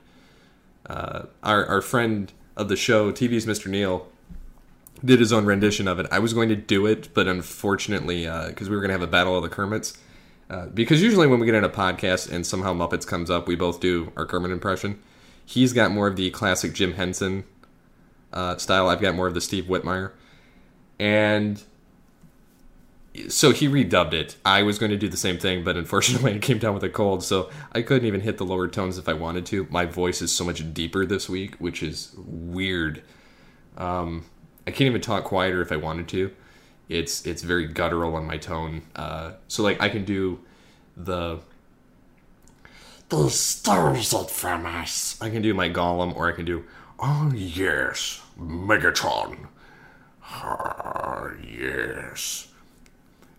Uh, 0.86 1.23
our, 1.43 1.65
our 1.65 1.82
friend 1.82 2.32
of 2.58 2.69
the 2.69 2.75
show, 2.75 3.12
TV's 3.12 3.45
Mr. 3.45 3.67
Neil, 3.67 4.08
did 5.04 5.19
his 5.19 5.32
own 5.32 5.45
rendition 5.45 5.88
of 5.88 5.99
it. 5.99 6.08
I 6.12 6.19
was 6.19 6.34
going 6.34 6.49
to 6.49 6.56
do 6.56 6.86
it, 6.86 7.13
but 7.13 7.27
unfortunately, 7.27 8.25
because 8.47 8.69
we 8.69 8.75
were 8.75 8.82
going 8.82 8.89
to 8.89 8.99
have 8.99 9.01
a 9.01 9.08
battle 9.08 9.36
of 9.36 9.43
the 9.43 9.49
Kermits. 9.49 9.97
Uh, 10.49 10.65
because 10.67 11.01
usually 11.01 11.27
when 11.27 11.39
we 11.39 11.45
get 11.45 11.56
in 11.56 11.63
a 11.63 11.69
podcast 11.69 12.30
and 12.30 12.45
somehow 12.45 12.73
Muppets 12.73 13.08
comes 13.08 13.30
up, 13.30 13.47
we 13.47 13.56
both 13.56 13.80
do 13.80 14.12
our 14.17 14.25
Kermit 14.25 14.51
impression. 14.51 15.01
He's 15.45 15.71
got 15.71 15.91
more 15.91 16.08
of 16.08 16.17
the 16.17 16.30
classic 16.32 16.73
Jim 16.73 16.93
Henson 16.93 17.45
uh, 18.34 18.58
style. 18.58 18.89
I've 18.89 19.01
got 19.01 19.15
more 19.15 19.27
of 19.27 19.34
the 19.34 19.41
Steve 19.41 19.65
Whitmire 19.65 20.12
and 21.02 21.64
so 23.28 23.52
he 23.52 23.68
redubbed 23.68 24.14
it. 24.14 24.36
I 24.46 24.62
was 24.62 24.78
going 24.78 24.92
to 24.92 24.98
do 24.98 25.10
the 25.10 25.18
same 25.18 25.40
thing, 25.40 25.64
but 25.64 25.76
unfortunately, 25.76 26.32
it 26.36 26.44
came 26.44 26.60
down 26.60 26.76
with 26.76 26.84
a 26.84 26.90
cold, 26.90 27.24
so 27.24 27.50
I 27.72 27.82
couldn't 27.82 28.08
even 28.08 28.22
hit 28.22 28.38
the 28.38 28.46
lower 28.46 28.68
tones 28.68 29.00
if 29.00 29.10
I 29.10 29.14
wanted 29.14 29.48
to. 29.48 29.68
My 29.72 29.86
voice 29.86 30.22
is 30.22 30.32
so 30.32 30.46
much 30.46 30.76
deeper 30.76 31.04
this 31.04 31.28
week, 31.28 31.56
which 31.56 31.82
is 31.82 32.14
weird. 32.16 33.02
Um, 33.78 34.26
I 34.68 34.72
can't 34.72 34.90
even 34.90 35.02
talk 35.02 35.24
quieter 35.24 35.60
if 35.64 35.72
I 35.72 35.76
wanted 35.76 36.08
to. 36.10 36.32
It's 36.88 37.26
it's 37.26 37.42
very 37.42 37.66
guttural 37.66 38.16
on 38.16 38.28
my 38.28 38.38
tone. 38.38 38.84
Uh, 38.96 39.32
so 39.48 39.64
like 39.64 39.82
I 39.82 39.90
can 39.90 40.06
do 40.06 40.40
the 40.96 41.40
the 43.10 43.28
stars 43.30 44.14
at 44.14 44.30
from 44.30 44.68
us. 44.68 45.18
I 45.20 45.32
can 45.32 45.42
do 45.42 45.56
my 45.56 45.68
Gollum, 45.68 46.16
or 46.16 46.32
I 46.32 46.36
can 46.36 46.46
do 46.46 46.64
oh 47.00 47.32
yes, 47.34 48.22
Megatron. 48.40 49.48
Yes. 51.44 52.48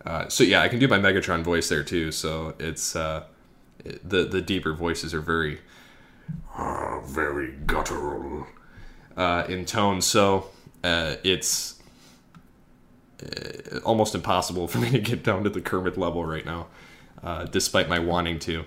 Uh, 0.05 0.29
so 0.29 0.45
yeah, 0.45 0.63
I 0.63 0.69
can 0.69 0.79
do 0.79 0.89
my 0.89 0.99
Megatron 0.99 1.43
voice 1.43 1.69
there 1.69 1.85
too. 1.85 2.11
So 2.13 2.55
it's 2.59 2.97
uh, 2.97 3.25
the 3.85 4.25
the 4.25 4.41
deeper 4.41 4.73
voices 4.73 5.15
are 5.15 5.21
very, 5.21 5.61
uh, 6.57 7.01
very 7.01 7.53
guttural 7.67 8.47
uh, 9.17 9.45
in 9.49 9.65
tone. 9.65 10.01
So 10.01 10.49
uh, 10.83 11.17
it's 11.23 11.81
almost 13.85 14.15
impossible 14.15 14.67
for 14.67 14.79
me 14.81 14.91
to 14.91 14.99
get 14.99 15.23
down 15.23 15.45
to 15.45 15.51
the 15.51 15.61
Kermit 15.61 15.97
level 15.97 16.25
right 16.25 16.45
now, 16.45 16.67
despite 17.51 17.89
my 17.89 17.99
wanting 18.01 18.39
to. 18.41 18.65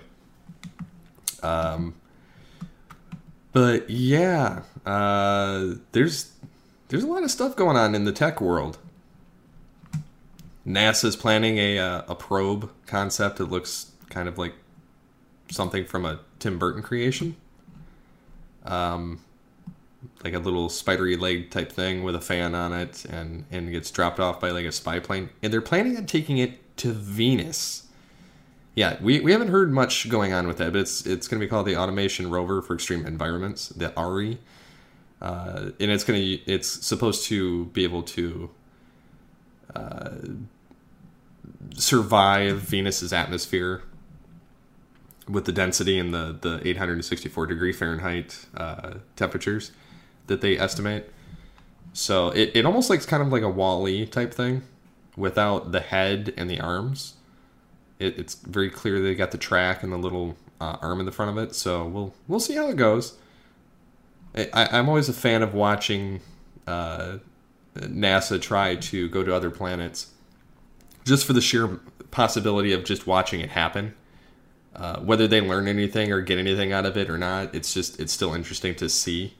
Um, 1.42 1.94
but 3.52 3.90
yeah, 3.90 4.62
there's 5.92 6.32
there's 6.88 7.04
a 7.04 7.06
lot 7.06 7.22
of 7.22 7.30
stuff 7.30 7.56
going 7.56 7.76
on 7.76 7.94
in 7.94 8.04
the 8.04 8.12
tech 8.12 8.40
world. 8.40 8.78
NASA's 10.66 11.16
planning 11.16 11.58
a 11.58 11.78
uh, 11.78 12.02
a 12.08 12.14
probe 12.14 12.70
concept 12.86 13.38
that 13.38 13.50
looks 13.50 13.92
kind 14.10 14.28
of 14.28 14.36
like 14.36 14.54
something 15.50 15.84
from 15.84 16.04
a 16.04 16.20
Tim 16.38 16.58
Burton 16.58 16.82
creation. 16.82 17.36
Um, 18.64 19.20
like 20.24 20.34
a 20.34 20.38
little 20.38 20.68
spidery 20.68 21.16
leg 21.16 21.50
type 21.50 21.70
thing 21.70 22.02
with 22.02 22.16
a 22.16 22.20
fan 22.20 22.54
on 22.54 22.72
it, 22.72 23.04
and 23.04 23.44
and 23.50 23.70
gets 23.70 23.90
dropped 23.90 24.18
off 24.18 24.40
by 24.40 24.50
like 24.50 24.64
a 24.64 24.72
spy 24.72 24.98
plane. 24.98 25.30
And 25.42 25.52
they're 25.52 25.60
planning 25.60 25.96
on 25.96 26.06
taking 26.06 26.38
it 26.38 26.76
to 26.78 26.92
Venus. 26.92 27.84
Yeah, 28.74 28.98
we, 29.00 29.20
we 29.20 29.32
haven't 29.32 29.48
heard 29.48 29.72
much 29.72 30.06
going 30.10 30.34
on 30.34 30.46
with 30.46 30.58
that, 30.58 30.72
but 30.72 30.80
it's 30.80 31.06
it's 31.06 31.28
going 31.28 31.40
to 31.40 31.46
be 31.46 31.48
called 31.48 31.66
the 31.66 31.76
Automation 31.76 32.28
Rover 32.28 32.60
for 32.60 32.74
Extreme 32.74 33.06
Environments, 33.06 33.68
the 33.68 33.92
AREE 33.96 34.38
uh, 35.20 35.70
and 35.80 35.90
it's 35.90 36.04
gonna 36.04 36.18
it's 36.46 36.68
supposed 36.68 37.24
to 37.26 37.66
be 37.66 37.84
able 37.84 38.02
to 38.02 38.50
uh, 39.74 40.10
survive 41.74 42.58
Venus's 42.58 43.12
atmosphere 43.12 43.82
with 45.28 45.44
the 45.44 45.52
density 45.52 45.98
and 45.98 46.12
the 46.12 46.36
the 46.40 46.66
864 46.66 47.46
degree 47.46 47.72
Fahrenheit 47.72 48.46
uh, 48.56 48.94
temperatures 49.16 49.72
that 50.26 50.40
they 50.40 50.58
estimate. 50.58 51.10
So 51.92 52.28
it, 52.30 52.50
it 52.54 52.66
almost 52.66 52.90
looks 52.90 53.06
kind 53.06 53.22
of 53.22 53.30
like 53.30 53.42
a 53.42 53.48
WALL-E 53.48 54.06
type 54.06 54.34
thing 54.34 54.62
without 55.16 55.72
the 55.72 55.80
head 55.80 56.34
and 56.36 56.50
the 56.50 56.60
arms. 56.60 57.14
It, 57.98 58.18
it's 58.18 58.34
very 58.34 58.68
clear 58.68 59.00
they 59.00 59.14
got 59.14 59.30
the 59.30 59.38
track 59.38 59.82
and 59.82 59.90
the 59.90 59.96
little 59.96 60.36
uh, 60.60 60.76
arm 60.82 61.00
in 61.00 61.06
the 61.06 61.12
front 61.12 61.30
of 61.30 61.38
it. 61.42 61.54
So 61.54 61.86
we'll 61.86 62.14
we'll 62.28 62.40
see 62.40 62.54
how 62.54 62.68
it 62.68 62.76
goes. 62.76 63.16
I, 64.36 64.78
am 64.78 64.88
always 64.88 65.08
a 65.08 65.14
fan 65.14 65.42
of 65.42 65.54
watching 65.54 66.20
uh, 66.66 67.18
NASA 67.76 68.40
try 68.40 68.76
to 68.76 69.08
go 69.08 69.22
to 69.22 69.34
other 69.34 69.50
planets, 69.50 70.12
just 71.04 71.26
for 71.26 71.32
the 71.32 71.40
sheer 71.40 71.80
possibility 72.10 72.72
of 72.72 72.84
just 72.84 73.06
watching 73.06 73.40
it 73.40 73.50
happen. 73.50 73.94
Uh, 74.74 75.00
whether 75.00 75.26
they 75.26 75.40
learn 75.40 75.68
anything 75.68 76.12
or 76.12 76.20
get 76.20 76.38
anything 76.38 76.72
out 76.72 76.84
of 76.84 76.96
it 76.98 77.08
or 77.08 77.16
not, 77.16 77.54
it's 77.54 77.72
just 77.72 77.98
it's 77.98 78.12
still 78.12 78.34
interesting 78.34 78.74
to 78.74 78.88
see. 78.88 79.34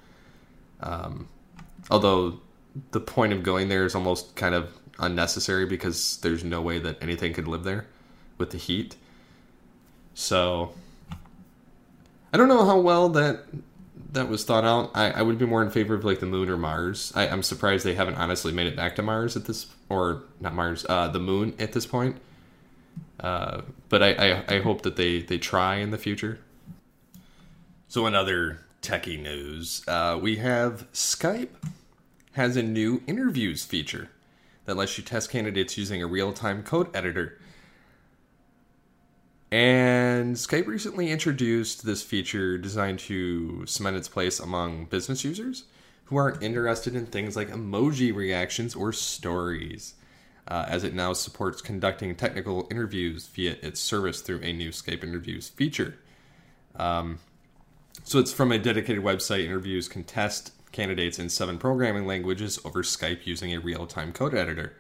Um, 0.80 1.28
although 1.90 2.40
the 2.92 3.00
point 3.00 3.32
of 3.32 3.42
going 3.42 3.68
there 3.68 3.85
is 3.85 3.94
almost 3.94 4.35
kind 4.35 4.54
of 4.54 4.72
unnecessary 4.98 5.66
because 5.66 6.18
there's 6.18 6.42
no 6.42 6.62
way 6.62 6.78
that 6.78 6.96
anything 7.02 7.35
could 7.35 7.46
live 7.46 7.64
there 7.64 7.87
with 8.38 8.50
the 8.50 8.59
heat. 8.59 8.96
So 10.14 10.74
I 12.32 12.38
don't 12.38 12.48
know 12.48 12.64
how 12.64 12.80
well 12.80 13.11
that 13.11 13.44
that 14.12 14.29
was 14.29 14.45
thought 14.45 14.64
out. 14.64 14.90
I, 14.95 15.11
I 15.11 15.23
would 15.23 15.38
be 15.38 15.47
more 15.47 15.62
in 15.62 15.71
favor 15.71 15.95
of 15.95 16.05
like 16.05 16.21
the 16.21 16.27
moon 16.27 16.49
or 16.49 16.57
Mars. 16.57 17.12
I, 17.14 17.29
I'm 17.29 17.42
surprised 17.42 17.85
they 17.85 17.95
haven't 17.95 18.16
honestly 18.16 18.53
made 18.53 18.66
it 18.66 18.77
back 18.77 18.97
to 18.97 19.03
Mars 19.03 19.37
at 19.37 19.45
this, 19.47 19.66
or 19.88 20.23
not 20.40 20.55
Mars, 20.55 20.87
uh, 20.88 21.09
the 21.09 21.21
moon 21.21 21.55
at 21.59 21.73
this 21.73 21.87
point. 21.87 22.16
Uh, 23.19 23.62
but 23.88 24.03
I, 24.03 24.12
I, 24.12 24.57
I 24.57 24.61
hope 24.61 24.83
that 24.83 24.97
they, 24.97 25.23
they 25.23 25.38
try 25.38 25.77
in 25.77 25.90
the 25.90 25.99
future. 25.99 26.38
So, 27.88 28.07
in 28.07 28.14
other 28.14 28.61
techie 28.83 29.21
news, 29.21 29.83
uh, 29.88 30.19
we 30.21 30.37
have 30.37 30.90
Skype 30.92 31.51
has 32.33 32.57
a 32.57 32.62
new 32.62 33.03
interviews 33.07 33.64
feature 33.64 34.11
that 34.66 34.77
lets 34.77 34.99
you 34.99 35.05
test 35.05 35.31
candidates 35.31 35.79
using 35.79 36.03
a 36.03 36.07
real 36.07 36.33
time 36.33 36.62
code 36.62 36.95
editor. 36.95 37.38
And 39.57 40.37
Skype 40.37 40.66
recently 40.66 41.11
introduced 41.11 41.87
this 41.87 42.03
feature 42.03 42.59
designed 42.59 42.99
to 42.99 43.64
cement 43.64 43.97
its 43.97 44.07
place 44.07 44.38
among 44.38 44.85
business 44.85 45.25
users 45.25 45.64
who 46.05 46.16
aren't 46.19 46.42
interested 46.42 46.95
in 46.95 47.07
things 47.07 47.37
like 47.37 47.49
emoji 47.49 48.14
reactions 48.14 48.75
or 48.75 48.92
stories, 48.92 49.95
uh, 50.47 50.66
as 50.69 50.85
it 50.85 50.92
now 50.92 51.14
supports 51.14 51.62
conducting 51.62 52.14
technical 52.14 52.69
interviews 52.71 53.29
via 53.29 53.57
its 53.62 53.81
service 53.81 54.21
through 54.21 54.42
a 54.42 54.53
new 54.53 54.69
Skype 54.69 55.03
interviews 55.03 55.49
feature. 55.49 55.97
Um, 56.75 57.19
so 58.05 58.19
it's 58.19 58.35
from 58.35 58.53
a 58.53 58.59
dedicated 58.59 59.03
website. 59.03 59.47
Interviews 59.47 59.88
can 59.88 60.05
test 60.05 60.53
candidates 60.71 61.19
in 61.19 61.31
seven 61.31 61.57
programming 61.57 62.07
languages 62.07 62.59
over 62.62 62.83
Skype 62.83 63.25
using 63.25 63.55
a 63.55 63.61
real 63.61 63.87
time 63.87 64.12
code 64.12 64.35
editor. 64.35 64.77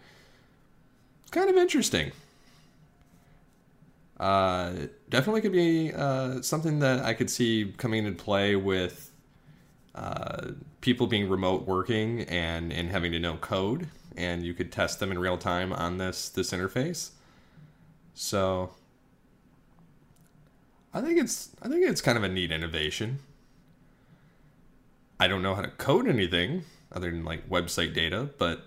It's 1.22 1.30
kind 1.30 1.48
of 1.48 1.56
interesting 1.56 2.12
uh, 4.18 4.72
definitely 5.08 5.40
could 5.40 5.52
be 5.52 5.92
uh, 5.92 6.40
something 6.42 6.78
that 6.80 7.04
I 7.04 7.14
could 7.14 7.30
see 7.30 7.74
coming 7.76 8.06
into 8.06 8.22
play 8.22 8.56
with 8.56 9.10
uh, 9.94 10.52
people 10.80 11.06
being 11.06 11.28
remote 11.28 11.66
working 11.66 12.22
and 12.22 12.72
and 12.72 12.90
having 12.90 13.12
to 13.12 13.18
know 13.18 13.36
code, 13.36 13.88
and 14.16 14.44
you 14.44 14.54
could 14.54 14.72
test 14.72 15.00
them 15.00 15.10
in 15.10 15.18
real 15.18 15.38
time 15.38 15.72
on 15.72 15.98
this 15.98 16.28
this 16.28 16.52
interface. 16.52 17.10
So 18.14 18.70
I 20.94 21.02
think 21.02 21.18
it's 21.20 21.50
I 21.62 21.68
think 21.68 21.86
it's 21.86 22.00
kind 22.00 22.16
of 22.16 22.24
a 22.24 22.28
neat 22.28 22.50
innovation. 22.50 23.18
I 25.20 25.28
don't 25.28 25.42
know 25.42 25.54
how 25.54 25.62
to 25.62 25.68
code 25.68 26.08
anything 26.08 26.64
other 26.92 27.10
than 27.10 27.24
like 27.24 27.48
website 27.48 27.94
data, 27.94 28.30
but 28.38 28.66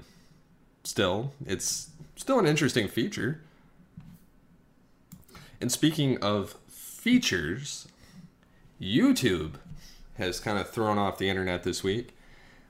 still, 0.83 1.33
it's 1.45 1.89
still 2.15 2.39
an 2.39 2.45
interesting 2.45 2.87
feature. 2.87 3.41
And 5.61 5.71
speaking 5.71 6.17
of 6.23 6.55
features, 6.67 7.87
YouTube 8.81 9.55
has 10.15 10.39
kind 10.39 10.57
of 10.57 10.69
thrown 10.69 10.97
off 10.97 11.17
the 11.17 11.29
internet 11.29 11.63
this 11.63 11.83
week. 11.83 12.15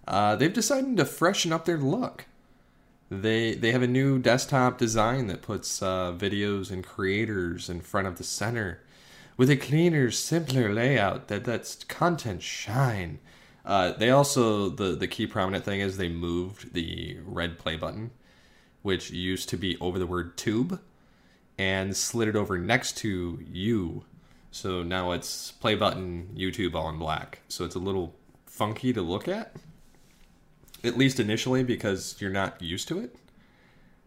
Uh, 0.08 0.36
they've 0.36 0.54
decided 0.54 0.98
to 0.98 1.06
freshen 1.06 1.54
up 1.54 1.66
their 1.66 1.78
look. 1.78 2.26
they 3.10 3.56
they 3.56 3.72
have 3.72 3.82
a 3.82 3.88
new 3.88 4.20
desktop 4.20 4.78
design 4.78 5.28
that 5.28 5.42
puts 5.42 5.82
uh, 5.82 6.14
videos 6.16 6.72
and 6.72 6.84
creators 6.86 7.70
in 7.70 7.82
front 7.82 8.08
of 8.08 8.18
the 8.18 8.24
center 8.24 8.82
with 9.38 9.50
a 9.50 9.58
cleaner, 9.58 10.12
simpler 10.12 10.74
layout 10.74 11.28
that 11.28 11.48
lets 11.48 11.84
content 11.86 12.42
shine. 12.44 13.20
Uh, 13.66 13.92
they 13.94 14.10
also 14.10 14.70
the 14.70 14.96
the 14.96 15.08
key 15.08 15.28
prominent 15.28 15.66
thing 15.66 15.80
is 15.80 15.98
they 15.98 16.10
moved 16.10 16.74
the 16.74 17.18
red 17.26 17.58
play 17.60 17.76
button, 17.76 18.12
which 18.82 19.12
used 19.12 19.50
to 19.50 19.58
be 19.58 19.78
over 19.80 19.98
the 20.00 20.08
word 20.08 20.38
tube, 20.38 20.80
and 21.60 21.96
slid 21.96 22.30
it 22.30 22.36
over 22.36 22.58
next 22.58 22.98
to 22.98 23.38
you. 23.52 24.04
So 24.50 24.82
now 24.82 25.12
it's 25.12 25.52
play 25.52 25.76
button 25.76 26.30
YouTube 26.36 26.74
all 26.74 26.90
in 26.90 26.98
black. 26.98 27.42
So 27.50 27.66
it's 27.66 27.76
a 27.76 27.80
little 27.80 28.16
funky 28.48 28.94
to 28.94 29.02
look 29.02 29.28
at 29.28 29.56
at 30.84 30.98
least 30.98 31.20
initially 31.20 31.64
because 31.64 32.16
you're 32.20 32.32
not 32.32 32.62
used 32.62 32.88
to 32.88 33.00
it. 33.00 33.16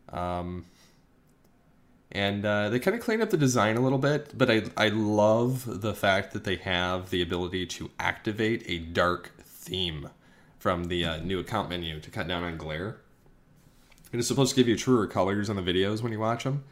Um, 0.09 0.65
and 2.11 2.45
uh, 2.45 2.71
they 2.71 2.79
kind 2.79 2.97
of 2.97 3.03
cleaned 3.03 3.23
up 3.23 3.31
the 3.31 3.37
design 3.37 3.77
a 3.77 3.81
little 3.81 3.99
bit, 3.99 4.37
but 4.37 4.51
I 4.51 4.63
I 4.77 4.89
love 4.89 5.83
the 5.83 5.95
fact 5.95 6.33
that 6.33 6.45
they 6.45 6.57
have 6.57 7.11
the 7.11 7.23
ability 7.23 7.67
to 7.67 7.91
activate 7.99 8.65
a 8.67 8.79
dark 8.79 9.33
theme 9.43 10.09
from 10.59 10.85
the 10.85 11.05
uh, 11.05 11.17
new 11.19 11.39
account 11.39 11.69
menu 11.69 12.01
to 12.01 12.11
cut 12.11 12.29
down 12.29 12.45
on 12.45 12.57
glare. 12.57 12.97
And 14.13 14.19
it's 14.19 14.29
supposed 14.29 14.55
to 14.55 14.57
give 14.57 14.69
you 14.69 14.77
truer 14.77 15.07
colors 15.07 15.49
on 15.51 15.57
the 15.57 15.63
videos 15.63 16.03
when 16.03 16.13
you 16.13 16.21
watch 16.21 16.45
them. 16.45 16.65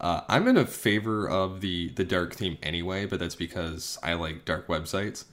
Uh, 0.00 0.20
I'm 0.28 0.46
in 0.46 0.56
a 0.56 0.66
favor 0.66 1.28
of 1.28 1.60
the 1.60 1.88
the 1.90 2.04
dark 2.04 2.34
theme 2.34 2.56
anyway, 2.62 3.06
but 3.06 3.18
that's 3.18 3.34
because 3.34 3.98
I 4.02 4.14
like 4.14 4.44
dark 4.44 4.68
websites. 4.68 5.24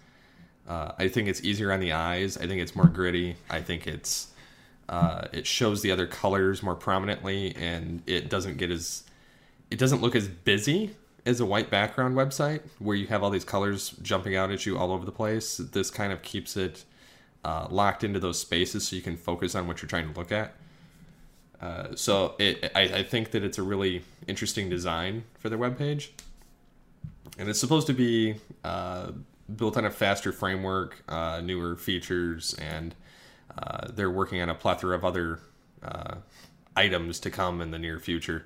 Uh, 0.67 0.91
I 0.97 1.08
think 1.08 1.28
it's 1.28 1.43
easier 1.43 1.71
on 1.71 1.80
the 1.80 1.91
eyes. 1.91 2.38
I 2.38 2.47
think 2.47 2.62
it's 2.62 2.75
more 2.75 2.88
gritty. 2.88 3.36
I 3.49 3.62
think 3.62 3.86
it's 3.86 4.30
uh, 4.89 5.28
it 5.32 5.45
shows 5.45 5.82
the 5.82 5.91
other 5.91 6.08
colors 6.08 6.63
more 6.63 6.75
prominently, 6.75 7.56
and 7.56 8.01
it 8.08 8.30
doesn't 8.30 8.58
get 8.58 8.71
as 8.71 9.04
it 9.69 9.78
doesn't 9.78 10.01
look 10.01 10.15
as 10.15 10.28
busy 10.28 10.95
as 11.25 11.39
a 11.39 11.45
white 11.45 11.69
background 11.69 12.15
website 12.15 12.62
where 12.80 12.95
you 12.95 13.08
have 13.08 13.23
all 13.23 13.32
these 13.32 13.45
colors 13.45 13.95
jumping 14.01 14.36
out 14.36 14.51
at 14.51 14.65
you 14.65 14.78
all 14.78 14.91
over 14.91 15.06
the 15.06 15.12
place. 15.12 15.58
This 15.58 15.89
kind 15.89 16.13
of 16.13 16.21
keeps 16.21 16.56
it 16.56 16.86
uh, 17.43 17.67
locked 17.69 18.04
into 18.04 18.19
those 18.19 18.39
spaces 18.39 18.88
so 18.88 18.95
you 18.95 19.01
can 19.01 19.17
focus 19.17 19.56
on 19.56 19.67
what 19.67 19.82
you're 19.82 19.89
trying 19.89 20.12
to 20.12 20.19
look 20.19 20.32
at. 20.32 20.54
Uh, 21.62 21.96
so 21.96 22.36
it, 22.38 22.72
I, 22.76 22.82
I 22.82 23.04
think 23.04 23.32
that 23.32 23.44
it's 23.44 23.58
a 23.58 23.63
really 23.63 24.04
interesting 24.28 24.70
design 24.70 25.24
for 25.39 25.50
their 25.50 25.58
webpage, 25.58 26.10
and 27.38 27.50
it's 27.50 27.60
supposed 27.60 27.88
to 27.88 27.94
be 27.94 28.36
uh, 28.63 29.12
built 29.56 29.78
on 29.78 29.86
a 29.86 29.91
faster 29.91 30.32
framework, 30.32 31.04
uh, 31.08 31.41
newer 31.44 31.76
features, 31.76 32.54
and 32.56 32.96
uh, 33.58 33.88
they're 33.91 34.12
working 34.12 34.41
on 34.41 34.50
a 34.50 34.56
plethora 34.56 34.96
of 34.96 35.06
other 35.06 35.39
uh, 35.84 36.15
items 36.76 37.20
to 37.22 37.30
come 37.30 37.62
in 37.62 37.72
the 37.72 37.80
near 37.80 38.00
future. 38.00 38.46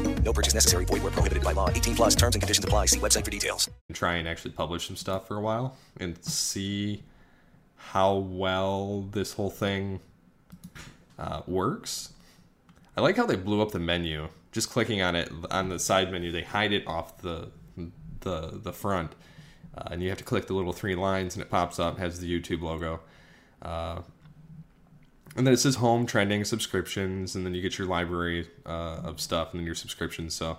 No 0.23 0.33
purchase 0.33 0.53
necessary. 0.53 0.85
Void 0.85 1.03
where 1.03 1.11
prohibited 1.11 1.43
by 1.43 1.51
law. 1.51 1.69
18 1.69 1.95
plus 1.95 2.15
terms 2.15 2.35
and 2.35 2.41
conditions 2.41 2.63
apply. 2.63 2.85
See 2.85 2.99
website 2.99 3.25
for 3.25 3.31
details. 3.31 3.69
try 3.93 4.15
and 4.15 4.27
actually 4.27 4.51
publish 4.51 4.87
some 4.87 4.95
stuff 4.95 5.27
for 5.27 5.37
a 5.37 5.41
while 5.41 5.75
and 5.99 6.23
see 6.23 7.03
how 7.75 8.15
well 8.15 9.01
this 9.11 9.33
whole 9.33 9.49
thing 9.49 9.99
uh, 11.19 11.41
works. 11.47 12.13
I 12.95 13.01
like 13.01 13.17
how 13.17 13.25
they 13.25 13.35
blew 13.35 13.61
up 13.61 13.71
the 13.71 13.79
menu. 13.79 14.27
Just 14.51 14.69
clicking 14.69 15.01
on 15.01 15.15
it 15.15 15.31
on 15.49 15.69
the 15.69 15.79
side 15.79 16.11
menu, 16.11 16.31
they 16.31 16.43
hide 16.43 16.73
it 16.73 16.85
off 16.85 17.19
the 17.19 17.49
the 18.21 18.59
the 18.61 18.73
front, 18.73 19.13
uh, 19.77 19.89
and 19.91 20.03
you 20.03 20.09
have 20.09 20.17
to 20.17 20.23
click 20.23 20.47
the 20.47 20.53
little 20.53 20.73
three 20.73 20.95
lines, 20.95 21.35
and 21.35 21.41
it 21.41 21.49
pops 21.49 21.79
up, 21.79 21.97
has 21.97 22.19
the 22.19 22.27
YouTube 22.27 22.61
logo, 22.61 22.99
uh, 23.61 24.01
and 25.35 25.47
then 25.47 25.53
it 25.53 25.57
says 25.57 25.75
home, 25.75 26.05
trending, 26.05 26.43
subscriptions, 26.43 27.35
and 27.35 27.45
then 27.45 27.53
you 27.53 27.61
get 27.61 27.77
your 27.77 27.87
library 27.87 28.49
uh, 28.65 29.01
of 29.03 29.21
stuff, 29.21 29.51
and 29.51 29.59
then 29.59 29.65
your 29.65 29.75
subscriptions. 29.75 30.33
So 30.33 30.57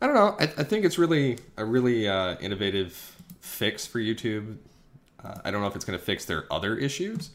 I 0.00 0.06
don't 0.06 0.14
know. 0.14 0.36
I, 0.38 0.44
I 0.44 0.64
think 0.64 0.84
it's 0.84 0.98
really 0.98 1.38
a 1.56 1.64
really 1.64 2.08
uh, 2.08 2.36
innovative 2.40 3.16
fix 3.40 3.86
for 3.86 3.98
YouTube. 3.98 4.56
Uh, 5.22 5.34
I 5.44 5.50
don't 5.50 5.60
know 5.60 5.66
if 5.66 5.76
it's 5.76 5.84
going 5.84 5.98
to 5.98 6.04
fix 6.04 6.24
their 6.24 6.50
other 6.50 6.76
issues, 6.76 7.30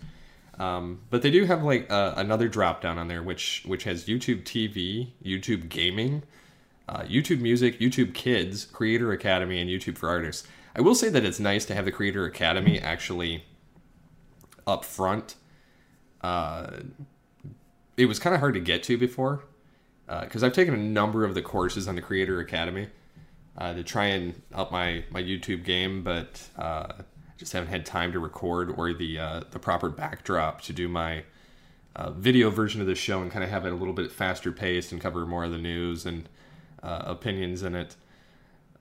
um, 0.57 1.01
but 1.11 1.21
they 1.21 1.29
do 1.29 1.45
have 1.45 1.63
like 1.63 1.91
uh, 1.91 2.13
another 2.17 2.47
drop 2.47 2.81
down 2.81 2.97
on 2.97 3.07
there, 3.07 3.21
which 3.21 3.63
which 3.65 3.83
has 3.83 4.05
YouTube 4.05 4.43
TV, 4.43 5.09
YouTube 5.23 5.69
Gaming, 5.69 6.23
uh, 6.89 7.01
YouTube 7.01 7.41
Music, 7.41 7.79
YouTube 7.79 8.15
Kids, 8.15 8.65
Creator 8.65 9.11
Academy, 9.11 9.61
and 9.61 9.69
YouTube 9.69 9.97
for 9.97 10.09
Artists. 10.09 10.47
I 10.75 10.81
will 10.81 10.95
say 10.95 11.09
that 11.09 11.23
it's 11.23 11.39
nice 11.39 11.63
to 11.65 11.75
have 11.75 11.85
the 11.85 11.91
Creator 11.91 12.25
Academy 12.25 12.79
actually 12.79 13.43
up 14.65 14.83
front. 14.83 15.35
Uh, 16.21 16.67
it 17.97 18.05
was 18.07 18.19
kind 18.19 18.33
of 18.33 18.39
hard 18.39 18.55
to 18.55 18.59
get 18.59 18.83
to 18.83 18.97
before 18.97 19.43
because 20.21 20.43
I've 20.43 20.53
taken 20.53 20.73
a 20.73 20.77
number 20.77 21.23
of 21.23 21.33
the 21.33 21.41
courses 21.41 21.87
on 21.87 21.95
the 21.95 22.01
Creator 22.01 22.39
Academy 22.39 22.87
uh, 23.57 23.73
to 23.73 23.83
try 23.83 24.05
and 24.05 24.41
up 24.53 24.71
my 24.71 25.03
my 25.11 25.21
YouTube 25.21 25.63
game, 25.63 26.03
but 26.03 26.47
uh, 26.57 26.87
I 26.89 27.03
just 27.37 27.53
haven't 27.53 27.69
had 27.69 27.85
time 27.85 28.11
to 28.11 28.19
record 28.19 28.73
or 28.77 28.93
the 28.93 29.19
uh, 29.19 29.41
the 29.51 29.59
proper 29.59 29.89
backdrop 29.89 30.61
to 30.61 30.73
do 30.73 30.87
my 30.87 31.23
uh, 31.95 32.11
video 32.11 32.49
version 32.49 32.81
of 32.81 32.87
the 32.87 32.95
show 32.95 33.21
and 33.21 33.31
kind 33.31 33.43
of 33.43 33.49
have 33.49 33.65
it 33.65 33.71
a 33.71 33.75
little 33.75 33.93
bit 33.93 34.11
faster 34.11 34.51
paced 34.51 34.91
and 34.91 34.99
cover 34.99 35.25
more 35.25 35.45
of 35.45 35.51
the 35.51 35.57
news 35.57 36.05
and 36.05 36.27
uh, 36.83 37.03
opinions 37.05 37.63
in 37.63 37.75
it. 37.75 37.95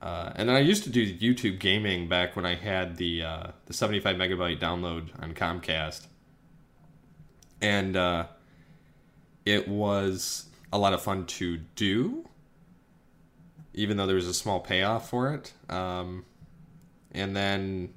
Uh, 0.01 0.33
and 0.35 0.49
then 0.49 0.55
I 0.55 0.59
used 0.59 0.83
to 0.83 0.89
do 0.89 1.17
YouTube 1.17 1.59
gaming 1.59 2.09
back 2.09 2.35
when 2.35 2.45
I 2.45 2.55
had 2.55 2.97
the 2.97 3.23
uh, 3.23 3.47
the 3.65 3.73
75 3.73 4.17
megabyte 4.17 4.59
download 4.59 5.09
on 5.21 5.33
Comcast, 5.33 6.07
and 7.65 7.97
uh, 7.97 8.27
it 9.43 9.67
was 9.67 10.45
a 10.71 10.77
lot 10.77 10.93
of 10.93 11.01
fun 11.01 11.25
to 11.25 11.57
do, 11.75 12.27
even 13.73 13.97
though 13.97 14.05
there 14.05 14.15
was 14.15 14.27
a 14.27 14.35
small 14.35 14.59
payoff 14.59 15.09
for 15.09 15.33
it. 15.33 15.51
Um, 15.67 16.25
and 17.11 17.35
then 17.35 17.91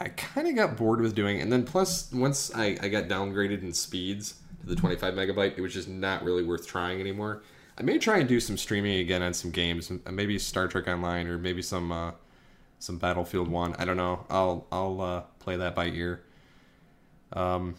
I 0.00 0.08
kind 0.08 0.48
of 0.48 0.56
got 0.56 0.76
bored 0.76 1.00
with 1.00 1.14
doing, 1.14 1.38
it. 1.38 1.42
and 1.42 1.52
then 1.52 1.62
plus 1.62 2.12
once 2.12 2.52
I, 2.52 2.76
I 2.82 2.88
got 2.88 3.04
downgraded 3.04 3.62
in 3.62 3.72
speeds 3.72 4.34
to 4.62 4.66
the 4.66 4.74
25 4.74 5.14
megabyte, 5.14 5.56
it 5.56 5.60
was 5.60 5.72
just 5.72 5.88
not 5.88 6.24
really 6.24 6.42
worth 6.42 6.66
trying 6.66 6.98
anymore. 6.98 7.44
I 7.78 7.82
may 7.82 7.98
try 7.98 8.18
and 8.18 8.28
do 8.28 8.40
some 8.40 8.56
streaming 8.56 8.98
again 8.98 9.22
on 9.22 9.34
some 9.34 9.52
games, 9.52 9.92
maybe 10.10 10.36
Star 10.40 10.66
Trek 10.66 10.88
Online 10.88 11.28
or 11.28 11.38
maybe 11.38 11.62
some 11.62 11.92
uh, 11.92 12.12
some 12.80 12.98
Battlefield 12.98 13.48
One. 13.48 13.76
I 13.78 13.84
don't 13.84 13.98
know. 13.98 14.26
I'll 14.30 14.66
I'll 14.72 15.00
uh, 15.00 15.20
play 15.38 15.56
that 15.56 15.74
by 15.76 15.88
ear. 15.88 16.22
Um, 17.34 17.76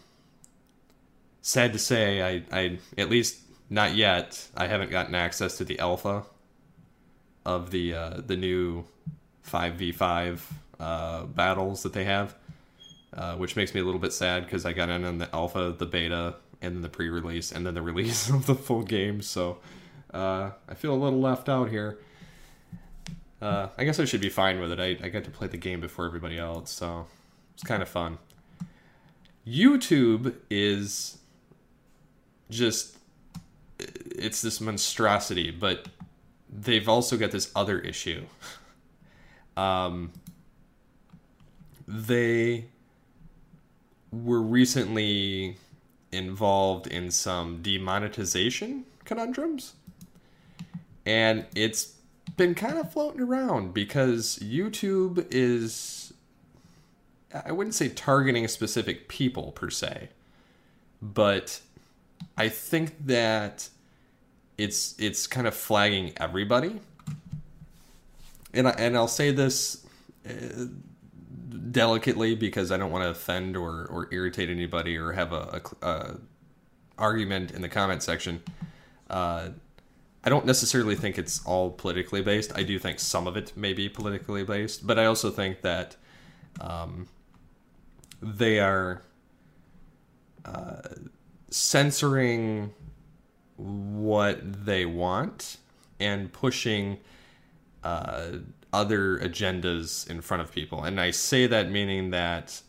sad 1.48 1.72
to 1.72 1.78
say, 1.78 2.22
I 2.22 2.42
I 2.52 2.78
at 2.98 3.08
least 3.08 3.40
not 3.70 3.94
yet. 3.94 4.46
I 4.56 4.66
haven't 4.66 4.90
gotten 4.90 5.14
access 5.14 5.56
to 5.58 5.64
the 5.64 5.78
alpha 5.78 6.24
of 7.46 7.70
the 7.70 7.94
uh, 7.94 8.20
the 8.24 8.36
new 8.36 8.84
five 9.42 9.74
v 9.74 9.92
five 9.92 10.46
uh, 10.78 11.24
battles 11.24 11.82
that 11.84 11.94
they 11.94 12.04
have, 12.04 12.34
uh, 13.14 13.36
which 13.36 13.56
makes 13.56 13.74
me 13.74 13.80
a 13.80 13.84
little 13.84 14.00
bit 14.00 14.12
sad 14.12 14.44
because 14.44 14.66
I 14.66 14.74
got 14.74 14.90
in 14.90 15.04
on 15.04 15.18
the 15.18 15.34
alpha, 15.34 15.74
the 15.76 15.86
beta, 15.86 16.36
and 16.60 16.74
then 16.74 16.82
the 16.82 16.88
pre-release, 16.90 17.50
and 17.50 17.66
then 17.66 17.74
the 17.74 17.82
release 17.92 18.28
of 18.28 18.46
the 18.46 18.54
full 18.54 18.82
game. 18.82 19.22
So 19.22 19.58
uh, 20.12 20.50
I 20.68 20.74
feel 20.74 20.92
a 20.92 21.00
little 21.00 21.20
left 21.20 21.48
out 21.48 21.70
here. 21.70 21.98
Uh, 23.40 23.68
I 23.78 23.84
guess 23.84 23.98
I 24.00 24.04
should 24.04 24.20
be 24.20 24.28
fine 24.28 24.60
with 24.60 24.72
it. 24.72 24.80
I, 24.80 24.98
I 25.02 25.08
got 25.08 25.24
to 25.24 25.30
play 25.30 25.46
the 25.46 25.56
game 25.56 25.80
before 25.80 26.04
everybody 26.04 26.38
else, 26.38 26.70
so 26.72 27.06
it's 27.54 27.62
kind 27.62 27.82
of 27.82 27.88
fun. 27.88 28.18
YouTube 29.46 30.34
is 30.50 31.18
just 32.50 32.96
it's 33.78 34.42
this 34.42 34.60
monstrosity, 34.60 35.50
but 35.50 35.86
they've 36.50 36.88
also 36.88 37.16
got 37.16 37.30
this 37.30 37.50
other 37.54 37.78
issue. 37.80 38.24
Um, 39.56 40.12
they 41.88 42.66
were 44.12 44.40
recently 44.40 45.56
involved 46.12 46.86
in 46.86 47.10
some 47.10 47.60
demonetization 47.60 48.84
conundrums. 49.04 49.74
And 51.04 51.46
it's 51.54 51.94
been 52.36 52.54
kind 52.54 52.78
of 52.78 52.92
floating 52.92 53.20
around 53.20 53.74
because 53.74 54.38
YouTube 54.38 55.26
is, 55.30 56.12
I 57.34 57.52
wouldn't 57.52 57.74
say 57.74 57.88
targeting 57.88 58.46
specific 58.48 59.08
people 59.08 59.52
per 59.52 59.70
se, 59.70 60.10
but 61.00 61.60
I 62.38 62.48
think 62.48 63.06
that 63.06 63.68
it's 64.56 64.94
it's 64.98 65.26
kind 65.26 65.46
of 65.46 65.54
flagging 65.54 66.12
everybody. 66.16 66.80
And 68.54 68.68
I, 68.68 68.70
and 68.78 68.96
I'll 68.96 69.08
say 69.08 69.32
this 69.32 69.84
uh, 70.24 70.66
delicately 71.70 72.34
because 72.34 72.72
I 72.72 72.76
don't 72.76 72.90
want 72.90 73.04
to 73.04 73.10
offend 73.10 73.56
or, 73.56 73.86
or 73.86 74.08
irritate 74.10 74.48
anybody 74.48 74.96
or 74.96 75.12
have 75.12 75.32
a, 75.32 75.60
a, 75.82 75.86
a 75.86 76.16
argument 76.96 77.50
in 77.50 77.60
the 77.60 77.68
comment 77.68 78.02
section. 78.02 78.42
Uh, 79.10 79.50
I 80.24 80.30
don't 80.30 80.46
necessarily 80.46 80.94
think 80.94 81.18
it's 81.18 81.44
all 81.44 81.70
politically 81.70 82.22
based. 82.22 82.52
I 82.56 82.62
do 82.62 82.78
think 82.78 83.00
some 83.00 83.26
of 83.26 83.36
it 83.36 83.56
may 83.56 83.72
be 83.72 83.88
politically 83.88 84.44
based, 84.44 84.86
but 84.86 84.98
I 84.98 85.06
also 85.06 85.30
think 85.30 85.60
that 85.62 85.96
um, 86.60 87.08
they 88.22 88.60
are 88.60 89.02
uh, 90.44 90.80
censoring 91.50 92.72
what 93.56 94.64
they 94.64 94.84
want 94.84 95.56
and 95.98 96.32
pushing 96.32 96.98
uh, 97.82 98.30
other 98.72 99.18
agendas 99.18 100.08
in 100.08 100.20
front 100.20 100.42
of 100.42 100.52
people. 100.52 100.84
And 100.84 101.00
I 101.00 101.10
say 101.10 101.46
that 101.46 101.70
meaning 101.70 102.10
that 102.10 102.60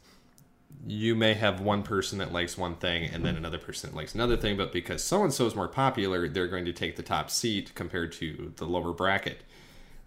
you 0.87 1.13
may 1.13 1.33
have 1.33 1.59
one 1.59 1.83
person 1.83 2.19
that 2.19 2.31
likes 2.31 2.57
one 2.57 2.75
thing 2.75 3.09
and 3.11 3.23
then 3.25 3.35
another 3.35 3.57
person 3.57 3.89
that 3.89 3.95
likes 3.95 4.15
another 4.15 4.37
thing, 4.37 4.55
but 4.55 4.71
because 4.71 5.03
so 5.03 5.23
and 5.23 5.33
so 5.33 5.45
is 5.45 5.55
more 5.55 5.67
popular, 5.67 6.29
they're 6.29 6.47
going 6.47 6.65
to 6.65 6.73
take 6.73 6.95
the 6.95 7.03
top 7.03 7.29
seat 7.29 7.73
compared 7.75 8.13
to 8.13 8.53
the 8.55 8.65
lower 8.65 8.93
bracket. 8.93 9.43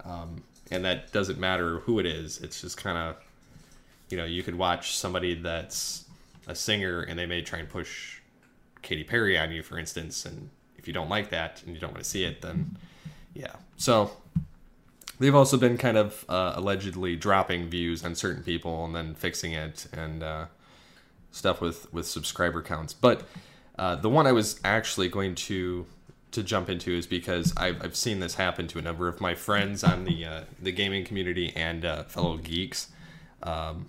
Um, 0.05 0.43
and 0.71 0.85
that 0.85 1.13
doesn't 1.13 1.39
matter 1.39 1.81
who 1.81 1.99
it 1.99 2.07
is. 2.07 2.41
It's 2.41 2.63
just 2.63 2.79
kind 2.79 2.97
of, 2.97 3.17
you 4.09 4.17
know, 4.17 4.25
you 4.25 4.43
could 4.43 4.57
watch 4.57 4.97
somebody 4.97 5.35
that's 5.35 6.05
a 6.47 6.55
singer 6.55 7.03
and 7.03 7.19
they 7.19 7.27
may 7.27 7.43
try 7.43 7.59
and 7.59 7.69
push 7.69 8.22
Katy 8.83 9.05
Perry 9.05 9.39
on 9.39 9.53
you, 9.53 9.63
for 9.63 9.79
instance. 9.79 10.25
And 10.25 10.51
if 10.77 10.87
you 10.87 10.93
don't 10.93 11.09
like 11.09 11.31
that 11.31 11.63
and 11.65 11.75
you 11.75 11.81
don't 11.81 11.93
want 11.93 12.05
to 12.05 12.09
see 12.11 12.25
it, 12.25 12.43
then 12.43 12.77
yeah. 13.35 13.55
So 13.77 14.11
they've 15.19 15.35
also 15.35 15.57
been 15.57 15.79
kind 15.79 15.97
of 15.97 16.25
uh, 16.29 16.53
allegedly 16.57 17.17
dropping 17.17 17.69
views 17.69 18.05
on 18.05 18.15
certain 18.15 18.43
people 18.43 18.85
and 18.85 18.95
then 18.95 19.15
fixing 19.15 19.53
it 19.53 19.87
and 19.93 20.23
uh, 20.23 20.47
stuff 21.31 21.61
with 21.61 21.93
with 21.93 22.07
subscriber 22.07 22.63
counts. 22.63 22.93
But 22.93 23.29
uh, 23.79 23.97
the 23.97 24.09
one 24.09 24.27
I 24.27 24.33
was 24.33 24.61
actually 24.65 25.09
going 25.09 25.35
to 25.37 25.87
to 26.33 26.43
jump 26.43 26.71
into 26.71 26.93
is 26.93 27.07
because 27.07 27.53
I've, 27.57 27.83
I've 27.85 27.97
seen 27.97 28.21
this 28.21 28.35
happen 28.37 28.67
to 28.69 28.79
a 28.79 28.83
number 28.83 29.07
of 29.07 29.21
my 29.21 29.35
friends 29.35 29.85
on 29.85 30.05
the 30.05 30.25
uh, 30.25 30.41
the 30.61 30.73
gaming 30.73 31.05
community 31.05 31.53
and 31.55 31.85
uh, 31.85 32.05
fellow 32.05 32.37
geeks. 32.37 32.89
Um, 33.43 33.89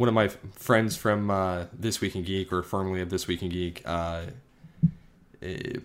one 0.00 0.08
of 0.08 0.14
my 0.14 0.28
friends 0.28 0.96
from 0.96 1.30
uh, 1.30 1.66
This 1.74 2.00
Week 2.00 2.16
in 2.16 2.22
Geek, 2.22 2.50
or 2.54 2.62
formerly 2.62 3.02
of 3.02 3.10
This 3.10 3.28
Week 3.28 3.42
in 3.42 3.50
Geek, 3.50 3.84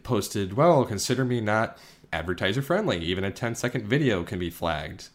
posted, 0.03 0.53
"Well, 0.53 0.86
consider 0.86 1.26
me 1.26 1.41
not 1.41 1.78
advertiser 2.13 2.61
friendly. 2.61 2.99
Even 2.99 3.26
a 3.26 3.32
10 3.32 3.55
second 3.55 3.86
video 3.86 4.24
can 4.24 4.39
be 4.39 4.49
flagged. 4.49 5.09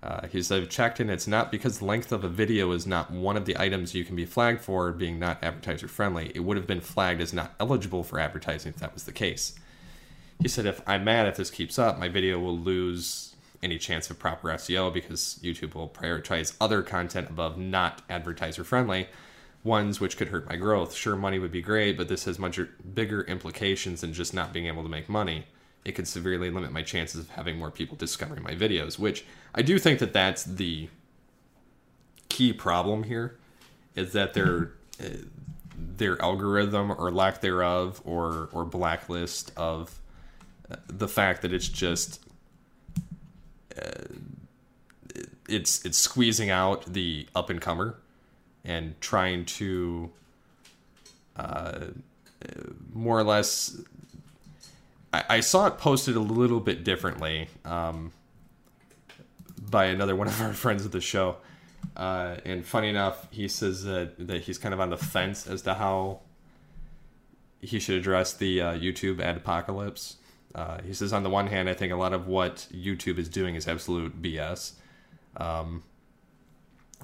Uh, 0.00 0.28
he 0.28 0.40
said, 0.40 0.62
I've 0.62 0.68
checked 0.68 1.00
and 1.00 1.10
it's 1.10 1.26
not 1.26 1.50
because 1.50 1.80
the 1.80 1.84
length 1.84 2.12
of 2.12 2.22
a 2.22 2.28
video 2.28 2.70
is 2.70 2.86
not 2.86 3.10
one 3.10 3.36
of 3.36 3.44
the 3.44 3.60
items 3.60 3.96
you 3.96 4.04
can 4.04 4.14
be 4.14 4.24
flagged 4.24 4.60
for 4.60 4.92
being 4.92 5.18
not 5.18 5.42
advertiser 5.42 5.88
friendly. 5.88 6.30
It 6.32 6.44
would 6.44 6.56
have 6.56 6.68
been 6.68 6.80
flagged 6.80 7.20
as 7.20 7.32
not 7.32 7.54
eligible 7.58 8.04
for 8.04 8.20
advertising 8.20 8.72
if 8.72 8.78
that 8.78 8.94
was 8.94 9.02
the 9.02 9.12
case. 9.12 9.58
He 10.40 10.46
said, 10.46 10.66
if 10.66 10.80
I'm 10.86 11.02
mad 11.02 11.26
if 11.26 11.36
this 11.36 11.50
keeps 11.50 11.76
up, 11.76 11.98
my 11.98 12.06
video 12.06 12.38
will 12.38 12.56
lose 12.56 13.34
any 13.62 13.78
chance 13.78 14.10
of 14.10 14.18
proper 14.18 14.48
SEO 14.50 14.92
because 14.92 15.38
YouTube 15.42 15.74
will 15.74 15.88
prioritize 15.88 16.54
other 16.60 16.82
content 16.82 17.28
above 17.30 17.58
not 17.58 18.02
advertiser 18.08 18.64
friendly, 18.64 19.08
ones 19.64 20.00
which 20.00 20.16
could 20.16 20.28
hurt 20.28 20.48
my 20.48 20.56
growth. 20.56 20.94
Sure, 20.94 21.16
money 21.16 21.38
would 21.38 21.52
be 21.52 21.62
great, 21.62 21.96
but 21.96 22.08
this 22.08 22.24
has 22.24 22.38
much 22.38 22.60
bigger 22.94 23.22
implications 23.22 24.00
than 24.02 24.12
just 24.12 24.32
not 24.32 24.52
being 24.52 24.66
able 24.66 24.82
to 24.82 24.88
make 24.88 25.08
money 25.08 25.46
it 25.84 25.92
could 25.94 26.06
severely 26.06 26.50
limit 26.50 26.70
my 26.70 26.82
chances 26.82 27.20
of 27.20 27.30
having 27.30 27.58
more 27.58 27.70
people 27.70 27.96
discovering 27.96 28.42
my 28.42 28.54
videos, 28.54 28.98
which 28.98 29.24
I 29.54 29.62
do 29.62 29.78
think 29.78 30.00
that 30.00 30.12
that's 30.12 30.44
the 30.44 30.88
key 32.28 32.52
problem 32.52 33.04
here 33.04 33.38
is 33.94 34.12
that 34.12 34.34
their 34.34 34.72
uh, 35.00 35.08
their 35.76 36.20
algorithm 36.20 36.92
or 36.92 37.10
lack 37.10 37.40
thereof 37.40 38.02
or 38.04 38.50
or 38.52 38.64
blacklist 38.64 39.50
of 39.56 39.98
uh, 40.70 40.76
the 40.86 41.08
fact 41.08 41.42
that 41.42 41.52
it's 41.52 41.68
just 41.68 42.20
it's 45.48 45.84
it's 45.84 45.98
squeezing 45.98 46.50
out 46.50 46.84
the 46.92 47.26
up 47.34 47.50
and 47.50 47.60
comer 47.60 47.98
and 48.64 49.00
trying 49.00 49.44
to 49.44 50.10
uh, 51.36 51.86
more 52.92 53.18
or 53.18 53.24
less 53.24 53.80
I, 55.12 55.24
I 55.28 55.40
saw 55.40 55.66
it 55.66 55.78
posted 55.78 56.16
a 56.16 56.20
little 56.20 56.60
bit 56.60 56.84
differently 56.84 57.48
um, 57.64 58.12
by 59.70 59.86
another 59.86 60.14
one 60.14 60.28
of 60.28 60.40
our 60.40 60.52
friends 60.64 60.84
of 60.84 60.92
the 60.92 61.00
show. 61.00 61.36
Uh, 61.96 62.36
and 62.44 62.64
funny 62.64 62.88
enough, 62.88 63.28
he 63.30 63.48
says 63.48 63.84
that, 63.84 64.14
that 64.26 64.42
he's 64.42 64.58
kind 64.58 64.74
of 64.74 64.80
on 64.80 64.90
the 64.90 64.96
fence 64.96 65.46
as 65.46 65.62
to 65.62 65.74
how 65.74 66.20
he 67.60 67.78
should 67.78 67.96
address 67.96 68.32
the 68.32 68.60
uh, 68.60 68.72
YouTube 68.74 69.20
ad 69.20 69.36
apocalypse. 69.36 70.16
Uh, 70.54 70.78
he 70.82 70.92
says, 70.92 71.12
on 71.12 71.22
the 71.22 71.30
one 71.30 71.46
hand, 71.46 71.68
I 71.68 71.74
think 71.74 71.92
a 71.92 71.96
lot 71.96 72.12
of 72.12 72.26
what 72.26 72.66
YouTube 72.72 73.18
is 73.18 73.28
doing 73.28 73.54
is 73.54 73.68
absolute 73.68 74.20
BS. 74.20 74.72
Um, 75.36 75.82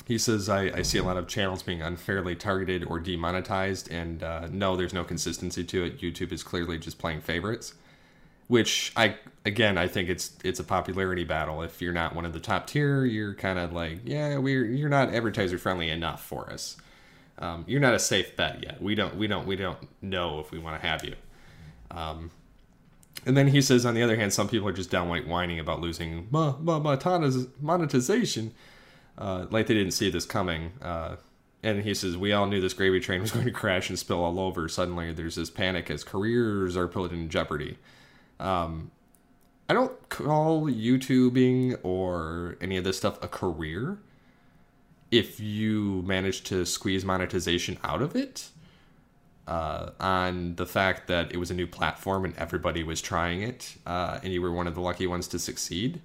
he 0.06 0.18
says, 0.18 0.48
I, 0.48 0.62
I 0.64 0.82
see 0.82 0.98
a 0.98 1.04
lot 1.04 1.16
of 1.16 1.28
channels 1.28 1.62
being 1.62 1.82
unfairly 1.82 2.34
targeted 2.34 2.84
or 2.84 2.98
demonetized, 2.98 3.90
and 3.90 4.22
uh, 4.22 4.48
no, 4.50 4.76
there's 4.76 4.94
no 4.94 5.04
consistency 5.04 5.62
to 5.64 5.84
it. 5.84 6.00
YouTube 6.00 6.32
is 6.32 6.42
clearly 6.42 6.78
just 6.78 6.98
playing 6.98 7.20
favorites 7.20 7.74
which 8.48 8.92
I 8.96 9.16
again 9.44 9.78
I 9.78 9.88
think 9.88 10.08
it's 10.08 10.32
it's 10.44 10.60
a 10.60 10.64
popularity 10.64 11.24
battle. 11.24 11.62
If 11.62 11.80
you're 11.80 11.92
not 11.92 12.14
one 12.14 12.24
of 12.24 12.32
the 12.32 12.40
top 12.40 12.66
tier, 12.66 13.04
you're 13.04 13.34
kind 13.34 13.58
of 13.58 13.72
like 13.72 14.00
yeah 14.04 14.38
we're 14.38 14.64
you're 14.64 14.88
not 14.88 15.14
advertiser 15.14 15.58
friendly 15.58 15.90
enough 15.90 16.24
for 16.24 16.50
us. 16.50 16.76
Um, 17.38 17.64
you're 17.66 17.80
not 17.80 17.94
a 17.94 17.98
safe 17.98 18.36
bet 18.36 18.62
yet. 18.62 18.80
We 18.82 18.94
don't 18.94 19.16
we 19.16 19.26
don't 19.26 19.46
we 19.46 19.56
don't 19.56 19.78
know 20.02 20.40
if 20.40 20.50
we 20.50 20.58
want 20.58 20.80
to 20.80 20.86
have 20.86 21.04
you. 21.04 21.14
Um, 21.90 22.30
and 23.26 23.36
then 23.36 23.48
he 23.48 23.62
says 23.62 23.86
on 23.86 23.94
the 23.94 24.02
other 24.02 24.16
hand, 24.16 24.32
some 24.32 24.48
people 24.48 24.68
are 24.68 24.72
just 24.72 24.90
downright 24.90 25.26
whining 25.26 25.58
about 25.58 25.80
losing 25.80 26.28
monetization, 26.30 28.52
uh, 29.18 29.46
like 29.50 29.66
they 29.66 29.74
didn't 29.74 29.92
see 29.92 30.10
this 30.10 30.26
coming. 30.26 30.72
Uh, 30.82 31.16
and 31.62 31.82
he 31.82 31.94
says 31.94 32.16
we 32.16 32.32
all 32.32 32.46
knew 32.46 32.60
this 32.60 32.74
gravy 32.74 33.00
train 33.00 33.20
was 33.20 33.30
going 33.32 33.46
to 33.46 33.50
crash 33.50 33.88
and 33.88 33.98
spill 33.98 34.22
all 34.22 34.38
over. 34.38 34.68
Suddenly, 34.68 35.12
there's 35.12 35.36
this 35.36 35.50
panic 35.50 35.90
as 35.90 36.04
careers 36.04 36.76
are 36.76 36.88
put 36.88 37.12
in 37.12 37.28
jeopardy. 37.28 37.78
Um, 38.38 38.90
I 39.68 39.72
don't 39.72 40.08
call 40.10 40.66
YouTubing 40.66 41.78
or 41.82 42.56
any 42.60 42.76
of 42.76 42.84
this 42.84 42.98
stuff 42.98 43.22
a 43.22 43.28
career 43.28 43.98
if 45.10 45.38
you 45.38 46.02
manage 46.02 46.42
to 46.44 46.66
squeeze 46.66 47.04
monetization 47.04 47.78
out 47.84 48.02
of 48.02 48.16
it 48.16 48.48
uh, 49.46 49.90
on 50.00 50.56
the 50.56 50.66
fact 50.66 51.06
that 51.08 51.32
it 51.32 51.36
was 51.36 51.50
a 51.50 51.54
new 51.54 51.66
platform 51.66 52.24
and 52.24 52.36
everybody 52.36 52.82
was 52.82 53.00
trying 53.02 53.42
it 53.42 53.76
uh, 53.86 54.18
and 54.22 54.32
you 54.32 54.40
were 54.40 54.52
one 54.52 54.66
of 54.66 54.74
the 54.74 54.80
lucky 54.80 55.06
ones 55.06 55.28
to 55.28 55.38
succeed. 55.38 56.00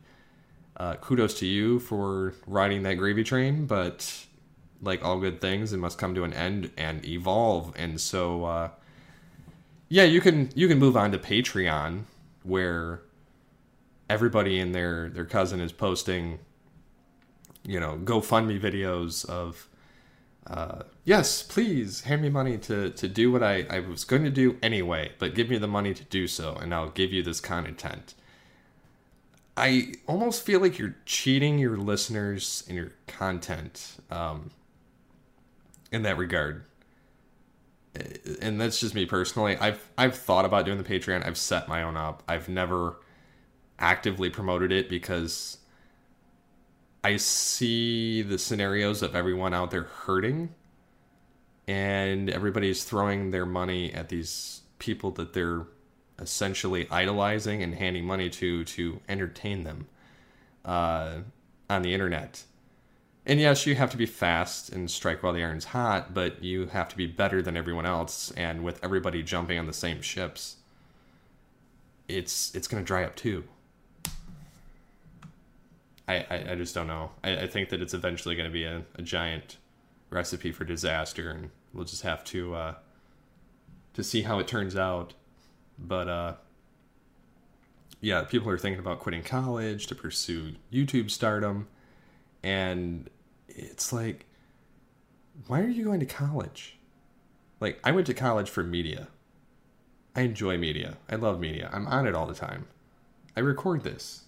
Uh, 0.78 0.96
kudos 0.96 1.34
to 1.34 1.46
you 1.46 1.80
for 1.80 2.34
riding 2.48 2.84
that 2.84 2.94
gravy 2.96 3.24
train, 3.24 3.66
but 3.66 4.26
like 4.82 5.04
all 5.04 5.20
good 5.20 5.42
things, 5.42 5.74
it 5.74 5.78
must 5.78 5.98
come 5.98 6.16
to 6.16 6.24
an 6.24 6.34
end 6.34 6.72
and 6.78 7.06
evolve. 7.06 7.74
And 7.76 8.00
so, 8.00 8.46
uh, 8.46 8.70
yeah, 9.90 10.04
you 10.04 10.22
can 10.22 10.50
you 10.56 10.68
can 10.68 10.80
move 10.80 10.96
on 10.96 11.12
to 11.12 11.18
Patreon 11.18 12.04
where 12.44 13.02
everybody 14.10 14.60
and 14.60 14.74
their 14.74 15.10
their 15.10 15.26
cousin 15.26 15.60
is 15.60 15.72
posting 15.72 16.40
you 17.64 17.80
know 17.80 18.00
GoFundMe 18.04 18.60
videos 18.60 19.28
of 19.30 19.68
uh, 20.48 20.84
yes, 21.10 21.41
please 21.41 22.01
hand 22.01 22.22
me 22.22 22.30
money 22.30 22.55
to, 22.60 22.91
to 22.91 23.07
do 23.07 23.32
what 23.32 23.41
I, 23.41 23.66
I 23.68 23.80
was 23.80 24.03
going 24.03 24.24
to 24.26 24.30
do 24.30 24.57
anyway, 24.62 25.12
but 25.18 25.34
give 25.34 25.49
me 25.49 25.57
the 25.57 25.68
money 25.68 25.91
to 25.95 26.03
do 26.03 26.28
so, 26.28 26.53
and 26.53 26.72
I'll 26.72 26.91
give 26.91 27.12
you 27.12 27.24
this 27.24 27.41
content. 27.41 28.14
I 29.57 29.93
almost 30.05 30.43
feel 30.43 30.60
like 30.60 30.78
you're 30.78 30.95
cheating 31.05 31.57
your 31.57 31.78
listeners 31.78 32.64
and 32.68 32.78
your 32.78 32.91
content 33.07 33.95
um, 34.12 34.51
in 35.91 36.03
that 36.03 36.16
regard 36.16 36.66
and 38.41 38.62
that's 38.62 38.80
just 38.80 38.93
me 38.93 39.05
personally. 39.07 39.57
I've 39.57 39.89
I've 39.97 40.16
thought 40.16 40.45
about 40.45 40.64
doing 40.64 40.78
the 40.78 40.84
Patreon. 40.84 41.26
I've 41.26 41.38
set 41.38 41.68
my 41.68 41.82
own 41.82 41.97
up. 41.97 42.22
I've 42.28 42.47
never 42.47 42.97
actively 43.80 44.30
promoted 44.30 44.72
it 44.72 44.89
because 44.89 45.57
I 47.03 47.18
see 47.18 48.22
the 48.22 48.38
scenarios 48.38 49.01
of 49.01 49.16
everyone 49.16 49.55
out 49.55 49.72
there 49.72 49.84
hurting 49.84 50.53
and 51.70 52.30
everybody's 52.30 52.84
throwing 52.84 53.32
their 53.32 53.45
money 53.45 53.93
at 53.93 54.09
these 54.09 54.61
people 54.80 55.11
that 55.11 55.34
they're 55.34 55.65
essentially 56.20 56.88
idolizing 56.89 57.61
and 57.63 57.76
handing 57.76 58.05
money 58.05 58.30
to 58.30 58.63
to 58.65 58.99
entertain 59.07 59.63
them 59.63 59.88
uh, 60.65 61.20
on 61.70 61.82
the 61.82 61.93
internet 61.93 62.43
and 63.30 63.39
yes, 63.39 63.67
you 63.67 63.76
have 63.76 63.91
to 63.91 63.97
be 63.97 64.07
fast 64.07 64.72
and 64.72 64.89
strike 64.89 65.22
while 65.22 65.34
the 65.34 65.43
iron's 65.43 65.65
hot, 65.65 66.15
but 66.15 66.43
you 66.43 66.65
have 66.65 66.89
to 66.89 66.97
be 66.97 67.05
better 67.05 67.43
than 67.43 67.55
everyone 67.55 67.86
else. 67.86 68.32
And 68.32 68.63
with 68.63 68.84
everybody 68.84 69.22
jumping 69.22 69.59
on 69.59 69.67
the 69.67 69.74
same 69.74 70.01
ships, 70.01 70.55
it's 72.07 72.53
it's 72.55 72.67
going 72.67 72.84
to 72.84 72.88
dry 72.88 73.03
up 73.03 73.15
too. 73.15 73.43
I, 76.07 76.26
I, 76.28 76.51
I 76.51 76.55
just 76.55 76.74
don't 76.74 76.88
know. 76.88 77.11
I, 77.24 77.41
I 77.41 77.47
think 77.47 77.70
that 77.70 77.84
it's 77.84 77.93
eventually 77.93 78.36
going 78.36 78.49
to 78.49 78.53
be 78.53 78.63
a, 78.63 78.82
a 78.95 79.03
giant 79.03 79.57
recipe 80.09 80.51
for 80.51 80.63
disaster, 80.63 81.30
and 81.30 81.51
we'll 81.74 81.86
just 81.86 82.03
have 82.03 82.24
to 82.26 82.55
uh, 82.55 82.74
to 83.93 84.03
see 84.03 84.22
how 84.22 84.39
it 84.39 84.47
turns 84.47 84.76
out. 84.76 85.13
But 85.78 86.07
uh, 86.07 86.34
yeah, 88.01 88.24
people 88.24 88.49
are 88.49 88.57
thinking 88.57 88.80
about 88.80 88.99
quitting 88.99 89.24
college 89.24 89.88
to 89.88 89.95
pursue 89.95 90.53
YouTube 90.72 91.11
stardom, 91.11 91.67
and 92.43 93.09
it's 93.47 93.91
like, 93.91 94.26
why 95.47 95.61
are 95.61 95.67
you 95.67 95.84
going 95.84 95.99
to 95.99 96.05
college? 96.05 96.78
Like, 97.59 97.80
I 97.84 97.91
went 97.91 98.07
to 98.07 98.13
college 98.13 98.49
for 98.49 98.63
media. 98.63 99.09
I 100.15 100.22
enjoy 100.22 100.57
media. 100.57 100.97
I 101.09 101.15
love 101.15 101.39
media. 101.39 101.70
I'm 101.74 101.88
on 101.88 102.07
it 102.07 102.15
all 102.15 102.26
the 102.26 102.34
time. 102.34 102.67
I 103.36 103.41
record 103.41 103.84
this. 103.84 104.24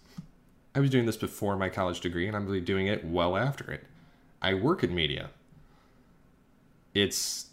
I 0.76 0.80
was 0.80 0.90
doing 0.90 1.06
this 1.06 1.18
before 1.18 1.58
my 1.58 1.70
college 1.70 2.02
degree, 2.02 2.28
and 2.28 2.36
I'm 2.36 2.46
really 2.46 2.62
doing 2.62 2.88
it 2.88 3.04
well 3.06 3.36
after 3.36 3.72
it. 3.72 3.86
I 4.42 4.54
work 4.54 4.84
in 4.84 4.96
media. 4.96 5.30
It's. 6.94 7.48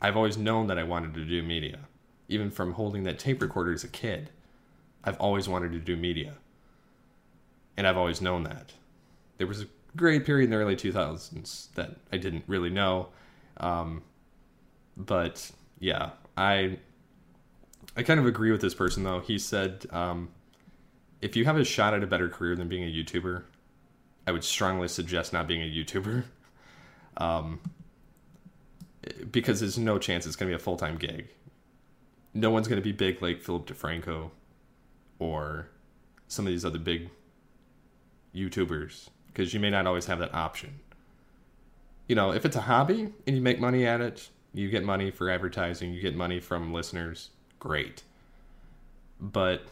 I've 0.00 0.16
always 0.16 0.38
known 0.38 0.68
that 0.68 0.78
I 0.78 0.84
wanted 0.84 1.14
to 1.14 1.24
do 1.24 1.42
media, 1.42 1.80
even 2.28 2.50
from 2.50 2.72
holding 2.72 3.02
that 3.02 3.18
tape 3.18 3.42
recorder 3.42 3.72
as 3.72 3.82
a 3.82 3.88
kid. 3.88 4.30
I've 5.02 5.18
always 5.18 5.48
wanted 5.48 5.72
to 5.72 5.78
do 5.78 5.96
media. 5.96 6.34
And 7.76 7.86
I've 7.86 7.96
always 7.96 8.20
known 8.20 8.44
that. 8.44 8.72
There 9.38 9.46
was 9.46 9.62
a 9.62 9.66
great 9.96 10.24
period 10.24 10.44
in 10.44 10.50
the 10.50 10.56
early 10.56 10.76
2000s 10.76 11.72
that 11.74 11.96
I 12.12 12.16
didn't 12.16 12.44
really 12.46 12.70
know. 12.70 13.08
Um, 13.58 14.02
but 14.96 15.50
yeah, 15.78 16.10
I 16.36 16.78
I 17.96 18.02
kind 18.02 18.20
of 18.20 18.26
agree 18.26 18.50
with 18.52 18.60
this 18.60 18.74
person 18.74 19.04
though. 19.04 19.20
He 19.20 19.38
said 19.38 19.86
um, 19.90 20.28
if 21.20 21.36
you 21.36 21.44
have 21.44 21.56
a 21.56 21.64
shot 21.64 21.94
at 21.94 22.02
a 22.02 22.06
better 22.06 22.28
career 22.28 22.56
than 22.56 22.68
being 22.68 22.84
a 22.84 22.92
YouTuber, 22.92 23.42
I 24.26 24.32
would 24.32 24.44
strongly 24.44 24.88
suggest 24.88 25.32
not 25.32 25.46
being 25.46 25.62
a 25.62 25.66
YouTuber. 25.66 26.24
Um, 27.16 27.58
because 29.30 29.60
there's 29.60 29.78
no 29.78 29.98
chance 29.98 30.26
it's 30.26 30.36
going 30.36 30.50
to 30.50 30.56
be 30.56 30.60
a 30.60 30.62
full 30.62 30.76
time 30.76 30.96
gig. 30.96 31.28
No 32.34 32.50
one's 32.50 32.68
going 32.68 32.80
to 32.80 32.84
be 32.84 32.92
big 32.92 33.22
like 33.22 33.40
Philip 33.40 33.66
DeFranco 33.66 34.30
or 35.18 35.68
some 36.28 36.46
of 36.46 36.52
these 36.52 36.64
other 36.64 36.78
big 36.78 37.08
YouTubers 38.34 39.08
because 39.28 39.54
you 39.54 39.60
may 39.60 39.70
not 39.70 39.86
always 39.86 40.06
have 40.06 40.18
that 40.18 40.34
option. 40.34 40.80
You 42.06 42.14
know, 42.14 42.32
if 42.32 42.44
it's 42.44 42.56
a 42.56 42.62
hobby 42.62 43.12
and 43.26 43.36
you 43.36 43.42
make 43.42 43.60
money 43.60 43.86
at 43.86 44.00
it, 44.00 44.28
you 44.54 44.70
get 44.70 44.84
money 44.84 45.10
for 45.10 45.30
advertising, 45.30 45.92
you 45.92 46.00
get 46.00 46.16
money 46.16 46.40
from 46.40 46.72
listeners, 46.72 47.30
great. 47.58 48.02
But 49.20 49.62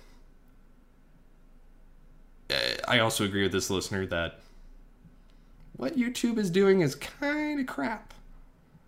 eh, 2.50 2.76
I 2.86 2.98
also 2.98 3.24
agree 3.24 3.42
with 3.42 3.52
this 3.52 3.70
listener 3.70 4.06
that 4.06 4.40
what 5.76 5.96
YouTube 5.96 6.38
is 6.38 6.50
doing 6.50 6.80
is 6.80 6.94
kind 6.94 7.60
of 7.60 7.66
crap. 7.66 8.14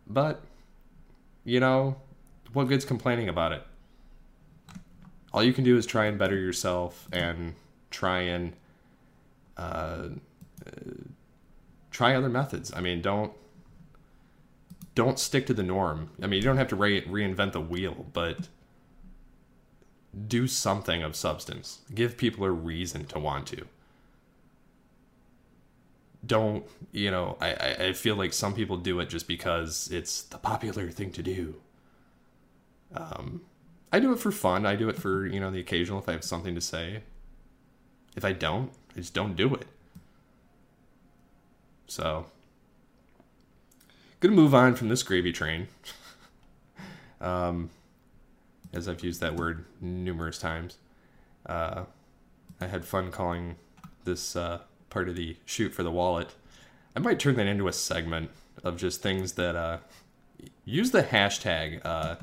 But, 0.09 0.43
you 1.45 1.61
know, 1.61 1.97
what 2.53 2.69
good's 2.69 2.85
complaining 2.85 3.29
about 3.29 3.53
it? 3.53 3.63
All 5.33 5.43
you 5.43 5.53
can 5.53 5.65
do 5.65 5.77
is 5.77 5.85
try 5.85 6.07
and 6.07 6.19
better 6.19 6.37
yourself 6.37 7.07
and 7.13 7.55
try 7.91 8.21
and 8.21 8.55
uh, 9.57 10.09
try 11.91 12.15
other 12.15 12.29
methods. 12.29 12.73
I 12.75 12.81
mean, 12.81 13.03
don't 13.03 13.33
don't 14.95 15.19
stick 15.19 15.47
to 15.47 15.55
the 15.55 15.63
norm. 15.63 16.11
I 16.23 16.27
mean, 16.27 16.39
you 16.39 16.45
don't 16.45 16.57
have 16.57 16.69
to 16.69 16.77
re- 16.77 17.03
reinvent 17.03 17.53
the 17.53 17.61
wheel, 17.61 18.07
but 18.13 18.49
do 20.27 20.49
something 20.49 21.03
of 21.03 21.15
substance. 21.15 21.81
Give 21.95 22.17
people 22.17 22.45
a 22.45 22.51
reason 22.51 23.05
to 23.07 23.19
want 23.19 23.47
to. 23.49 23.67
Don't, 26.27 26.65
you 26.93 27.11
know, 27.11 27.37
I, 27.41 27.53
I 27.89 27.93
feel 27.93 28.17
like 28.17 28.33
some 28.33 28.55
people 28.55 28.77
do 28.77 28.99
it 29.01 29.09
just 29.09 29.29
because 29.29 29.89
it's 29.93 30.23
the 30.23 30.39
popular 30.39 30.91
thing 30.91 31.13
to 31.13 31.23
do. 31.23 31.55
Um, 32.95 33.43
I 33.93 34.01
do 34.01 34.13
it 34.13 34.19
for 34.19 34.33
fun. 34.33 34.67
I 34.67 34.77
do 34.77 34.89
it 34.89 34.97
for, 34.97 35.27
you 35.27 35.41
know, 35.41 35.51
the 35.51 35.61
occasional 35.61 35.99
if 35.99 36.09
I 36.09 36.13
have 36.13 36.25
something 36.25 36.55
to 36.55 36.61
say. 36.61 37.03
If 38.17 38.25
I 38.25 38.33
don't, 38.33 38.73
I 38.93 39.01
just 39.01 39.15
don't 39.15 39.37
do 39.37 39.55
it. 39.55 39.67
So, 41.87 42.27
gonna 44.21 44.35
move 44.35 44.55
on 44.55 44.75
from 44.75 44.89
this 44.89 45.03
gravy 45.03 45.33
train. 45.33 45.69
um, 47.21 47.71
as 48.73 48.89
I've 48.89 49.03
used 49.03 49.21
that 49.21 49.37
word 49.37 49.65
numerous 49.81 50.39
times. 50.39 50.79
Uh, 51.47 51.85
I 52.61 52.67
had 52.67 52.85
fun 52.85 53.11
calling 53.11 53.57
this 54.05 54.37
uh, 54.37 54.61
part 54.91 55.09
of 55.09 55.17
the 55.17 55.37
shoot 55.45 55.73
for 55.75 55.83
the 55.83 55.91
wallet. 55.91 56.35
I 56.97 57.01
might 57.01 57.19
turn 57.19 57.37
that 57.37 57.47
into 57.47 57.69
a 57.69 57.73
segment 57.73 58.31
of 58.65 58.77
just 58.77 59.03
things 59.03 59.33
that 59.35 59.55
uh, 59.55 59.79
use 60.65 60.91
the 60.91 61.03
hashtag. 61.03 61.81
Uh, 61.85 62.17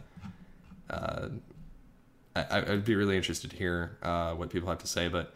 uh, 0.90 1.30
I, 2.36 2.60
I'd 2.60 2.86
be 2.86 2.96
really 2.96 3.16
interested 3.16 3.52
to 3.52 3.58
hear 3.58 3.98
uh, 4.04 4.34
what 4.34 4.50
people 4.50 4.70
have 4.70 4.80
to 4.80 4.88
say, 4.88 5.08
but 5.08 5.34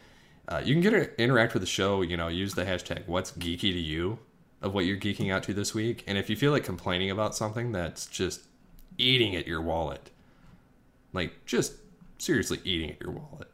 uh, 0.47 0.61
you 0.63 0.73
can 0.73 0.81
get 0.81 0.93
a, 0.93 1.21
interact 1.21 1.53
with 1.53 1.61
the 1.61 1.67
show. 1.67 2.01
You 2.01 2.17
know, 2.17 2.27
use 2.27 2.55
the 2.55 2.65
hashtag 2.65 3.07
"What's 3.07 3.31
geeky 3.31 3.61
to 3.61 3.79
you" 3.79 4.19
of 4.61 4.73
what 4.73 4.85
you're 4.85 4.97
geeking 4.97 5.31
out 5.31 5.43
to 5.43 5.53
this 5.53 5.73
week, 5.73 6.03
and 6.07 6.17
if 6.17 6.29
you 6.29 6.35
feel 6.35 6.51
like 6.51 6.63
complaining 6.63 7.09
about 7.09 7.35
something 7.35 7.71
that's 7.71 8.05
just 8.07 8.41
eating 8.97 9.35
at 9.35 9.47
your 9.47 9.61
wallet, 9.61 10.09
like 11.13 11.45
just 11.45 11.75
seriously 12.17 12.59
eating 12.65 12.91
at 12.91 13.01
your 13.01 13.11
wallet. 13.11 13.47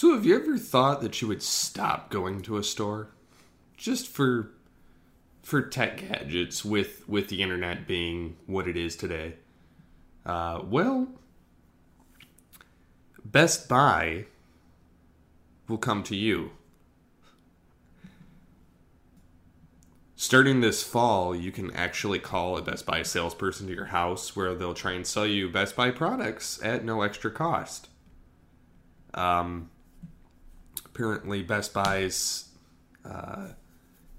So, 0.00 0.14
have 0.14 0.24
you 0.24 0.34
ever 0.34 0.56
thought 0.56 1.02
that 1.02 1.20
you 1.20 1.28
would 1.28 1.42
stop 1.42 2.08
going 2.08 2.40
to 2.44 2.56
a 2.56 2.64
store 2.64 3.08
just 3.76 4.08
for 4.08 4.50
for 5.42 5.60
tech 5.60 5.98
gadgets 5.98 6.64
with 6.64 7.06
with 7.06 7.28
the 7.28 7.42
internet 7.42 7.86
being 7.86 8.38
what 8.46 8.66
it 8.66 8.78
is 8.78 8.96
today? 8.96 9.34
Uh, 10.24 10.62
well, 10.64 11.08
Best 13.26 13.68
Buy 13.68 14.24
will 15.68 15.76
come 15.76 16.02
to 16.04 16.16
you. 16.16 16.52
Starting 20.16 20.62
this 20.62 20.82
fall, 20.82 21.36
you 21.36 21.52
can 21.52 21.70
actually 21.72 22.18
call 22.18 22.56
a 22.56 22.62
Best 22.62 22.86
Buy 22.86 23.02
salesperson 23.02 23.66
to 23.66 23.74
your 23.74 23.84
house 23.84 24.34
where 24.34 24.54
they'll 24.54 24.72
try 24.72 24.92
and 24.92 25.06
sell 25.06 25.26
you 25.26 25.50
Best 25.50 25.76
Buy 25.76 25.90
products 25.90 26.58
at 26.62 26.86
no 26.86 27.02
extra 27.02 27.30
cost. 27.30 27.88
Um, 29.12 29.68
apparently, 31.00 31.42
Best 31.42 31.72
Buy's 31.72 32.48
uh, 33.04 33.48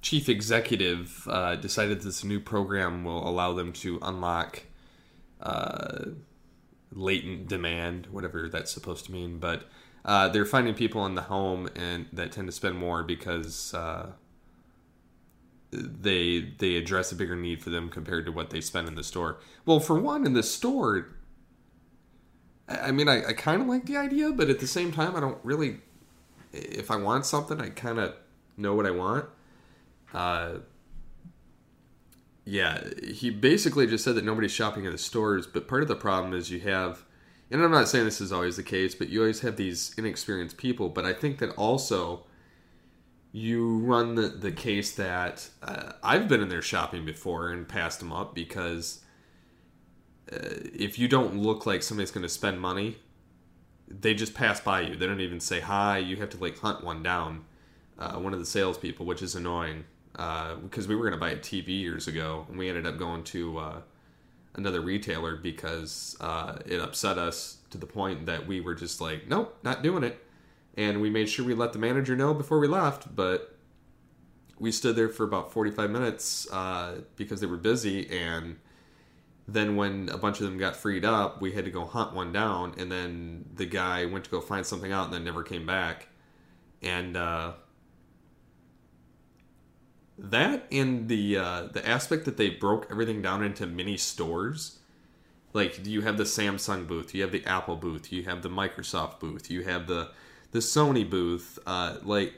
chief 0.01 0.27
executive 0.27 1.27
uh, 1.29 1.55
decided 1.55 2.01
this 2.01 2.23
new 2.23 2.39
program 2.39 3.03
will 3.03 3.27
allow 3.27 3.53
them 3.53 3.71
to 3.71 3.99
unlock 4.01 4.63
uh, 5.41 6.05
latent 6.91 7.47
demand, 7.47 8.07
whatever 8.07 8.49
that's 8.49 8.71
supposed 8.71 9.05
to 9.05 9.11
mean. 9.11 9.37
But 9.37 9.65
uh, 10.03 10.29
they're 10.29 10.45
finding 10.45 10.73
people 10.73 11.05
in 11.05 11.13
the 11.13 11.21
home 11.21 11.69
and 11.75 12.07
that 12.11 12.31
tend 12.31 12.47
to 12.47 12.51
spend 12.51 12.77
more 12.77 13.03
because 13.03 13.73
uh, 13.75 14.13
they 15.71 16.53
they 16.57 16.75
address 16.75 17.11
a 17.11 17.15
bigger 17.15 17.35
need 17.35 17.61
for 17.61 17.69
them 17.69 17.89
compared 17.89 18.25
to 18.25 18.31
what 18.31 18.49
they 18.49 18.59
spend 18.59 18.87
in 18.87 18.95
the 18.95 19.03
store. 19.03 19.37
Well, 19.65 19.79
for 19.79 19.99
one, 19.99 20.25
in 20.25 20.33
the 20.33 20.43
store, 20.43 21.09
I 22.67 22.91
mean, 22.91 23.07
I, 23.07 23.27
I 23.27 23.33
kind 23.33 23.61
of 23.61 23.67
like 23.67 23.85
the 23.85 23.97
idea, 23.97 24.31
but 24.31 24.49
at 24.49 24.59
the 24.59 24.67
same 24.67 24.91
time, 24.91 25.15
I 25.15 25.19
don't 25.19 25.37
really. 25.43 25.77
If 26.51 26.91
I 26.91 26.97
want 26.97 27.25
something, 27.25 27.61
I 27.61 27.69
kind 27.69 27.99
of 27.99 28.15
know 28.57 28.73
what 28.75 28.85
I 28.85 28.91
want. 28.91 29.25
Uh, 30.13 30.55
yeah, 32.43 32.83
he 33.03 33.29
basically 33.29 33.87
just 33.87 34.03
said 34.03 34.15
that 34.15 34.25
nobody's 34.25 34.51
shopping 34.51 34.85
in 34.85 34.91
the 34.91 34.97
stores, 34.97 35.47
but 35.47 35.67
part 35.67 35.83
of 35.83 35.87
the 35.87 35.95
problem 35.95 36.33
is 36.33 36.49
you 36.49 36.59
have, 36.61 37.03
and 37.49 37.63
I'm 37.63 37.71
not 37.71 37.87
saying 37.87 38.05
this 38.05 38.21
is 38.21 38.31
always 38.31 38.57
the 38.57 38.63
case, 38.63 38.95
but 38.95 39.09
you 39.09 39.21
always 39.21 39.41
have 39.41 39.57
these 39.57 39.93
inexperienced 39.97 40.57
people. 40.57 40.89
But 40.89 41.05
I 41.05 41.13
think 41.13 41.37
that 41.39 41.51
also 41.51 42.25
you 43.31 43.77
run 43.79 44.15
the, 44.15 44.27
the 44.27 44.51
case 44.51 44.95
that 44.95 45.49
uh, 45.63 45.93
I've 46.03 46.27
been 46.27 46.41
in 46.41 46.49
there 46.49 46.61
shopping 46.61 47.05
before 47.05 47.49
and 47.49 47.67
passed 47.67 47.99
them 47.99 48.11
up 48.11 48.35
because 48.35 49.01
uh, 50.31 50.37
if 50.73 50.99
you 50.99 51.07
don't 51.07 51.37
look 51.37 51.65
like 51.65 51.83
somebody's 51.83 52.11
going 52.11 52.23
to 52.23 52.29
spend 52.29 52.59
money, 52.59 52.97
they 53.99 54.13
just 54.13 54.33
pass 54.33 54.59
by 54.59 54.81
you. 54.81 54.95
They 54.95 55.07
don't 55.07 55.21
even 55.21 55.39
say 55.39 55.59
hi. 55.59 55.97
You 55.97 56.17
have 56.17 56.29
to 56.31 56.37
like 56.37 56.59
hunt 56.59 56.83
one 56.83 57.03
down, 57.03 57.45
uh, 57.99 58.13
one 58.13 58.33
of 58.33 58.39
the 58.39 58.45
salespeople, 58.45 59.05
which 59.05 59.21
is 59.21 59.35
annoying 59.35 59.85
uh, 60.15 60.55
because 60.55 60.87
we 60.87 60.95
were 60.95 61.03
going 61.03 61.13
to 61.13 61.19
buy 61.19 61.31
a 61.31 61.37
TV 61.37 61.67
years 61.81 62.07
ago 62.07 62.45
and 62.49 62.57
we 62.57 62.69
ended 62.69 62.85
up 62.85 62.97
going 62.97 63.23
to 63.23 63.57
uh, 63.57 63.81
another 64.55 64.81
retailer 64.81 65.35
because 65.35 66.17
uh, 66.19 66.57
it 66.65 66.79
upset 66.79 67.17
us 67.17 67.57
to 67.69 67.77
the 67.77 67.85
point 67.85 68.25
that 68.25 68.45
we 68.47 68.61
were 68.61 68.75
just 68.75 69.01
like, 69.01 69.27
nope, 69.27 69.57
not 69.63 69.81
doing 69.83 70.03
it 70.03 70.23
and 70.75 71.01
we 71.01 71.09
made 71.09 71.29
sure 71.29 71.45
we 71.45 71.53
let 71.53 71.73
the 71.73 71.79
manager 71.79 72.15
know 72.15 72.33
before 72.33 72.59
we 72.59 72.67
left 72.67 73.13
but 73.15 73.55
we 74.59 74.71
stood 74.71 74.95
there 74.95 75.09
for 75.09 75.23
about 75.23 75.51
45 75.51 75.89
minutes 75.89 76.51
uh, 76.51 77.01
because 77.15 77.41
they 77.41 77.47
were 77.47 77.57
busy 77.57 78.09
and 78.09 78.57
then 79.53 79.75
when 79.75 80.09
a 80.09 80.17
bunch 80.17 80.39
of 80.39 80.45
them 80.45 80.57
got 80.57 80.75
freed 80.75 81.05
up, 81.05 81.41
we 81.41 81.51
had 81.51 81.65
to 81.65 81.71
go 81.71 81.85
hunt 81.85 82.13
one 82.13 82.31
down, 82.31 82.73
and 82.77 82.91
then 82.91 83.45
the 83.55 83.65
guy 83.65 84.05
went 84.05 84.25
to 84.25 84.31
go 84.31 84.41
find 84.41 84.65
something 84.65 84.91
out 84.91 85.05
and 85.05 85.13
then 85.13 85.23
never 85.23 85.43
came 85.43 85.65
back. 85.65 86.07
And 86.81 87.15
uh, 87.17 87.53
that 90.17 90.67
and 90.71 91.07
the 91.07 91.37
uh, 91.37 91.63
the 91.73 91.87
aspect 91.87 92.25
that 92.25 92.37
they 92.37 92.49
broke 92.49 92.87
everything 92.91 93.21
down 93.21 93.43
into 93.43 93.65
mini 93.65 93.97
stores. 93.97 94.79
Like 95.53 95.85
you 95.85 96.01
have 96.01 96.17
the 96.17 96.23
Samsung 96.23 96.87
booth, 96.87 97.13
you 97.13 97.21
have 97.23 97.31
the 97.31 97.45
Apple 97.45 97.75
booth, 97.75 98.11
you 98.11 98.23
have 98.23 98.41
the 98.41 98.49
Microsoft 98.49 99.19
booth, 99.19 99.51
you 99.51 99.63
have 99.63 99.87
the 99.87 100.11
the 100.51 100.59
Sony 100.59 101.07
booth. 101.07 101.59
Uh, 101.65 101.97
like 102.03 102.33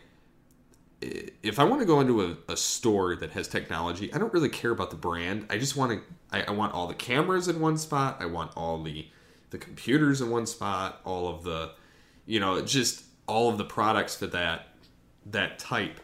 if 1.44 1.60
I 1.60 1.64
want 1.64 1.82
to 1.82 1.86
go 1.86 2.00
into 2.00 2.22
a, 2.22 2.52
a, 2.52 2.58
store 2.58 3.16
that 3.16 3.32
has 3.32 3.48
technology, 3.48 4.14
I 4.14 4.18
don't 4.18 4.34
really 4.34 4.50
care 4.50 4.72
about 4.72 4.90
the 4.90 4.96
brand. 4.96 5.46
I 5.50 5.58
just 5.58 5.76
want 5.76 5.92
to. 5.92 6.02
I, 6.32 6.44
I, 6.44 6.52
want 6.52 6.74
all 6.74 6.88
the 6.88 6.94
cameras 6.94 7.48
in 7.48 7.60
one 7.60 7.78
spot. 7.78 8.18
I 8.20 8.26
want 8.26 8.52
all 8.56 8.82
the 8.82 9.08
the 9.50 9.58
computers 9.58 10.22
in 10.22 10.30
one 10.30 10.46
spot. 10.46 11.02
All 11.04 11.28
of 11.28 11.44
the, 11.44 11.72
you 12.26 12.40
know, 12.40 12.62
just 12.62 13.04
all 13.28 13.50
of 13.50 13.58
the 13.58 13.66
products 13.66 14.16
for 14.16 14.28
that 14.28 14.68
that 15.26 15.60
type. 15.60 16.00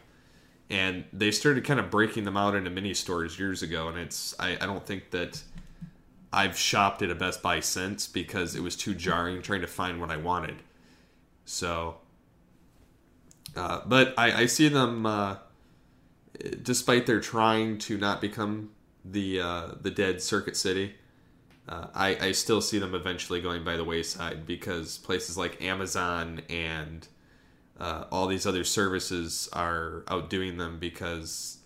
And 0.68 1.04
they 1.12 1.30
started 1.30 1.64
kind 1.64 1.80
of 1.80 1.90
breaking 1.90 2.24
them 2.24 2.36
out 2.36 2.54
into 2.54 2.70
mini 2.70 2.94
stores 2.94 3.38
years 3.38 3.62
ago, 3.62 3.88
and 3.88 3.98
it's. 3.98 4.34
I, 4.38 4.52
I 4.60 4.66
don't 4.66 4.84
think 4.84 5.10
that 5.10 5.42
I've 6.32 6.56
shopped 6.56 7.02
at 7.02 7.10
a 7.10 7.14
Best 7.14 7.42
Buy 7.42 7.60
since 7.60 8.06
because 8.06 8.54
it 8.54 8.62
was 8.62 8.76
too 8.76 8.94
jarring 8.94 9.42
trying 9.42 9.62
to 9.62 9.66
find 9.66 10.00
what 10.00 10.10
I 10.10 10.16
wanted. 10.16 10.62
So 11.44 11.96
uh, 13.56 13.80
but 13.86 14.14
I, 14.16 14.42
I, 14.42 14.46
see 14.46 14.68
them, 14.68 15.06
uh, 15.06 15.36
despite 16.62 17.06
their 17.06 17.20
trying 17.20 17.78
to 17.78 17.98
not 17.98 18.20
become 18.20 18.70
the 19.04 19.40
uh, 19.40 19.68
the 19.80 19.90
dead 19.90 20.22
Circuit 20.22 20.56
City, 20.56 20.94
uh, 21.68 21.88
I, 21.94 22.16
I 22.20 22.32
still 22.32 22.60
see 22.60 22.78
them 22.78 22.94
eventually 22.94 23.40
going 23.40 23.64
by 23.64 23.76
the 23.76 23.84
wayside 23.84 24.46
because 24.46 24.98
places 24.98 25.36
like 25.36 25.60
Amazon 25.62 26.42
and 26.48 27.06
uh, 27.78 28.04
all 28.12 28.26
these 28.26 28.46
other 28.46 28.64
services 28.64 29.48
are 29.52 30.04
outdoing 30.08 30.58
them 30.58 30.78
because 30.78 31.58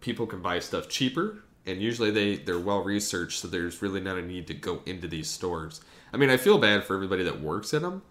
people 0.00 0.26
can 0.26 0.40
buy 0.40 0.58
stuff 0.58 0.88
cheaper 0.88 1.42
and 1.66 1.82
usually 1.82 2.10
they 2.10 2.36
they're 2.36 2.58
well 2.58 2.82
researched 2.82 3.40
so 3.40 3.48
there's 3.48 3.82
really 3.82 4.00
not 4.00 4.16
a 4.16 4.22
need 4.22 4.46
to 4.46 4.54
go 4.54 4.80
into 4.86 5.06
these 5.08 5.28
stores. 5.28 5.80
I 6.12 6.16
mean 6.16 6.30
i 6.30 6.36
feel 6.36 6.56
bad 6.56 6.84
for 6.84 6.94
everybody 6.94 7.24
that 7.24 7.40
works 7.40 7.74
in 7.74 7.82
them 7.82 8.02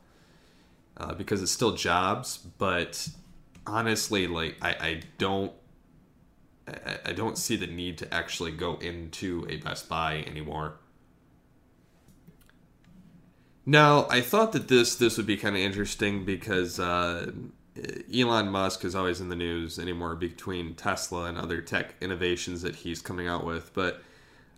uh, 0.98 1.14
because 1.14 1.42
it's 1.42 1.52
still 1.52 1.74
jobs. 1.74 2.38
But 2.58 3.08
honestly, 3.66 4.28
like 4.28 4.58
I, 4.62 4.70
I 4.70 5.02
don't 5.18 5.52
I, 6.68 6.98
I 7.06 7.14
don't 7.14 7.38
see 7.38 7.56
the 7.56 7.68
need 7.68 7.98
to 8.00 8.14
actually 8.14 8.52
go 8.52 8.76
into 8.76 9.46
a 9.50 9.58
Best 9.58 9.90
Buy 9.90 10.24
anymore. 10.28 10.76
Now, 13.66 14.08
I 14.10 14.22
thought 14.22 14.52
that 14.52 14.68
this 14.68 14.96
this 14.96 15.18
would 15.18 15.26
be 15.26 15.38
kind 15.38 15.56
of 15.56 15.62
interesting 15.62 16.24
because 16.24 16.80
uh, 16.80 17.32
Elon 18.14 18.50
Musk 18.50 18.86
is 18.86 18.96
always 18.96 19.20
in 19.20 19.30
the 19.30 19.36
news 19.36 19.80
anymore 19.80 20.16
between 20.16 20.76
Tesla 20.76 21.26
and 21.26 21.38
other 21.38 21.62
tech 21.62 21.96
innovations 22.00 22.62
that 22.62 22.76
he's 22.76 23.02
coming 23.02 23.28
out 23.28 23.44
with. 23.44 23.74
But 23.74 24.02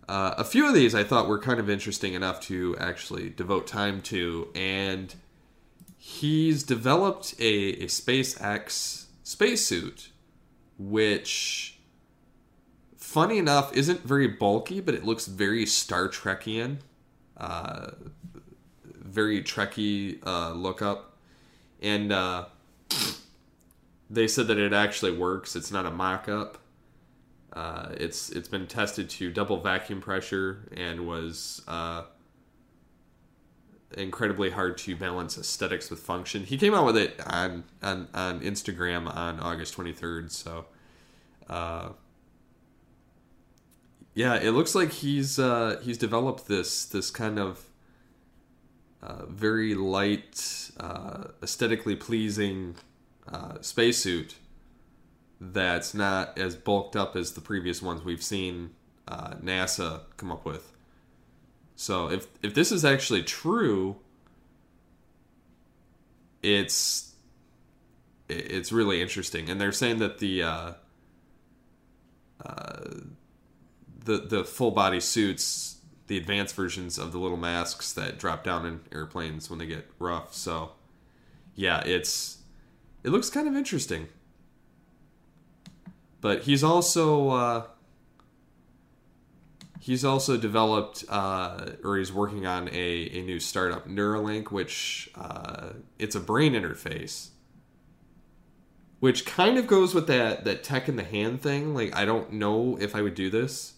uh, 0.08 0.34
a 0.36 0.44
few 0.44 0.66
of 0.68 0.74
these 0.74 0.94
I 0.94 1.04
thought 1.04 1.26
were 1.26 1.38
kind 1.38 1.58
of 1.58 1.70
interesting 1.70 2.14
enough 2.14 2.40
to 2.42 2.76
actually 2.78 3.30
devote 3.30 3.66
time 3.66 4.02
to, 4.02 4.48
and 4.54 5.14
he's 6.08 6.62
developed 6.62 7.34
a, 7.38 7.72
a 7.82 7.86
SpaceX 7.86 9.06
spacesuit, 9.22 10.08
which, 10.78 11.78
funny 12.96 13.36
enough, 13.36 13.76
isn't 13.76 14.00
very 14.00 14.26
bulky, 14.26 14.80
but 14.80 14.94
it 14.94 15.04
looks 15.04 15.26
very 15.26 15.66
Star 15.66 16.08
Trekian. 16.08 16.78
Uh, 17.36 17.90
very 18.84 19.42
Trekkie 19.42 20.26
uh, 20.26 20.52
look 20.52 20.80
up. 20.80 21.18
And 21.82 22.10
uh, 22.10 22.46
they 24.08 24.26
said 24.26 24.46
that 24.48 24.58
it 24.58 24.72
actually 24.72 25.12
works. 25.12 25.54
It's 25.54 25.70
not 25.70 25.84
a 25.84 25.90
mock 25.90 26.26
up. 26.26 26.58
Uh, 27.52 27.90
it's 27.92 28.30
it's 28.30 28.48
been 28.48 28.66
tested 28.66 29.10
to 29.10 29.30
double 29.30 29.60
vacuum 29.60 30.00
pressure 30.00 30.68
and 30.76 31.06
was 31.06 31.62
uh, 31.68 32.04
incredibly 33.96 34.50
hard 34.50 34.78
to 34.78 34.96
balance 34.96 35.38
aesthetics 35.38 35.90
with 35.90 36.00
function. 36.00 36.44
He 36.44 36.56
came 36.58 36.74
out 36.74 36.86
with 36.86 36.96
it 36.96 37.20
on 37.26 37.64
on, 37.82 38.08
on 38.14 38.40
Instagram 38.40 39.14
on 39.14 39.40
August 39.40 39.76
23rd. 39.76 40.30
So, 40.30 40.66
uh, 41.48 41.90
yeah, 44.14 44.34
it 44.36 44.50
looks 44.50 44.74
like 44.74 44.92
he's 44.92 45.38
uh, 45.38 45.80
he's 45.82 45.98
developed 45.98 46.48
this 46.48 46.84
this 46.84 47.10
kind 47.10 47.38
of 47.38 47.64
uh, 49.02 49.26
very 49.26 49.74
light, 49.74 50.70
uh, 50.78 51.28
aesthetically 51.42 51.96
pleasing 51.96 52.74
uh, 53.30 53.60
spacesuit 53.60 54.36
that's 55.40 55.94
not 55.94 56.36
as 56.36 56.56
bulked 56.56 56.96
up 56.96 57.14
as 57.14 57.32
the 57.32 57.40
previous 57.40 57.80
ones 57.80 58.04
we've 58.04 58.22
seen 58.22 58.70
uh, 59.06 59.34
NASA 59.34 60.00
come 60.16 60.32
up 60.32 60.44
with. 60.44 60.72
So 61.78 62.10
if 62.10 62.26
if 62.42 62.54
this 62.54 62.72
is 62.72 62.84
actually 62.84 63.22
true, 63.22 63.98
it's 66.42 67.14
it's 68.28 68.72
really 68.72 69.00
interesting, 69.00 69.48
and 69.48 69.60
they're 69.60 69.70
saying 69.70 70.00
that 70.00 70.18
the 70.18 70.42
uh, 70.42 70.72
uh, 72.44 72.80
the 74.04 74.18
the 74.18 74.44
full 74.44 74.72
body 74.72 74.98
suits, 74.98 75.76
the 76.08 76.16
advanced 76.16 76.56
versions 76.56 76.98
of 76.98 77.12
the 77.12 77.18
little 77.18 77.36
masks 77.36 77.92
that 77.92 78.18
drop 78.18 78.42
down 78.42 78.66
in 78.66 78.80
airplanes 78.90 79.48
when 79.48 79.60
they 79.60 79.66
get 79.66 79.88
rough. 80.00 80.34
So 80.34 80.72
yeah, 81.54 81.80
it's 81.86 82.38
it 83.04 83.10
looks 83.10 83.30
kind 83.30 83.46
of 83.46 83.54
interesting. 83.54 84.08
But 86.20 86.42
he's 86.42 86.64
also 86.64 87.28
uh, 87.28 87.66
He's 89.80 90.04
also 90.04 90.36
developed, 90.36 91.04
uh, 91.08 91.70
or 91.84 91.98
he's 91.98 92.12
working 92.12 92.46
on 92.46 92.68
a, 92.68 93.10
a 93.18 93.22
new 93.22 93.38
startup, 93.38 93.86
Neuralink, 93.86 94.50
which 94.50 95.08
uh, 95.14 95.70
it's 95.98 96.16
a 96.16 96.20
brain 96.20 96.54
interface, 96.54 97.28
which 98.98 99.24
kind 99.24 99.56
of 99.56 99.68
goes 99.68 99.94
with 99.94 100.08
that 100.08 100.44
that 100.44 100.64
tech 100.64 100.88
in 100.88 100.96
the 100.96 101.04
hand 101.04 101.42
thing. 101.42 101.74
Like, 101.74 101.94
I 101.94 102.04
don't 102.04 102.32
know 102.32 102.76
if 102.80 102.96
I 102.96 103.02
would 103.02 103.14
do 103.14 103.30
this. 103.30 103.74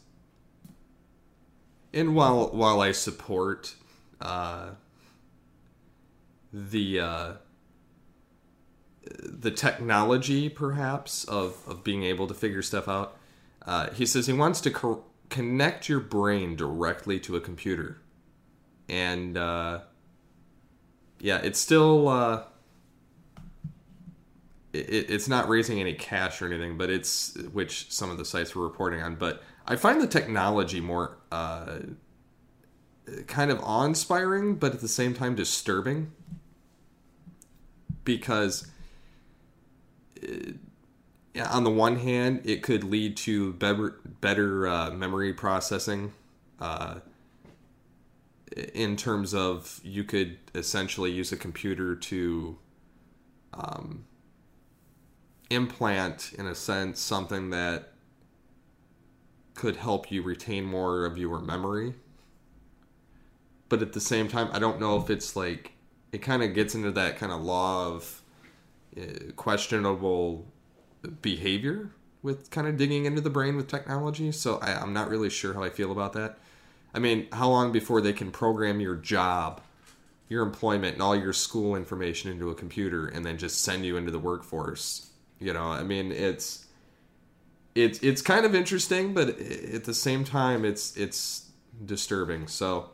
And 1.93 2.15
while 2.15 2.49
while 2.49 2.81
I 2.81 2.93
support 2.93 3.75
uh, 4.23 4.71
the 6.51 7.01
uh, 7.01 7.33
the 9.05 9.51
technology, 9.51 10.49
perhaps 10.49 11.25
of 11.25 11.59
of 11.69 11.85
being 11.85 12.05
able 12.05 12.27
to 12.27 12.35
figure 12.35 12.63
stuff 12.63 12.89
out, 12.89 13.19
uh, 13.67 13.91
he 13.91 14.07
says 14.07 14.27
he 14.27 14.33
wants 14.33 14.63
to. 14.63 14.71
Cor- 14.71 15.05
connect 15.31 15.89
your 15.89 16.01
brain 16.01 16.57
directly 16.57 17.19
to 17.21 17.37
a 17.37 17.41
computer. 17.41 18.03
And 18.89 19.39
uh, 19.39 19.81
yeah, 21.21 21.39
it's 21.39 21.59
still 21.59 22.09
uh, 22.09 22.43
it, 24.73 25.11
it's 25.11 25.29
not 25.29 25.49
raising 25.49 25.81
any 25.81 25.95
cash 25.95 26.43
or 26.43 26.47
anything, 26.47 26.77
but 26.77 26.91
it's 26.91 27.37
which 27.53 27.91
some 27.91 28.11
of 28.11 28.19
the 28.19 28.25
sites 28.25 28.55
were 28.55 28.65
reporting 28.65 29.01
on. 29.01 29.15
But 29.15 29.43
I 29.67 29.77
find 29.77 30.01
the 30.01 30.07
technology 30.07 30.81
more 30.81 31.17
uh, 31.31 31.79
kind 33.27 33.51
of 33.51 33.61
awe-inspiring, 33.61 34.57
but 34.57 34.75
at 34.75 34.81
the 34.81 34.89
same 34.89 35.15
time 35.15 35.35
disturbing 35.35 36.13
because. 38.05 38.67
It, 40.17 40.57
on 41.39 41.65
the 41.65 41.71
one 41.71 41.97
hand, 41.97 42.43
it 42.45 42.63
could 42.63 42.85
lead 42.85 43.17
to 43.19 43.53
better 43.55 44.01
better 44.21 44.67
uh, 44.67 44.91
memory 44.91 45.33
processing. 45.33 46.13
Uh, 46.61 46.97
in 48.75 48.97
terms 48.97 49.33
of 49.33 49.81
you 49.85 50.03
could 50.03 50.37
essentially 50.55 51.11
use 51.11 51.31
a 51.31 51.37
computer 51.37 51.95
to 51.95 52.59
um, 53.55 54.05
implant, 55.51 56.33
in 56.37 56.47
a 56.47 56.55
sense, 56.55 57.01
something 57.01 57.51
that 57.51 57.93
could 59.55 59.77
help 59.77 60.11
you 60.11 60.23
retain 60.23 60.65
more 60.65 61.05
of 61.05 61.17
your 61.19 61.39
memory. 61.39 61.95
But 63.69 63.83
at 63.83 63.93
the 63.93 64.01
same 64.01 64.27
time, 64.27 64.49
I 64.53 64.59
don't 64.59 64.81
know 64.81 64.97
if 64.97 65.11
it's 65.11 65.37
like 65.37 65.73
it 66.13 66.23
kind 66.23 66.43
of 66.43 66.55
gets 66.55 66.75
into 66.75 66.91
that 66.93 67.19
kind 67.19 67.31
of 67.31 67.43
law 67.43 67.87
of 67.87 68.23
uh, 68.97 69.33
questionable 69.37 70.47
behavior 71.03 71.91
with 72.23 72.51
kind 72.51 72.67
of 72.67 72.77
digging 72.77 73.07
into 73.07 73.21
the 73.21 73.31
brain 73.31 73.57
with 73.57 73.69
technology. 73.69 74.31
So 74.33 74.59
I, 74.59 74.75
I'm 74.75 74.93
not 74.93 75.09
really 75.09 75.31
sure 75.31 75.55
how 75.55 75.63
I 75.63 75.71
feel 75.71 75.93
about 75.93 76.13
that. 76.15 76.39
I 76.93 76.99
mean, 76.99 77.29
how 77.33 77.49
long 77.49 77.73
before 77.73 78.01
they 78.01 78.13
can 78.13 78.31
program 78.31 78.81
your 78.81 78.97
job, 78.97 79.61
your 80.29 80.43
employment, 80.43 80.95
and 80.95 81.03
all 81.03 81.17
your 81.17 81.33
school 81.33 81.77
information 81.77 82.31
into 82.31 82.51
a 82.51 82.55
computer 82.55 83.07
and 83.07 83.25
then 83.25 83.39
just 83.39 83.63
send 83.63 83.87
you 83.87 83.97
into 83.97 84.11
the 84.11 84.19
workforce? 84.19 85.11
You 85.39 85.53
know, 85.53 85.69
I 85.69 85.83
mean, 85.83 86.13
it's 86.13 86.67
it's 87.75 87.99
it's 88.01 88.21
kind 88.21 88.45
of 88.45 88.55
interesting, 88.55 89.15
but 89.15 89.39
at 89.39 89.85
the 89.85 89.95
same 89.95 90.25
time, 90.25 90.65
it's 90.65 90.97
it's 90.97 91.51
disturbing. 91.85 92.49
So 92.49 92.91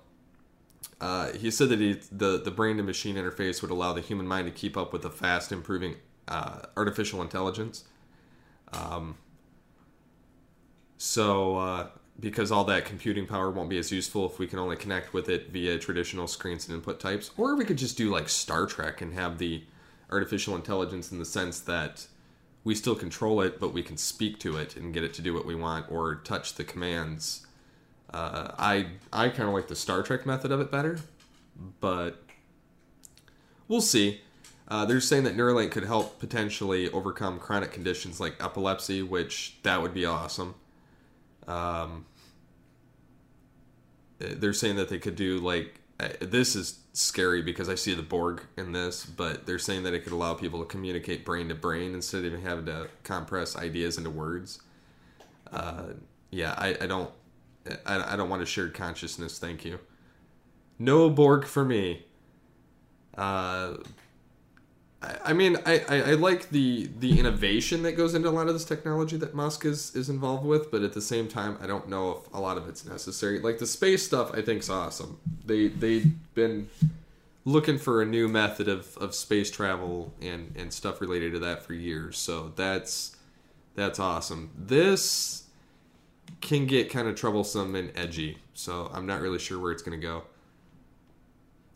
uh, 1.01 1.33
he 1.33 1.51
said 1.51 1.71
that 1.71 1.81
he, 1.81 2.01
the 2.13 2.41
the 2.41 2.51
brain 2.51 2.77
to 2.77 2.83
machine 2.83 3.17
interface 3.17 3.63
would 3.63 3.71
allow 3.71 3.93
the 3.93 4.01
human 4.01 4.27
mind 4.27 4.47
to 4.47 4.53
keep 4.53 4.77
up 4.77 4.93
with 4.93 5.03
the 5.03 5.11
fast 5.11 5.51
improving 5.51 5.97
uh, 6.29 6.61
artificial 6.77 7.23
intelligence. 7.23 7.85
Um, 8.73 9.17
so 10.99 11.57
uh, 11.57 11.89
because 12.19 12.51
all 12.51 12.65
that 12.65 12.85
computing 12.85 13.27
power 13.27 13.51
won't 13.51 13.69
be 13.69 13.79
as 13.79 13.93
useful 13.93 14.27
if 14.27 14.39
we 14.39 14.47
can 14.47 14.59
only 14.59 14.77
connect 14.77 15.13
with 15.13 15.29
it 15.29 15.51
via 15.51 15.79
traditional 15.79 16.27
screens 16.27 16.67
and 16.69 16.77
input 16.77 16.99
types, 16.99 17.31
or 17.37 17.55
we 17.57 17.65
could 17.65 17.79
just 17.79 17.97
do 17.97 18.11
like 18.11 18.29
Star 18.29 18.67
Trek 18.67 19.01
and 19.01 19.13
have 19.15 19.39
the 19.39 19.65
artificial 20.11 20.55
intelligence 20.55 21.13
in 21.13 21.19
the 21.19 21.25
sense 21.25 21.61
that 21.61 22.07
we 22.65 22.75
still 22.75 22.95
control 22.95 23.41
it, 23.43 23.61
but 23.61 23.73
we 23.73 23.83
can 23.83 23.97
speak 23.97 24.41
to 24.41 24.57
it 24.57 24.77
and 24.77 24.93
get 24.95 25.05
it 25.05 25.15
to 25.15 25.23
do 25.23 25.35
what 25.35 25.47
we 25.47 25.55
want 25.55 25.91
or 25.91 26.17
touch 26.17 26.55
the 26.55 26.65
commands. 26.65 27.47
Uh, 28.13 28.53
I 28.59 28.87
I 29.13 29.29
kind 29.29 29.49
of 29.49 29.55
like 29.55 29.69
the 29.69 29.77
Star 29.77 30.03
Trek 30.03 30.25
method 30.27 30.51
of 30.51 30.61
it 30.61 30.71
better, 30.71 30.99
but 31.81 32.23
we'll 33.69 33.81
see. 33.81 34.23
Uh, 34.69 34.85
they're 34.85 35.01
saying 35.01 35.25
that 35.25 35.37
Neuralink 35.37 35.71
could 35.71 35.85
help 35.85 36.19
potentially 36.19 36.91
overcome 36.91 37.39
chronic 37.39 37.73
conditions 37.73 38.19
like 38.19 38.35
epilepsy, 38.41 39.03
which 39.03 39.57
that 39.63 39.81
would 39.81 39.95
be 39.95 40.05
awesome. 40.05 40.55
Um, 41.47 42.07
they're 44.19 44.53
saying 44.53 44.77
that 44.77 44.89
they 44.89 44.99
could 44.99 45.15
do 45.15 45.39
like 45.39 45.81
uh, 46.01 46.09
this 46.21 46.57
is 46.57 46.81
scary 46.93 47.43
because 47.43 47.69
I 47.69 47.75
see 47.75 47.95
the 47.95 48.03
Borg 48.03 48.43
in 48.57 48.73
this, 48.73 49.05
but 49.07 49.47
they're 49.47 49.59
saying 49.59 49.85
that 49.85 49.95
it 49.95 50.01
could 50.01 50.13
allow 50.13 50.35
people 50.35 50.59
to 50.61 50.67
communicate 50.67 51.25
brain 51.25 51.49
to 51.49 51.55
brain 51.55 51.95
instead 51.95 52.19
of 52.19 52.27
even 52.27 52.43
having 52.43 52.67
to 52.67 52.89
compress 53.05 53.57
ideas 53.57 53.99
into 53.99 54.11
words. 54.11 54.61
Uh, 55.53 55.85
yeah, 56.31 56.55
I, 56.59 56.77
I 56.81 56.87
don't 56.87 57.11
I, 57.87 58.15
I 58.15 58.17
don't 58.17 58.29
want 58.29 58.43
a 58.43 58.47
shared 58.47 58.75
consciousness. 58.75 59.39
Thank 59.39 59.65
you. 59.65 59.79
No 60.79 61.09
Borg 61.09 61.47
for 61.47 61.65
me. 61.65 62.05
Uh, 63.17 63.75
I 65.25 65.33
mean, 65.33 65.57
I, 65.67 65.85
I, 65.89 65.97
I, 65.97 66.13
like 66.15 66.51
the 66.51 66.89
the 66.99 67.19
innovation 67.19 67.83
that 67.83 67.93
goes 67.93 68.15
into 68.15 68.29
a 68.29 68.31
lot 68.31 68.49
of 68.49 68.55
this 68.55 68.65
technology 68.65 69.17
that 69.19 69.35
Musk 69.35 69.65
is, 69.65 69.95
is 69.95 70.09
involved 70.09 70.45
with, 70.45 70.71
but 70.71 70.83
at 70.83 70.93
the 70.93 71.01
same 71.01 71.29
time, 71.29 71.59
I 71.61 71.67
don't 71.67 71.89
know 71.89 72.13
if 72.13 72.35
a 72.35 72.41
lot 72.41 72.57
of 72.57 72.69
it's 72.69 72.85
necessary. 72.85 73.39
Like 73.39 73.59
the 73.59 73.67
space 73.67 74.05
stuff, 74.05 74.33
I 74.33 74.43
think's 74.43 74.71
awesome. 74.71 75.19
They 75.45 75.69
they've 75.69 76.13
been 76.35 76.69
looking 77.45 77.79
for 77.79 78.03
a 78.03 78.07
new 78.07 78.27
method 78.29 78.69
of, 78.69 78.97
of 78.99 79.15
space 79.15 79.51
travel 79.51 80.13
and, 80.21 80.53
and 80.57 80.73
stuff 80.73 81.01
related 81.01 81.33
to 81.33 81.39
that 81.41 81.63
for 81.63 81.75
years, 81.75 82.19
so 82.19 82.53
that's 82.57 83.17
that's 83.75 83.99
awesome. 83.99 84.51
This 84.57 85.45
can 86.41 86.67
get 86.67 86.91
kind 86.91 87.09
of 87.09 87.15
troublesome 87.15 87.75
and 87.75 87.93
edgy, 87.97 88.39
so 88.55 88.91
I'm 88.93 89.07
not 89.07 89.21
really 89.21 89.39
sure 89.39 89.59
where 89.59 89.73
it's 89.73 89.83
going 89.83 90.01
to 90.01 90.07
go. 90.07 90.25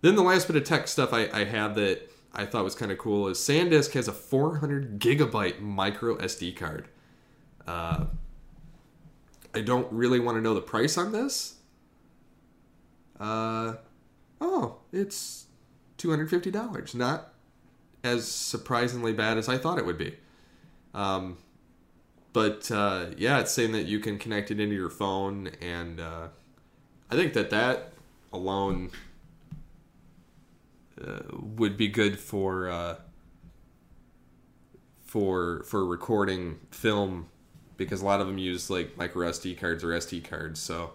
Then 0.01 0.17
the 0.17 0.23
last 0.23 0.47
bit 0.47 0.57
of 0.57 0.65
tech 0.65 0.89
stuff 0.89 1.13
I, 1.13 1.29
I 1.33 1.45
have 1.45 1.75
that 1.75 2.10
I 2.33 2.47
thought 2.47 2.65
was 2.65 2.75
kind 2.75 2.93
of 2.93 2.99
cool 2.99 3.29
is 3.29 3.39
SanDisk 3.39 3.93
has 3.93 4.09
a 4.09 4.13
400 4.13 5.01
gigabyte 5.01 5.61
micro 5.61 6.17
SD 6.19 6.57
card. 6.57 6.89
Uh, 7.67 8.07
I 9.55 9.61
don't 9.61 9.91
really 9.93 10.21
want 10.21 10.37
to 10.37 10.41
know 10.41 10.55
the 10.55 10.61
price 10.61 10.97
on 10.97 11.13
this. 11.13 11.57
Uh, 13.19 13.75
oh, 14.41 14.77
it's 14.93 15.47
$250. 15.99 16.95
Not 16.95 17.33
as 18.03 18.27
surprisingly 18.29 19.13
bad 19.13 19.37
as 19.37 19.49
I 19.49 19.59
thought 19.59 19.79
it 19.79 19.87
would 19.87 19.99
be. 19.99 20.17
Um, 20.95 21.37
but 22.33 22.71
uh, 22.71 23.07
yeah, 23.17 23.41
it's 23.41 23.53
saying 23.53 23.73
that 23.73 23.87
you 23.87 23.99
can 23.99 24.19
connect 24.19 24.51
it 24.51 24.61
into 24.61 24.75
your 24.75 24.91
phone, 24.91 25.51
and 25.61 26.01
uh, 26.01 26.29
I 27.11 27.17
think 27.17 27.33
that 27.35 27.51
that 27.51 27.93
alone 28.33 28.91
uh, 31.07 31.21
would 31.33 31.77
be 31.77 31.89
good 31.89 32.19
for 32.19 32.69
uh, 32.69 32.97
for 35.03 35.63
for 35.65 35.85
recording 35.85 36.61
film 36.71 37.29
because 37.77 38.03
a 38.03 38.05
lot 38.05 38.21
of 38.21 38.27
them 38.27 38.39
use 38.39 38.71
like 38.71 38.97
micro 38.97 39.29
SD 39.29 39.59
cards 39.59 39.83
or 39.83 39.89
SD 39.89 40.23
cards. 40.23 40.61
So 40.61 40.93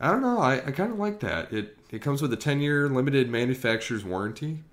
I 0.00 0.10
don't 0.10 0.22
know. 0.22 0.38
I, 0.38 0.54
I 0.54 0.70
kind 0.70 0.92
of 0.92 0.98
like 0.98 1.20
that. 1.20 1.52
It 1.52 1.78
it 1.90 2.02
comes 2.02 2.22
with 2.22 2.32
a 2.32 2.36
10 2.36 2.60
year 2.60 2.88
limited 2.88 3.28
manufacturer's 3.30 4.04
warranty 4.04 4.64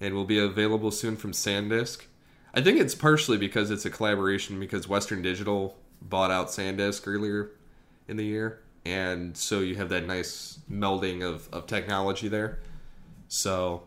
and 0.00 0.14
will 0.14 0.24
be 0.24 0.38
available 0.38 0.90
soon 0.90 1.16
from 1.16 1.32
SanDisk. 1.32 2.06
I 2.54 2.60
think 2.60 2.78
it's 2.80 2.94
partially 2.94 3.36
because 3.36 3.70
it's 3.70 3.84
a 3.84 3.90
collaboration 3.90 4.58
because 4.58 4.88
Western 4.88 5.22
Digital 5.22 5.76
bought 6.00 6.30
out 6.30 6.48
SanDisk 6.48 7.06
earlier 7.06 7.50
in 8.06 8.16
the 8.16 8.24
year. 8.24 8.60
And 8.84 9.36
so 9.36 9.60
you 9.60 9.76
have 9.76 9.88
that 9.90 10.06
nice 10.06 10.60
melding 10.70 11.22
of, 11.22 11.48
of 11.52 11.66
technology 11.66 12.28
there. 12.28 12.60
So 13.28 13.84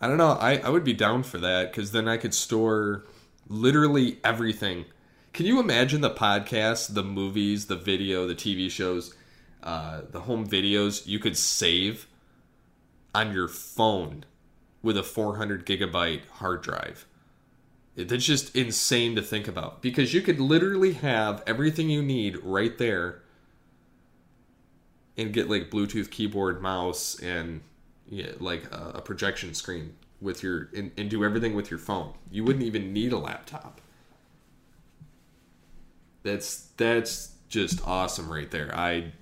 I 0.00 0.08
don't 0.08 0.16
know. 0.16 0.32
I, 0.32 0.58
I 0.58 0.68
would 0.70 0.84
be 0.84 0.94
down 0.94 1.22
for 1.22 1.38
that 1.38 1.70
because 1.70 1.92
then 1.92 2.08
I 2.08 2.16
could 2.16 2.34
store 2.34 3.04
literally 3.48 4.18
everything. 4.24 4.86
Can 5.32 5.46
you 5.46 5.60
imagine 5.60 6.00
the 6.00 6.10
podcasts, 6.10 6.92
the 6.92 7.02
movies, 7.02 7.66
the 7.66 7.76
video, 7.76 8.26
the 8.26 8.34
TV 8.34 8.70
shows, 8.70 9.14
uh, 9.62 10.02
the 10.10 10.20
home 10.20 10.46
videos 10.46 11.06
you 11.06 11.18
could 11.18 11.36
save 11.36 12.06
on 13.14 13.32
your 13.32 13.48
phone 13.48 14.24
with 14.82 14.96
a 14.96 15.02
400 15.02 15.66
gigabyte 15.66 16.26
hard 16.34 16.62
drive? 16.62 17.06
That's 17.96 18.24
just 18.24 18.56
insane 18.56 19.14
to 19.16 19.22
think 19.22 19.46
about 19.46 19.82
because 19.82 20.14
you 20.14 20.22
could 20.22 20.40
literally 20.40 20.94
have 20.94 21.42
everything 21.46 21.90
you 21.90 22.02
need 22.02 22.38
right 22.42 22.76
there 22.78 23.22
and 25.20 25.34
get 25.34 25.50
like 25.50 25.70
Bluetooth 25.70 26.10
keyboard, 26.10 26.62
mouse, 26.62 27.20
and 27.20 27.60
yeah, 28.08 28.32
like 28.40 28.64
a, 28.72 29.02
projection 29.02 29.52
screen 29.54 29.94
with 30.20 30.42
your 30.42 30.70
and, 30.74 30.90
and 30.96 31.10
do 31.10 31.24
everything 31.24 31.54
with 31.54 31.70
your 31.70 31.78
phone. 31.78 32.14
You 32.30 32.42
wouldn't 32.42 32.64
even 32.64 32.92
need 32.92 33.12
a 33.12 33.18
laptop. 33.18 33.80
That's 36.22 36.70
that's 36.76 37.34
just 37.48 37.86
awesome 37.86 38.32
right 38.32 38.50
there. 38.50 38.74
I 38.74 39.12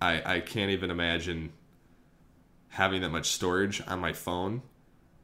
I 0.00 0.34
I 0.36 0.40
can't 0.40 0.72
even 0.72 0.90
imagine 0.90 1.52
having 2.70 3.02
that 3.02 3.10
much 3.10 3.30
storage 3.30 3.80
on 3.86 4.00
my 4.00 4.12
phone. 4.12 4.62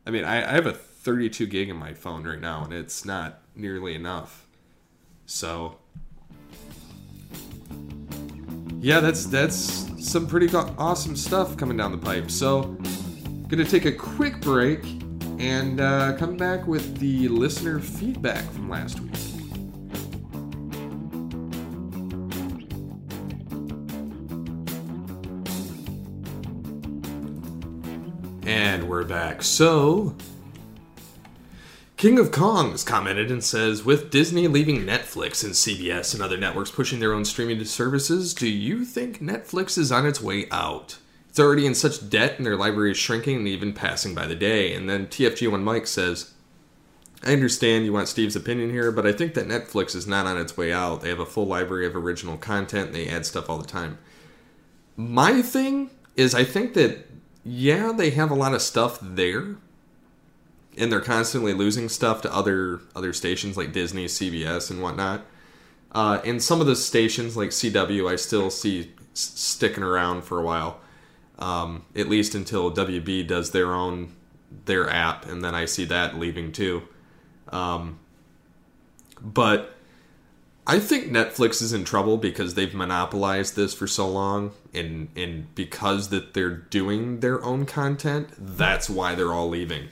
I 0.06 0.10
mean, 0.10 0.24
I, 0.24 0.48
I 0.48 0.52
have 0.52 0.66
a 0.66 0.72
32 0.72 1.46
gig 1.46 1.68
in 1.68 1.76
my 1.76 1.92
phone 1.92 2.24
right 2.24 2.40
now, 2.40 2.64
and 2.64 2.72
it's 2.72 3.04
not 3.04 3.40
nearly 3.56 3.94
enough. 3.94 4.46
So 5.26 5.78
yeah, 8.80 9.00
that's 9.00 9.26
that's 9.26 9.86
some 9.98 10.26
pretty 10.26 10.54
awesome 10.54 11.16
stuff 11.16 11.56
coming 11.56 11.76
down 11.76 11.92
the 11.92 11.98
pipe. 11.98 12.30
So, 12.30 12.76
gonna 13.48 13.64
take 13.64 13.84
a 13.84 13.92
quick 13.92 14.40
break 14.40 14.84
and 15.38 15.80
uh, 15.80 16.16
come 16.16 16.36
back 16.36 16.66
with 16.66 16.98
the 16.98 17.28
listener 17.28 17.80
feedback 17.80 18.44
from 18.52 18.68
last 18.68 19.00
week. 19.00 19.14
And 28.46 28.88
we're 28.88 29.04
back. 29.04 29.42
So, 29.42 30.16
King 31.98 32.20
of 32.20 32.30
Kongs 32.30 32.86
commented 32.86 33.28
and 33.28 33.42
says, 33.42 33.84
with 33.84 34.12
Disney 34.12 34.46
leaving 34.46 34.82
Netflix 34.84 35.42
and 35.42 35.52
CBS 35.52 36.14
and 36.14 36.22
other 36.22 36.36
networks 36.36 36.70
pushing 36.70 37.00
their 37.00 37.12
own 37.12 37.24
streaming 37.24 37.64
services, 37.64 38.34
do 38.34 38.48
you 38.48 38.84
think 38.84 39.20
Netflix 39.20 39.76
is 39.76 39.90
on 39.90 40.06
its 40.06 40.20
way 40.20 40.46
out? 40.52 40.98
It's 41.28 41.40
already 41.40 41.66
in 41.66 41.74
such 41.74 42.08
debt 42.08 42.34
and 42.36 42.46
their 42.46 42.54
library 42.54 42.92
is 42.92 42.98
shrinking 42.98 43.38
and 43.38 43.48
even 43.48 43.72
passing 43.72 44.14
by 44.14 44.28
the 44.28 44.36
day. 44.36 44.74
And 44.74 44.88
then 44.88 45.08
TFG1 45.08 45.60
Mike 45.60 45.88
says, 45.88 46.34
I 47.24 47.32
understand 47.32 47.84
you 47.84 47.92
want 47.92 48.06
Steve's 48.06 48.36
opinion 48.36 48.70
here, 48.70 48.92
but 48.92 49.04
I 49.04 49.10
think 49.10 49.34
that 49.34 49.48
Netflix 49.48 49.96
is 49.96 50.06
not 50.06 50.24
on 50.24 50.38
its 50.38 50.56
way 50.56 50.72
out. 50.72 51.00
They 51.00 51.08
have 51.08 51.18
a 51.18 51.26
full 51.26 51.46
library 51.46 51.84
of 51.84 51.96
original 51.96 52.36
content, 52.36 52.92
they 52.92 53.08
add 53.08 53.26
stuff 53.26 53.50
all 53.50 53.58
the 53.58 53.66
time. 53.66 53.98
My 54.96 55.42
thing 55.42 55.90
is, 56.14 56.32
I 56.32 56.44
think 56.44 56.74
that, 56.74 57.08
yeah, 57.42 57.90
they 57.90 58.10
have 58.10 58.30
a 58.30 58.36
lot 58.36 58.54
of 58.54 58.62
stuff 58.62 59.00
there, 59.02 59.56
and 60.78 60.90
they're 60.90 61.00
constantly 61.00 61.52
losing 61.52 61.88
stuff 61.88 62.22
to 62.22 62.34
other 62.34 62.80
other 62.94 63.12
stations 63.12 63.56
like 63.56 63.72
Disney, 63.72 64.06
CBS, 64.06 64.70
and 64.70 64.82
whatnot. 64.82 65.24
Uh, 65.92 66.20
and 66.24 66.42
some 66.42 66.60
of 66.60 66.66
the 66.66 66.76
stations 66.76 67.36
like 67.36 67.50
CW, 67.50 68.10
I 68.10 68.16
still 68.16 68.50
see 68.50 68.92
s- 69.12 69.32
sticking 69.34 69.82
around 69.82 70.22
for 70.22 70.38
a 70.38 70.42
while, 70.42 70.80
um, 71.38 71.84
at 71.96 72.08
least 72.08 72.34
until 72.34 72.70
WB 72.70 73.26
does 73.26 73.50
their 73.52 73.74
own 73.74 74.14
their 74.66 74.88
app, 74.88 75.26
and 75.26 75.42
then 75.44 75.54
I 75.54 75.64
see 75.64 75.84
that 75.86 76.18
leaving 76.18 76.52
too. 76.52 76.82
Um, 77.50 77.98
but 79.20 79.74
I 80.66 80.78
think 80.78 81.06
Netflix 81.06 81.62
is 81.62 81.72
in 81.72 81.84
trouble 81.84 82.18
because 82.18 82.54
they've 82.54 82.74
monopolized 82.74 83.56
this 83.56 83.72
for 83.72 83.86
so 83.86 84.06
long, 84.08 84.52
and 84.74 85.08
and 85.16 85.54
because 85.54 86.10
that 86.10 86.34
they're 86.34 86.50
doing 86.54 87.20
their 87.20 87.42
own 87.42 87.64
content, 87.64 88.28
that's 88.38 88.90
why 88.90 89.14
they're 89.14 89.32
all 89.32 89.48
leaving. 89.48 89.88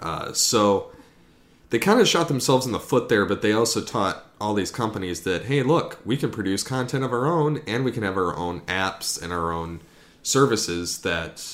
Uh, 0.00 0.32
so 0.32 0.90
they 1.70 1.78
kind 1.78 2.00
of 2.00 2.08
shot 2.08 2.28
themselves 2.28 2.66
in 2.66 2.72
the 2.72 2.80
foot 2.80 3.08
there, 3.08 3.26
but 3.26 3.42
they 3.42 3.52
also 3.52 3.82
taught 3.82 4.24
all 4.40 4.54
these 4.54 4.70
companies 4.70 5.22
that, 5.22 5.46
hey, 5.46 5.62
look, 5.62 5.98
we 6.04 6.16
can 6.16 6.30
produce 6.30 6.62
content 6.62 7.04
of 7.04 7.12
our 7.12 7.26
own 7.26 7.60
and 7.66 7.84
we 7.84 7.92
can 7.92 8.02
have 8.02 8.16
our 8.16 8.36
own 8.36 8.60
apps 8.62 9.20
and 9.20 9.32
our 9.32 9.52
own 9.52 9.80
services 10.22 11.00
that 11.02 11.44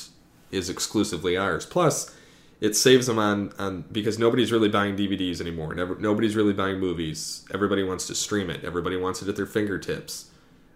is 0.51 0.69
exclusively 0.69 1.37
ours. 1.37 1.67
Plus, 1.67 2.15
it 2.61 2.77
saves 2.77 3.07
them 3.07 3.19
on, 3.19 3.53
on 3.59 3.85
because 3.91 4.19
nobody's 4.19 4.53
really 4.53 4.69
buying 4.69 4.97
DVDs 4.97 5.41
anymore. 5.41 5.75
Never, 5.75 5.97
nobody's 5.97 6.37
really 6.37 6.53
buying 6.53 6.79
movies. 6.79 7.45
Everybody 7.53 7.83
wants 7.83 8.07
to 8.07 8.15
stream 8.15 8.51
it. 8.51 8.65
Everybody 8.65 8.97
wants 8.97 9.23
it 9.23 9.29
at 9.29 9.37
their 9.37 9.47
fingertips. 9.47 10.31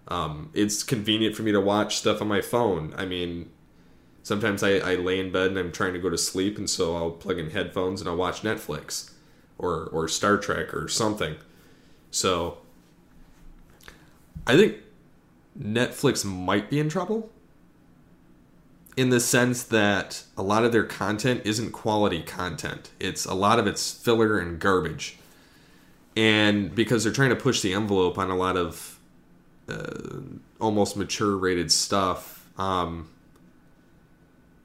Um, 0.09 0.51
it's 0.55 0.83
convenient 0.83 1.37
for 1.37 1.43
me 1.43 1.53
to 1.53 1.61
watch 1.61 1.99
stuff 1.99 2.21
on 2.21 2.29
my 2.29 2.41
phone. 2.41 2.95
I 2.97 3.05
mean, 3.05 3.51
sometimes 4.23 4.63
I, 4.63 4.79
I 4.79 4.95
lay 4.97 5.19
in 5.19 5.33
bed 5.33 5.49
and 5.49 5.59
I'm 5.59 5.73
trying 5.73 5.95
to 5.95 5.99
go 5.99 6.11
to 6.11 6.19
sleep, 6.19 6.59
and 6.59 6.69
so 6.69 6.97
I'll 6.97 7.11
plug 7.11 7.39
in 7.39 7.51
headphones 7.51 8.01
and 8.01 8.09
I'll 8.09 8.17
watch 8.17 8.43
Netflix 8.43 9.13
or 9.59 9.87
or 9.87 10.09
Star 10.09 10.37
Trek 10.37 10.75
or 10.75 10.89
something. 10.89 11.37
So 12.11 12.59
I 14.47 14.57
think 14.57 14.77
Netflix 15.61 16.25
might 16.25 16.71
be 16.71 16.79
in 16.79 16.89
trouble 16.89 17.31
in 18.97 19.11
the 19.11 19.21
sense 19.21 19.63
that 19.63 20.25
a 20.37 20.43
lot 20.43 20.65
of 20.65 20.73
their 20.73 20.85
content 20.85 21.43
isn't 21.45 21.71
quality 21.71 22.23
content. 22.23 22.91
It's 22.99 23.25
a 23.25 23.35
lot 23.35 23.61
of 23.61 23.67
it's 23.69 23.93
filler 23.93 24.39
and 24.39 24.59
garbage. 24.59 25.19
And 26.17 26.75
because 26.75 27.05
they're 27.05 27.13
trying 27.13 27.31
to 27.31 27.37
push 27.37 27.61
the 27.61 27.75
envelope 27.75 28.19
on 28.19 28.29
a 28.29 28.37
lot 28.37 28.57
of 28.57 28.99
uh, 29.69 30.21
almost 30.61 30.97
mature 30.97 31.37
rated 31.37 31.71
stuff, 31.71 32.49
um, 32.59 33.09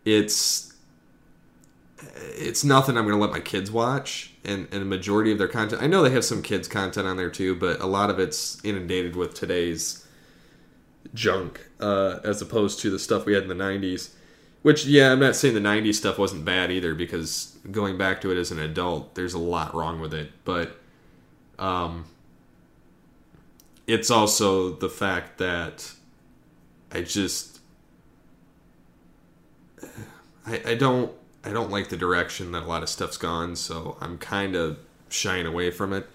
it's 0.06 0.74
it's 2.36 2.64
nothing 2.64 2.98
I'm 2.98 3.06
going 3.06 3.18
to 3.18 3.22
let 3.22 3.32
my 3.32 3.40
kids 3.40 3.72
watch. 3.72 4.32
And, 4.46 4.68
and 4.74 4.82
a 4.82 4.86
majority 4.86 5.32
of 5.32 5.38
their 5.38 5.48
content, 5.48 5.82
I 5.82 5.88
know 5.88 6.04
they 6.04 6.10
have 6.10 6.26
some 6.26 6.42
kids' 6.42 6.68
content 6.68 7.08
on 7.08 7.16
there 7.16 7.30
too, 7.30 7.56
but 7.56 7.80
a 7.80 7.86
lot 7.86 8.10
of 8.10 8.20
it's 8.20 8.64
inundated 8.66 9.16
with 9.16 9.34
today's 9.34 10.06
junk 11.14 11.66
uh, 11.80 12.20
as 12.26 12.42
opposed 12.42 12.80
to 12.82 12.90
the 12.90 13.00
stuff 13.00 13.26
we 13.26 13.34
had 13.34 13.44
in 13.44 13.50
the 13.50 13.56
90s. 13.56 14.12
Which, 14.62 14.86
yeah, 14.86 15.12
I'm 15.12 15.20
not 15.20 15.36
saying 15.36 15.54
the 15.54 15.62
90s 15.62 15.96
stuff 15.96 16.18
wasn't 16.18 16.46
bad 16.46 16.72
either 16.72 16.94
because 16.96 17.58
going 17.72 17.98
back 17.98 18.22
to 18.22 18.32
it 18.32 18.38
as 18.38 18.52
an 18.52 18.60
adult, 18.60 19.16
there's 19.16 19.34
a 19.34 19.40
lot 19.40 19.74
wrong 19.74 20.00
with 20.00 20.14
it. 20.14 20.32
But 20.46 20.78
um, 21.60 22.06
it's 23.88 24.10
also 24.10 24.74
the 24.74 24.90
fact 24.90 25.38
that 25.38 25.92
I 26.92 27.02
just. 27.02 27.53
I, 30.46 30.62
I 30.68 30.76
don't 30.76 31.12
I 31.44 31.52
don't 31.52 31.70
like 31.70 31.90
the 31.90 31.98
direction 31.98 32.52
that 32.54 32.64
a 32.64 32.66
lot 32.66 32.84
of 32.84 32.90
stuff's 32.90 33.18
gone, 33.18 33.56
so 33.56 33.98
I'm 34.00 34.18
kind 34.18 34.56
of 34.56 34.80
shying 35.10 35.46
away 35.46 35.72
from 35.72 35.92
it. 35.94 36.08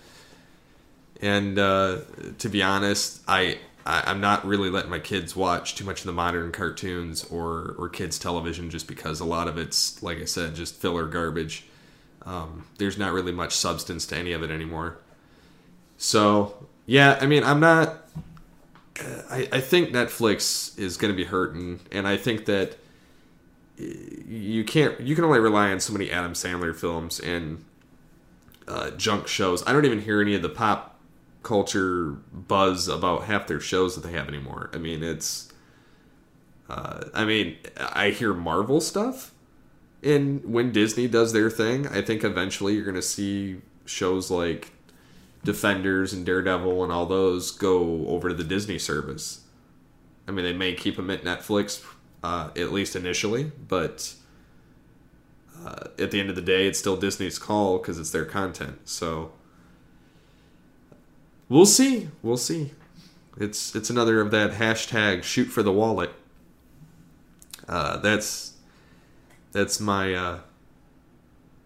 And 1.21 1.59
uh, 1.59 1.99
to 2.39 2.49
be 2.49 2.63
honest, 2.63 3.23
I, 3.29 3.59
I 3.85 4.11
am 4.11 4.21
not 4.21 4.47
really 4.47 4.71
letting 4.71 4.91
my 4.91 5.01
kids 5.01 5.37
watch 5.37 5.75
too 5.75 5.85
much 5.85 6.01
of 6.01 6.07
the 6.07 6.13
modern 6.13 6.53
cartoons 6.53 7.25
or 7.25 7.75
or 7.79 7.89
kids 7.89 8.19
television 8.19 8.71
just 8.71 8.87
because 8.87 9.21
a 9.21 9.25
lot 9.25 9.49
of 9.49 9.59
it's 9.59 10.03
like 10.03 10.19
I 10.19 10.25
said 10.25 10.55
just 10.55 10.77
filler 10.77 11.07
garbage. 11.07 11.67
Um, 12.25 12.67
there's 12.79 12.99
not 12.99 13.13
really 13.13 13.33
much 13.33 13.55
substance 13.55 14.07
to 14.07 14.17
any 14.17 14.33
of 14.33 14.43
it 14.43 14.51
anymore. 14.51 14.99
So 15.97 16.67
yeah, 16.87 17.19
I 17.21 17.27
mean 17.27 17.45
I'm 17.45 17.61
not. 17.61 18.05
I, 19.31 19.49
I 19.53 19.61
think 19.61 19.91
Netflix 19.91 20.77
is 20.77 20.97
going 20.97 21.13
to 21.13 21.17
be 21.17 21.25
hurting, 21.25 21.79
and 21.93 22.07
I 22.09 22.17
think 22.17 22.47
that 22.47 22.77
you 23.79 24.65
can't 24.65 25.01
you 25.01 25.15
can 25.15 25.25
only 25.25 25.39
rely 25.39 25.71
on 25.71 25.81
so 25.81 25.93
many 25.93 26.11
Adam 26.11 26.33
Sandler 26.33 26.75
films 26.75 27.21
and 27.21 27.65
uh, 28.67 28.91
junk 28.91 29.29
shows. 29.29 29.67
I 29.67 29.73
don't 29.73 29.85
even 29.85 30.03
hear 30.03 30.21
any 30.21 30.35
of 30.35 30.43
the 30.43 30.49
pop 30.49 30.99
culture 31.43 32.17
buzz 32.33 32.89
about 32.89 33.25
half 33.25 33.47
their 33.47 33.61
shows 33.61 33.95
that 33.95 34.07
they 34.07 34.13
have 34.13 34.29
anymore. 34.29 34.71
I 34.73 34.79
mean, 34.79 35.03
it's 35.03 35.53
uh, 36.69 37.05
I 37.15 37.25
mean, 37.25 37.57
I 37.79 38.11
hear 38.11 38.35
Marvel 38.35 38.81
stuff, 38.81 39.33
and 40.03 40.45
when 40.45 40.73
Disney 40.73 41.07
does 41.09 41.33
their 41.33 41.49
thing, 41.49 41.87
I 41.87 42.03
think 42.03 42.25
eventually 42.25 42.75
you're 42.75 42.85
going 42.85 42.95
to 42.95 43.03
see 43.03 43.61
shows 43.87 44.31
like 44.31 44.73
Defenders 45.45 46.13
and 46.13 46.27
Daredevil 46.27 46.83
and 46.83 46.93
all 46.93 47.07
those 47.07 47.53
go 47.53 48.07
over 48.09 48.29
to 48.29 48.35
the 48.35 48.45
Disney 48.45 48.79
service. 48.79 49.43
I 50.27 50.31
mean, 50.31 50.45
they 50.45 50.53
may 50.53 50.75
keep 50.75 50.97
them 50.97 51.11
at 51.11 51.23
Netflix 51.23 51.83
uh, 52.23 52.51
at 52.57 52.73
least 52.73 52.97
initially. 52.97 53.53
But 53.69 54.15
uh, 55.65 55.89
at 55.99 56.11
the 56.11 56.21
end 56.21 56.31
of 56.31 56.37
the 56.37 56.43
day, 56.43 56.67
it's 56.67 56.79
still 56.79 56.97
Disney's 56.97 57.39
call 57.39 57.79
because 57.79 57.99
it's 57.99 58.11
their 58.11 58.25
content. 58.25 58.89
So 58.89 59.33
we'll 61.49 61.67
see. 61.67 62.09
We'll 62.23 62.37
see. 62.37 62.73
It's 63.37 63.75
it's 63.75 63.91
another 63.91 64.21
of 64.21 64.31
that 64.33 64.53
hashtag 64.53 65.23
shoot 65.23 65.47
for 65.47 65.63
the 65.63 65.73
wallet. 65.73 66.11
Uh, 67.69 67.99
that's 67.99 68.55
that's 69.53 69.79
my 69.81 70.15
uh, 70.15 70.41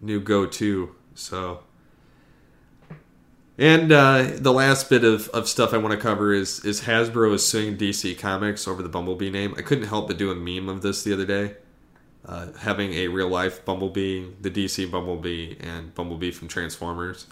new 0.01 0.19
go-to. 0.19 0.95
So. 1.15 1.63
And 3.57 3.91
uh, 3.91 4.31
the 4.35 4.51
last 4.51 4.89
bit 4.89 5.03
of, 5.03 5.29
of 5.29 5.47
stuff 5.47 5.73
I 5.73 5.77
want 5.77 5.93
to 5.93 5.99
cover 5.99 6.33
is 6.33 6.65
is 6.65 6.81
Hasbro 6.81 7.33
is 7.33 7.47
suing 7.47 7.77
DC 7.77 8.17
Comics 8.17 8.67
over 8.67 8.81
the 8.81 8.89
Bumblebee 8.89 9.29
name. 9.29 9.53
I 9.57 9.61
couldn't 9.61 9.87
help 9.87 10.07
but 10.07 10.17
do 10.17 10.31
a 10.31 10.35
meme 10.35 10.69
of 10.69 10.81
this 10.81 11.03
the 11.03 11.13
other 11.13 11.25
day, 11.25 11.55
uh, 12.25 12.47
having 12.59 12.93
a 12.93 13.09
real 13.09 13.29
life 13.29 13.63
Bumblebee, 13.63 14.25
the 14.41 14.49
DC 14.49 14.89
Bumblebee, 14.89 15.55
and 15.59 15.93
Bumblebee 15.93 16.31
from 16.31 16.47
Transformers, 16.47 17.27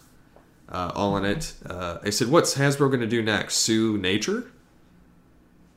uh, 0.69 0.91
all 0.93 1.17
in 1.17 1.25
it. 1.25 1.53
Uh, 1.65 1.97
I 2.03 2.11
said, 2.11 2.27
"What's 2.27 2.55
Hasbro 2.55 2.89
going 2.89 2.99
to 2.99 3.07
do 3.07 3.23
next? 3.23 3.55
Sue 3.55 3.97
Nature?" 3.97 4.51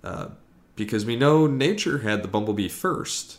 Uh, 0.03 0.29
because 0.77 1.07
we 1.07 1.17
know 1.17 1.47
Nature 1.47 1.99
had 1.99 2.23
the 2.23 2.29
Bumblebee 2.29 2.69
first. 2.69 3.39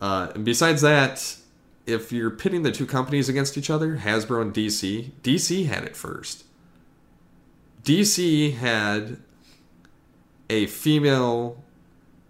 Uh, 0.00 0.32
and 0.34 0.44
besides 0.44 0.82
that, 0.82 1.36
if 1.86 2.12
you're 2.12 2.30
pitting 2.30 2.62
the 2.62 2.72
two 2.72 2.86
companies 2.86 3.28
against 3.28 3.58
each 3.58 3.70
other, 3.70 3.98
Hasbro 3.98 4.40
and 4.42 4.54
DC, 4.54 5.10
DC 5.22 5.66
had 5.66 5.84
it 5.84 5.96
first. 5.96 6.44
DC 7.82 8.56
had 8.56 9.18
a 10.48 10.66
female 10.66 11.62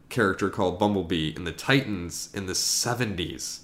character 0.09 0.50
called 0.50 0.78
Bumblebee 0.78 1.32
in 1.36 1.44
the 1.44 1.52
Titans 1.52 2.30
in 2.34 2.46
the 2.46 2.52
70s. 2.52 3.61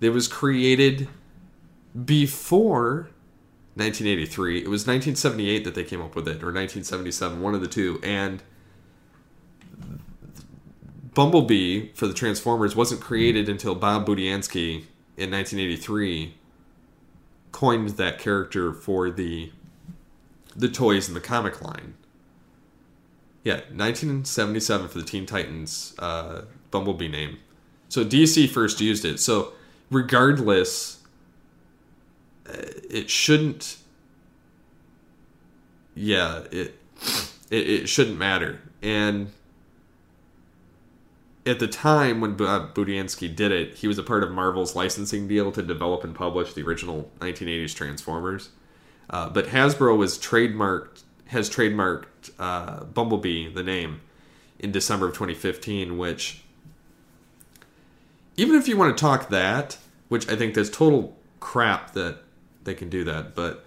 It 0.00 0.10
was 0.10 0.28
created 0.28 1.08
before 2.04 3.10
1983. 3.74 4.58
It 4.58 4.68
was 4.68 4.86
1978 4.86 5.64
that 5.64 5.74
they 5.74 5.84
came 5.84 6.00
up 6.00 6.14
with 6.14 6.26
it, 6.28 6.42
or 6.42 6.52
1977, 6.52 7.40
one 7.40 7.54
of 7.54 7.60
the 7.60 7.66
two. 7.66 8.00
And 8.02 8.42
Bumblebee 11.18 11.88
for 11.94 12.06
the 12.06 12.14
Transformers 12.14 12.76
wasn't 12.76 13.00
created 13.00 13.48
until 13.48 13.74
Bob 13.74 14.06
Budiansky 14.06 14.84
in 15.16 15.32
1983 15.32 16.36
coined 17.50 17.88
that 17.88 18.20
character 18.20 18.72
for 18.72 19.10
the 19.10 19.50
the 20.54 20.68
toys 20.68 21.08
in 21.08 21.14
the 21.14 21.20
comic 21.20 21.60
line. 21.60 21.94
Yeah, 23.42 23.54
1977 23.54 24.86
for 24.86 24.98
the 24.98 25.04
Teen 25.04 25.26
Titans 25.26 25.92
uh, 25.98 26.42
Bumblebee 26.70 27.08
name. 27.08 27.38
So 27.88 28.04
DC 28.04 28.48
first 28.48 28.80
used 28.80 29.04
it. 29.04 29.18
So 29.18 29.54
regardless, 29.90 31.00
uh, 32.48 32.62
it 32.88 33.10
shouldn't. 33.10 33.78
Yeah, 35.96 36.44
it 36.52 36.78
it, 37.50 37.70
it 37.70 37.88
shouldn't 37.88 38.18
matter. 38.18 38.60
And 38.82 39.32
at 41.48 41.58
the 41.58 41.66
time 41.66 42.20
when 42.20 42.36
Budiansky 42.36 43.34
did 43.34 43.50
it, 43.50 43.74
he 43.76 43.88
was 43.88 43.98
a 43.98 44.02
part 44.02 44.22
of 44.22 44.30
Marvel's 44.30 44.76
licensing 44.76 45.26
deal 45.26 45.50
to 45.52 45.62
develop 45.62 46.04
and 46.04 46.14
publish 46.14 46.52
the 46.52 46.62
original 46.62 47.10
1980s 47.20 47.74
Transformers. 47.74 48.50
Uh, 49.10 49.28
but 49.30 49.46
Hasbro 49.46 49.96
was 49.96 50.18
trademarked 50.18 51.02
has 51.26 51.50
trademarked 51.50 52.30
uh, 52.38 52.84
Bumblebee 52.84 53.48
the 53.52 53.62
name 53.62 54.00
in 54.58 54.72
December 54.72 55.08
of 55.08 55.12
2015, 55.12 55.98
which 55.98 56.42
even 58.36 58.56
if 58.56 58.66
you 58.66 58.76
want 58.76 58.96
to 58.96 59.00
talk 59.00 59.28
that, 59.28 59.76
which 60.08 60.28
I 60.28 60.36
think 60.36 60.54
there's 60.54 60.70
total 60.70 61.16
crap 61.40 61.92
that 61.92 62.18
they 62.64 62.74
can 62.74 62.88
do 62.88 63.04
that, 63.04 63.34
but 63.34 63.64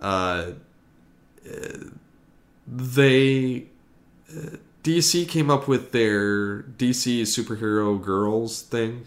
uh, 0.00 0.52
they 2.66 3.66
uh, 4.30 4.56
DC 4.82 5.28
came 5.28 5.50
up 5.50 5.68
with 5.68 5.92
their 5.92 6.62
DC 6.62 7.22
superhero 7.22 8.00
girls 8.00 8.62
thing 8.62 9.06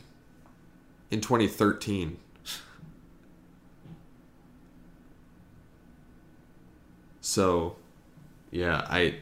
in 1.09 1.21
2013. 1.21 2.17
So, 7.21 7.77
yeah, 8.51 8.85
I 8.89 9.15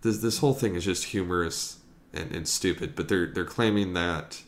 this 0.00 0.18
this 0.18 0.38
whole 0.38 0.54
thing 0.54 0.74
is 0.74 0.84
just 0.84 1.04
humorous 1.04 1.78
and, 2.12 2.32
and 2.32 2.48
stupid, 2.48 2.96
but 2.96 3.08
they're 3.08 3.26
they're 3.26 3.44
claiming 3.44 3.92
that 3.92 4.42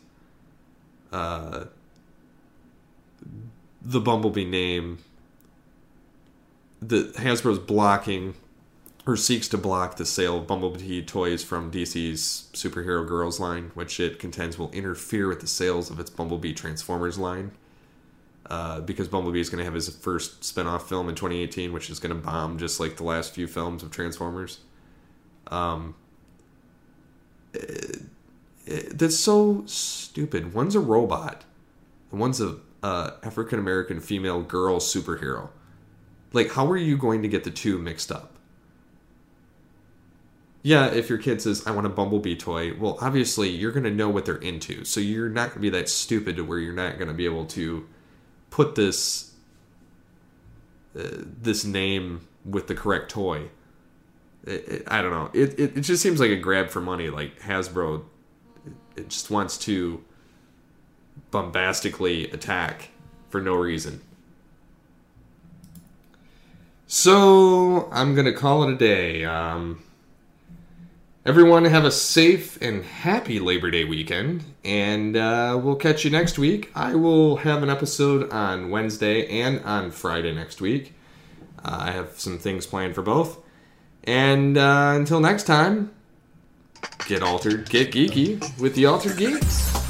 uh 1.13 1.65
the 3.81 4.01
Bumblebee 4.01 4.45
name, 4.45 4.97
the 6.81 7.13
Hasbro's 7.17 7.59
blocking 7.59 8.33
or 9.05 9.15
seeks 9.15 9.47
to 9.49 9.57
block 9.57 9.97
the 9.97 10.05
sale 10.05 10.37
of 10.37 10.47
Bumblebee 10.47 11.03
toys 11.03 11.43
from 11.43 11.71
DC's 11.71 12.49
superhero 12.53 13.07
girls 13.07 13.39
line, 13.39 13.71
which 13.75 13.99
it 13.99 14.17
contends 14.17 14.57
will 14.57 14.71
interfere 14.71 15.27
with 15.27 15.41
the 15.41 15.47
sales 15.47 15.91
of 15.91 15.99
its 15.99 16.09
Bumblebee 16.09 16.53
Transformers 16.53 17.19
line. 17.19 17.51
Uh, 18.47 18.79
because 18.79 19.07
Bumblebee 19.07 19.39
is 19.39 19.49
going 19.49 19.57
to 19.57 19.65
have 19.65 19.73
his 19.73 19.89
first 19.89 20.43
spin-off 20.43 20.87
film 20.87 21.09
in 21.09 21.15
2018, 21.15 21.73
which 21.73 21.89
is 21.89 21.99
going 21.99 22.15
to 22.15 22.21
bomb 22.21 22.59
just 22.59 22.79
like 22.79 22.97
the 22.97 23.03
last 23.03 23.33
few 23.33 23.47
films 23.47 23.81
of 23.81 23.89
Transformers. 23.89 24.59
Um, 25.47 25.95
it, 27.53 28.01
it, 28.65 28.97
that's 28.97 29.17
so 29.17 29.63
stupid. 29.65 30.53
One's 30.53 30.75
a 30.75 30.79
robot, 30.79 31.43
and 32.11 32.19
one's 32.19 32.39
a 32.39 32.57
uh, 32.83 33.11
African 33.23 33.57
American 33.57 33.99
female 33.99 34.43
girl 34.43 34.79
superhero. 34.79 35.49
Like, 36.31 36.51
how 36.51 36.69
are 36.69 36.77
you 36.77 36.97
going 36.97 37.23
to 37.23 37.27
get 37.27 37.45
the 37.45 37.51
two 37.51 37.79
mixed 37.79 38.11
up? 38.11 38.34
Yeah, 40.65 40.87
if 40.87 41.09
your 41.09 41.19
kid 41.19 41.43
says, 41.43 41.67
I 41.67 41.71
want 41.71 41.85
a 41.85 41.91
Bumblebee 41.91 42.37
toy, 42.37 42.73
well, 42.73 42.97
obviously 42.99 43.49
you're 43.49 43.71
going 43.71 43.83
to 43.83 43.91
know 43.91 44.09
what 44.09 44.25
they're 44.25 44.37
into. 44.37 44.83
So 44.83 44.99
you're 44.99 45.29
not 45.29 45.49
going 45.49 45.57
to 45.57 45.59
be 45.59 45.69
that 45.69 45.87
stupid 45.87 46.37
to 46.37 46.43
where 46.43 46.57
you're 46.57 46.73
not 46.73 46.97
going 46.97 47.07
to 47.07 47.13
be 47.13 47.25
able 47.25 47.45
to 47.45 47.87
put 48.49 48.73
this 48.73 49.35
uh, 50.97 51.03
this 51.39 51.65
name 51.65 52.27
with 52.43 52.65
the 52.65 52.73
correct 52.73 53.11
toy. 53.11 53.49
It, 54.43 54.67
it, 54.67 54.83
I 54.87 55.03
don't 55.03 55.11
know. 55.11 55.29
It, 55.35 55.59
it, 55.59 55.77
it 55.77 55.81
just 55.81 56.01
seems 56.01 56.19
like 56.19 56.31
a 56.31 56.35
grab 56.35 56.71
for 56.71 56.81
money. 56.81 57.11
Like 57.11 57.39
Hasbro, 57.41 58.03
it 58.95 59.09
just 59.09 59.29
wants 59.29 59.59
to 59.59 60.03
bombastically 61.29 62.31
attack 62.31 62.89
for 63.29 63.39
no 63.39 63.53
reason. 63.53 64.01
So 66.87 67.87
I'm 67.91 68.15
gonna 68.15 68.33
call 68.33 68.63
it 68.63 68.73
a 68.73 68.77
day. 68.77 69.25
Um, 69.25 69.83
everyone 71.25 71.65
have 71.65 71.85
a 71.85 71.91
safe 71.91 72.61
and 72.61 72.83
happy 72.83 73.39
Labor 73.39 73.71
Day 73.71 73.83
weekend, 73.83 74.43
and 74.63 75.17
uh, 75.17 75.59
we'll 75.61 75.75
catch 75.75 76.05
you 76.05 76.11
next 76.11 76.37
week. 76.37 76.71
I 76.75 76.95
will 76.95 77.37
have 77.37 77.63
an 77.63 77.69
episode 77.69 78.31
on 78.31 78.69
Wednesday 78.69 79.41
and 79.41 79.59
on 79.65 79.91
Friday 79.91 80.33
next 80.33 80.61
week. 80.61 80.93
Uh, 81.63 81.77
I 81.81 81.91
have 81.91 82.19
some 82.19 82.37
things 82.37 82.67
planned 82.67 82.93
for 82.93 83.01
both. 83.01 83.39
And 84.03 84.55
uh, 84.55 84.93
until 84.95 85.19
next 85.19 85.43
time, 85.43 85.91
get 87.07 87.23
altered, 87.23 87.69
get 87.69 87.91
geeky 87.91 88.59
with 88.59 88.75
the 88.75 88.85
Altered 88.85 89.17
Geeks. 89.17 89.84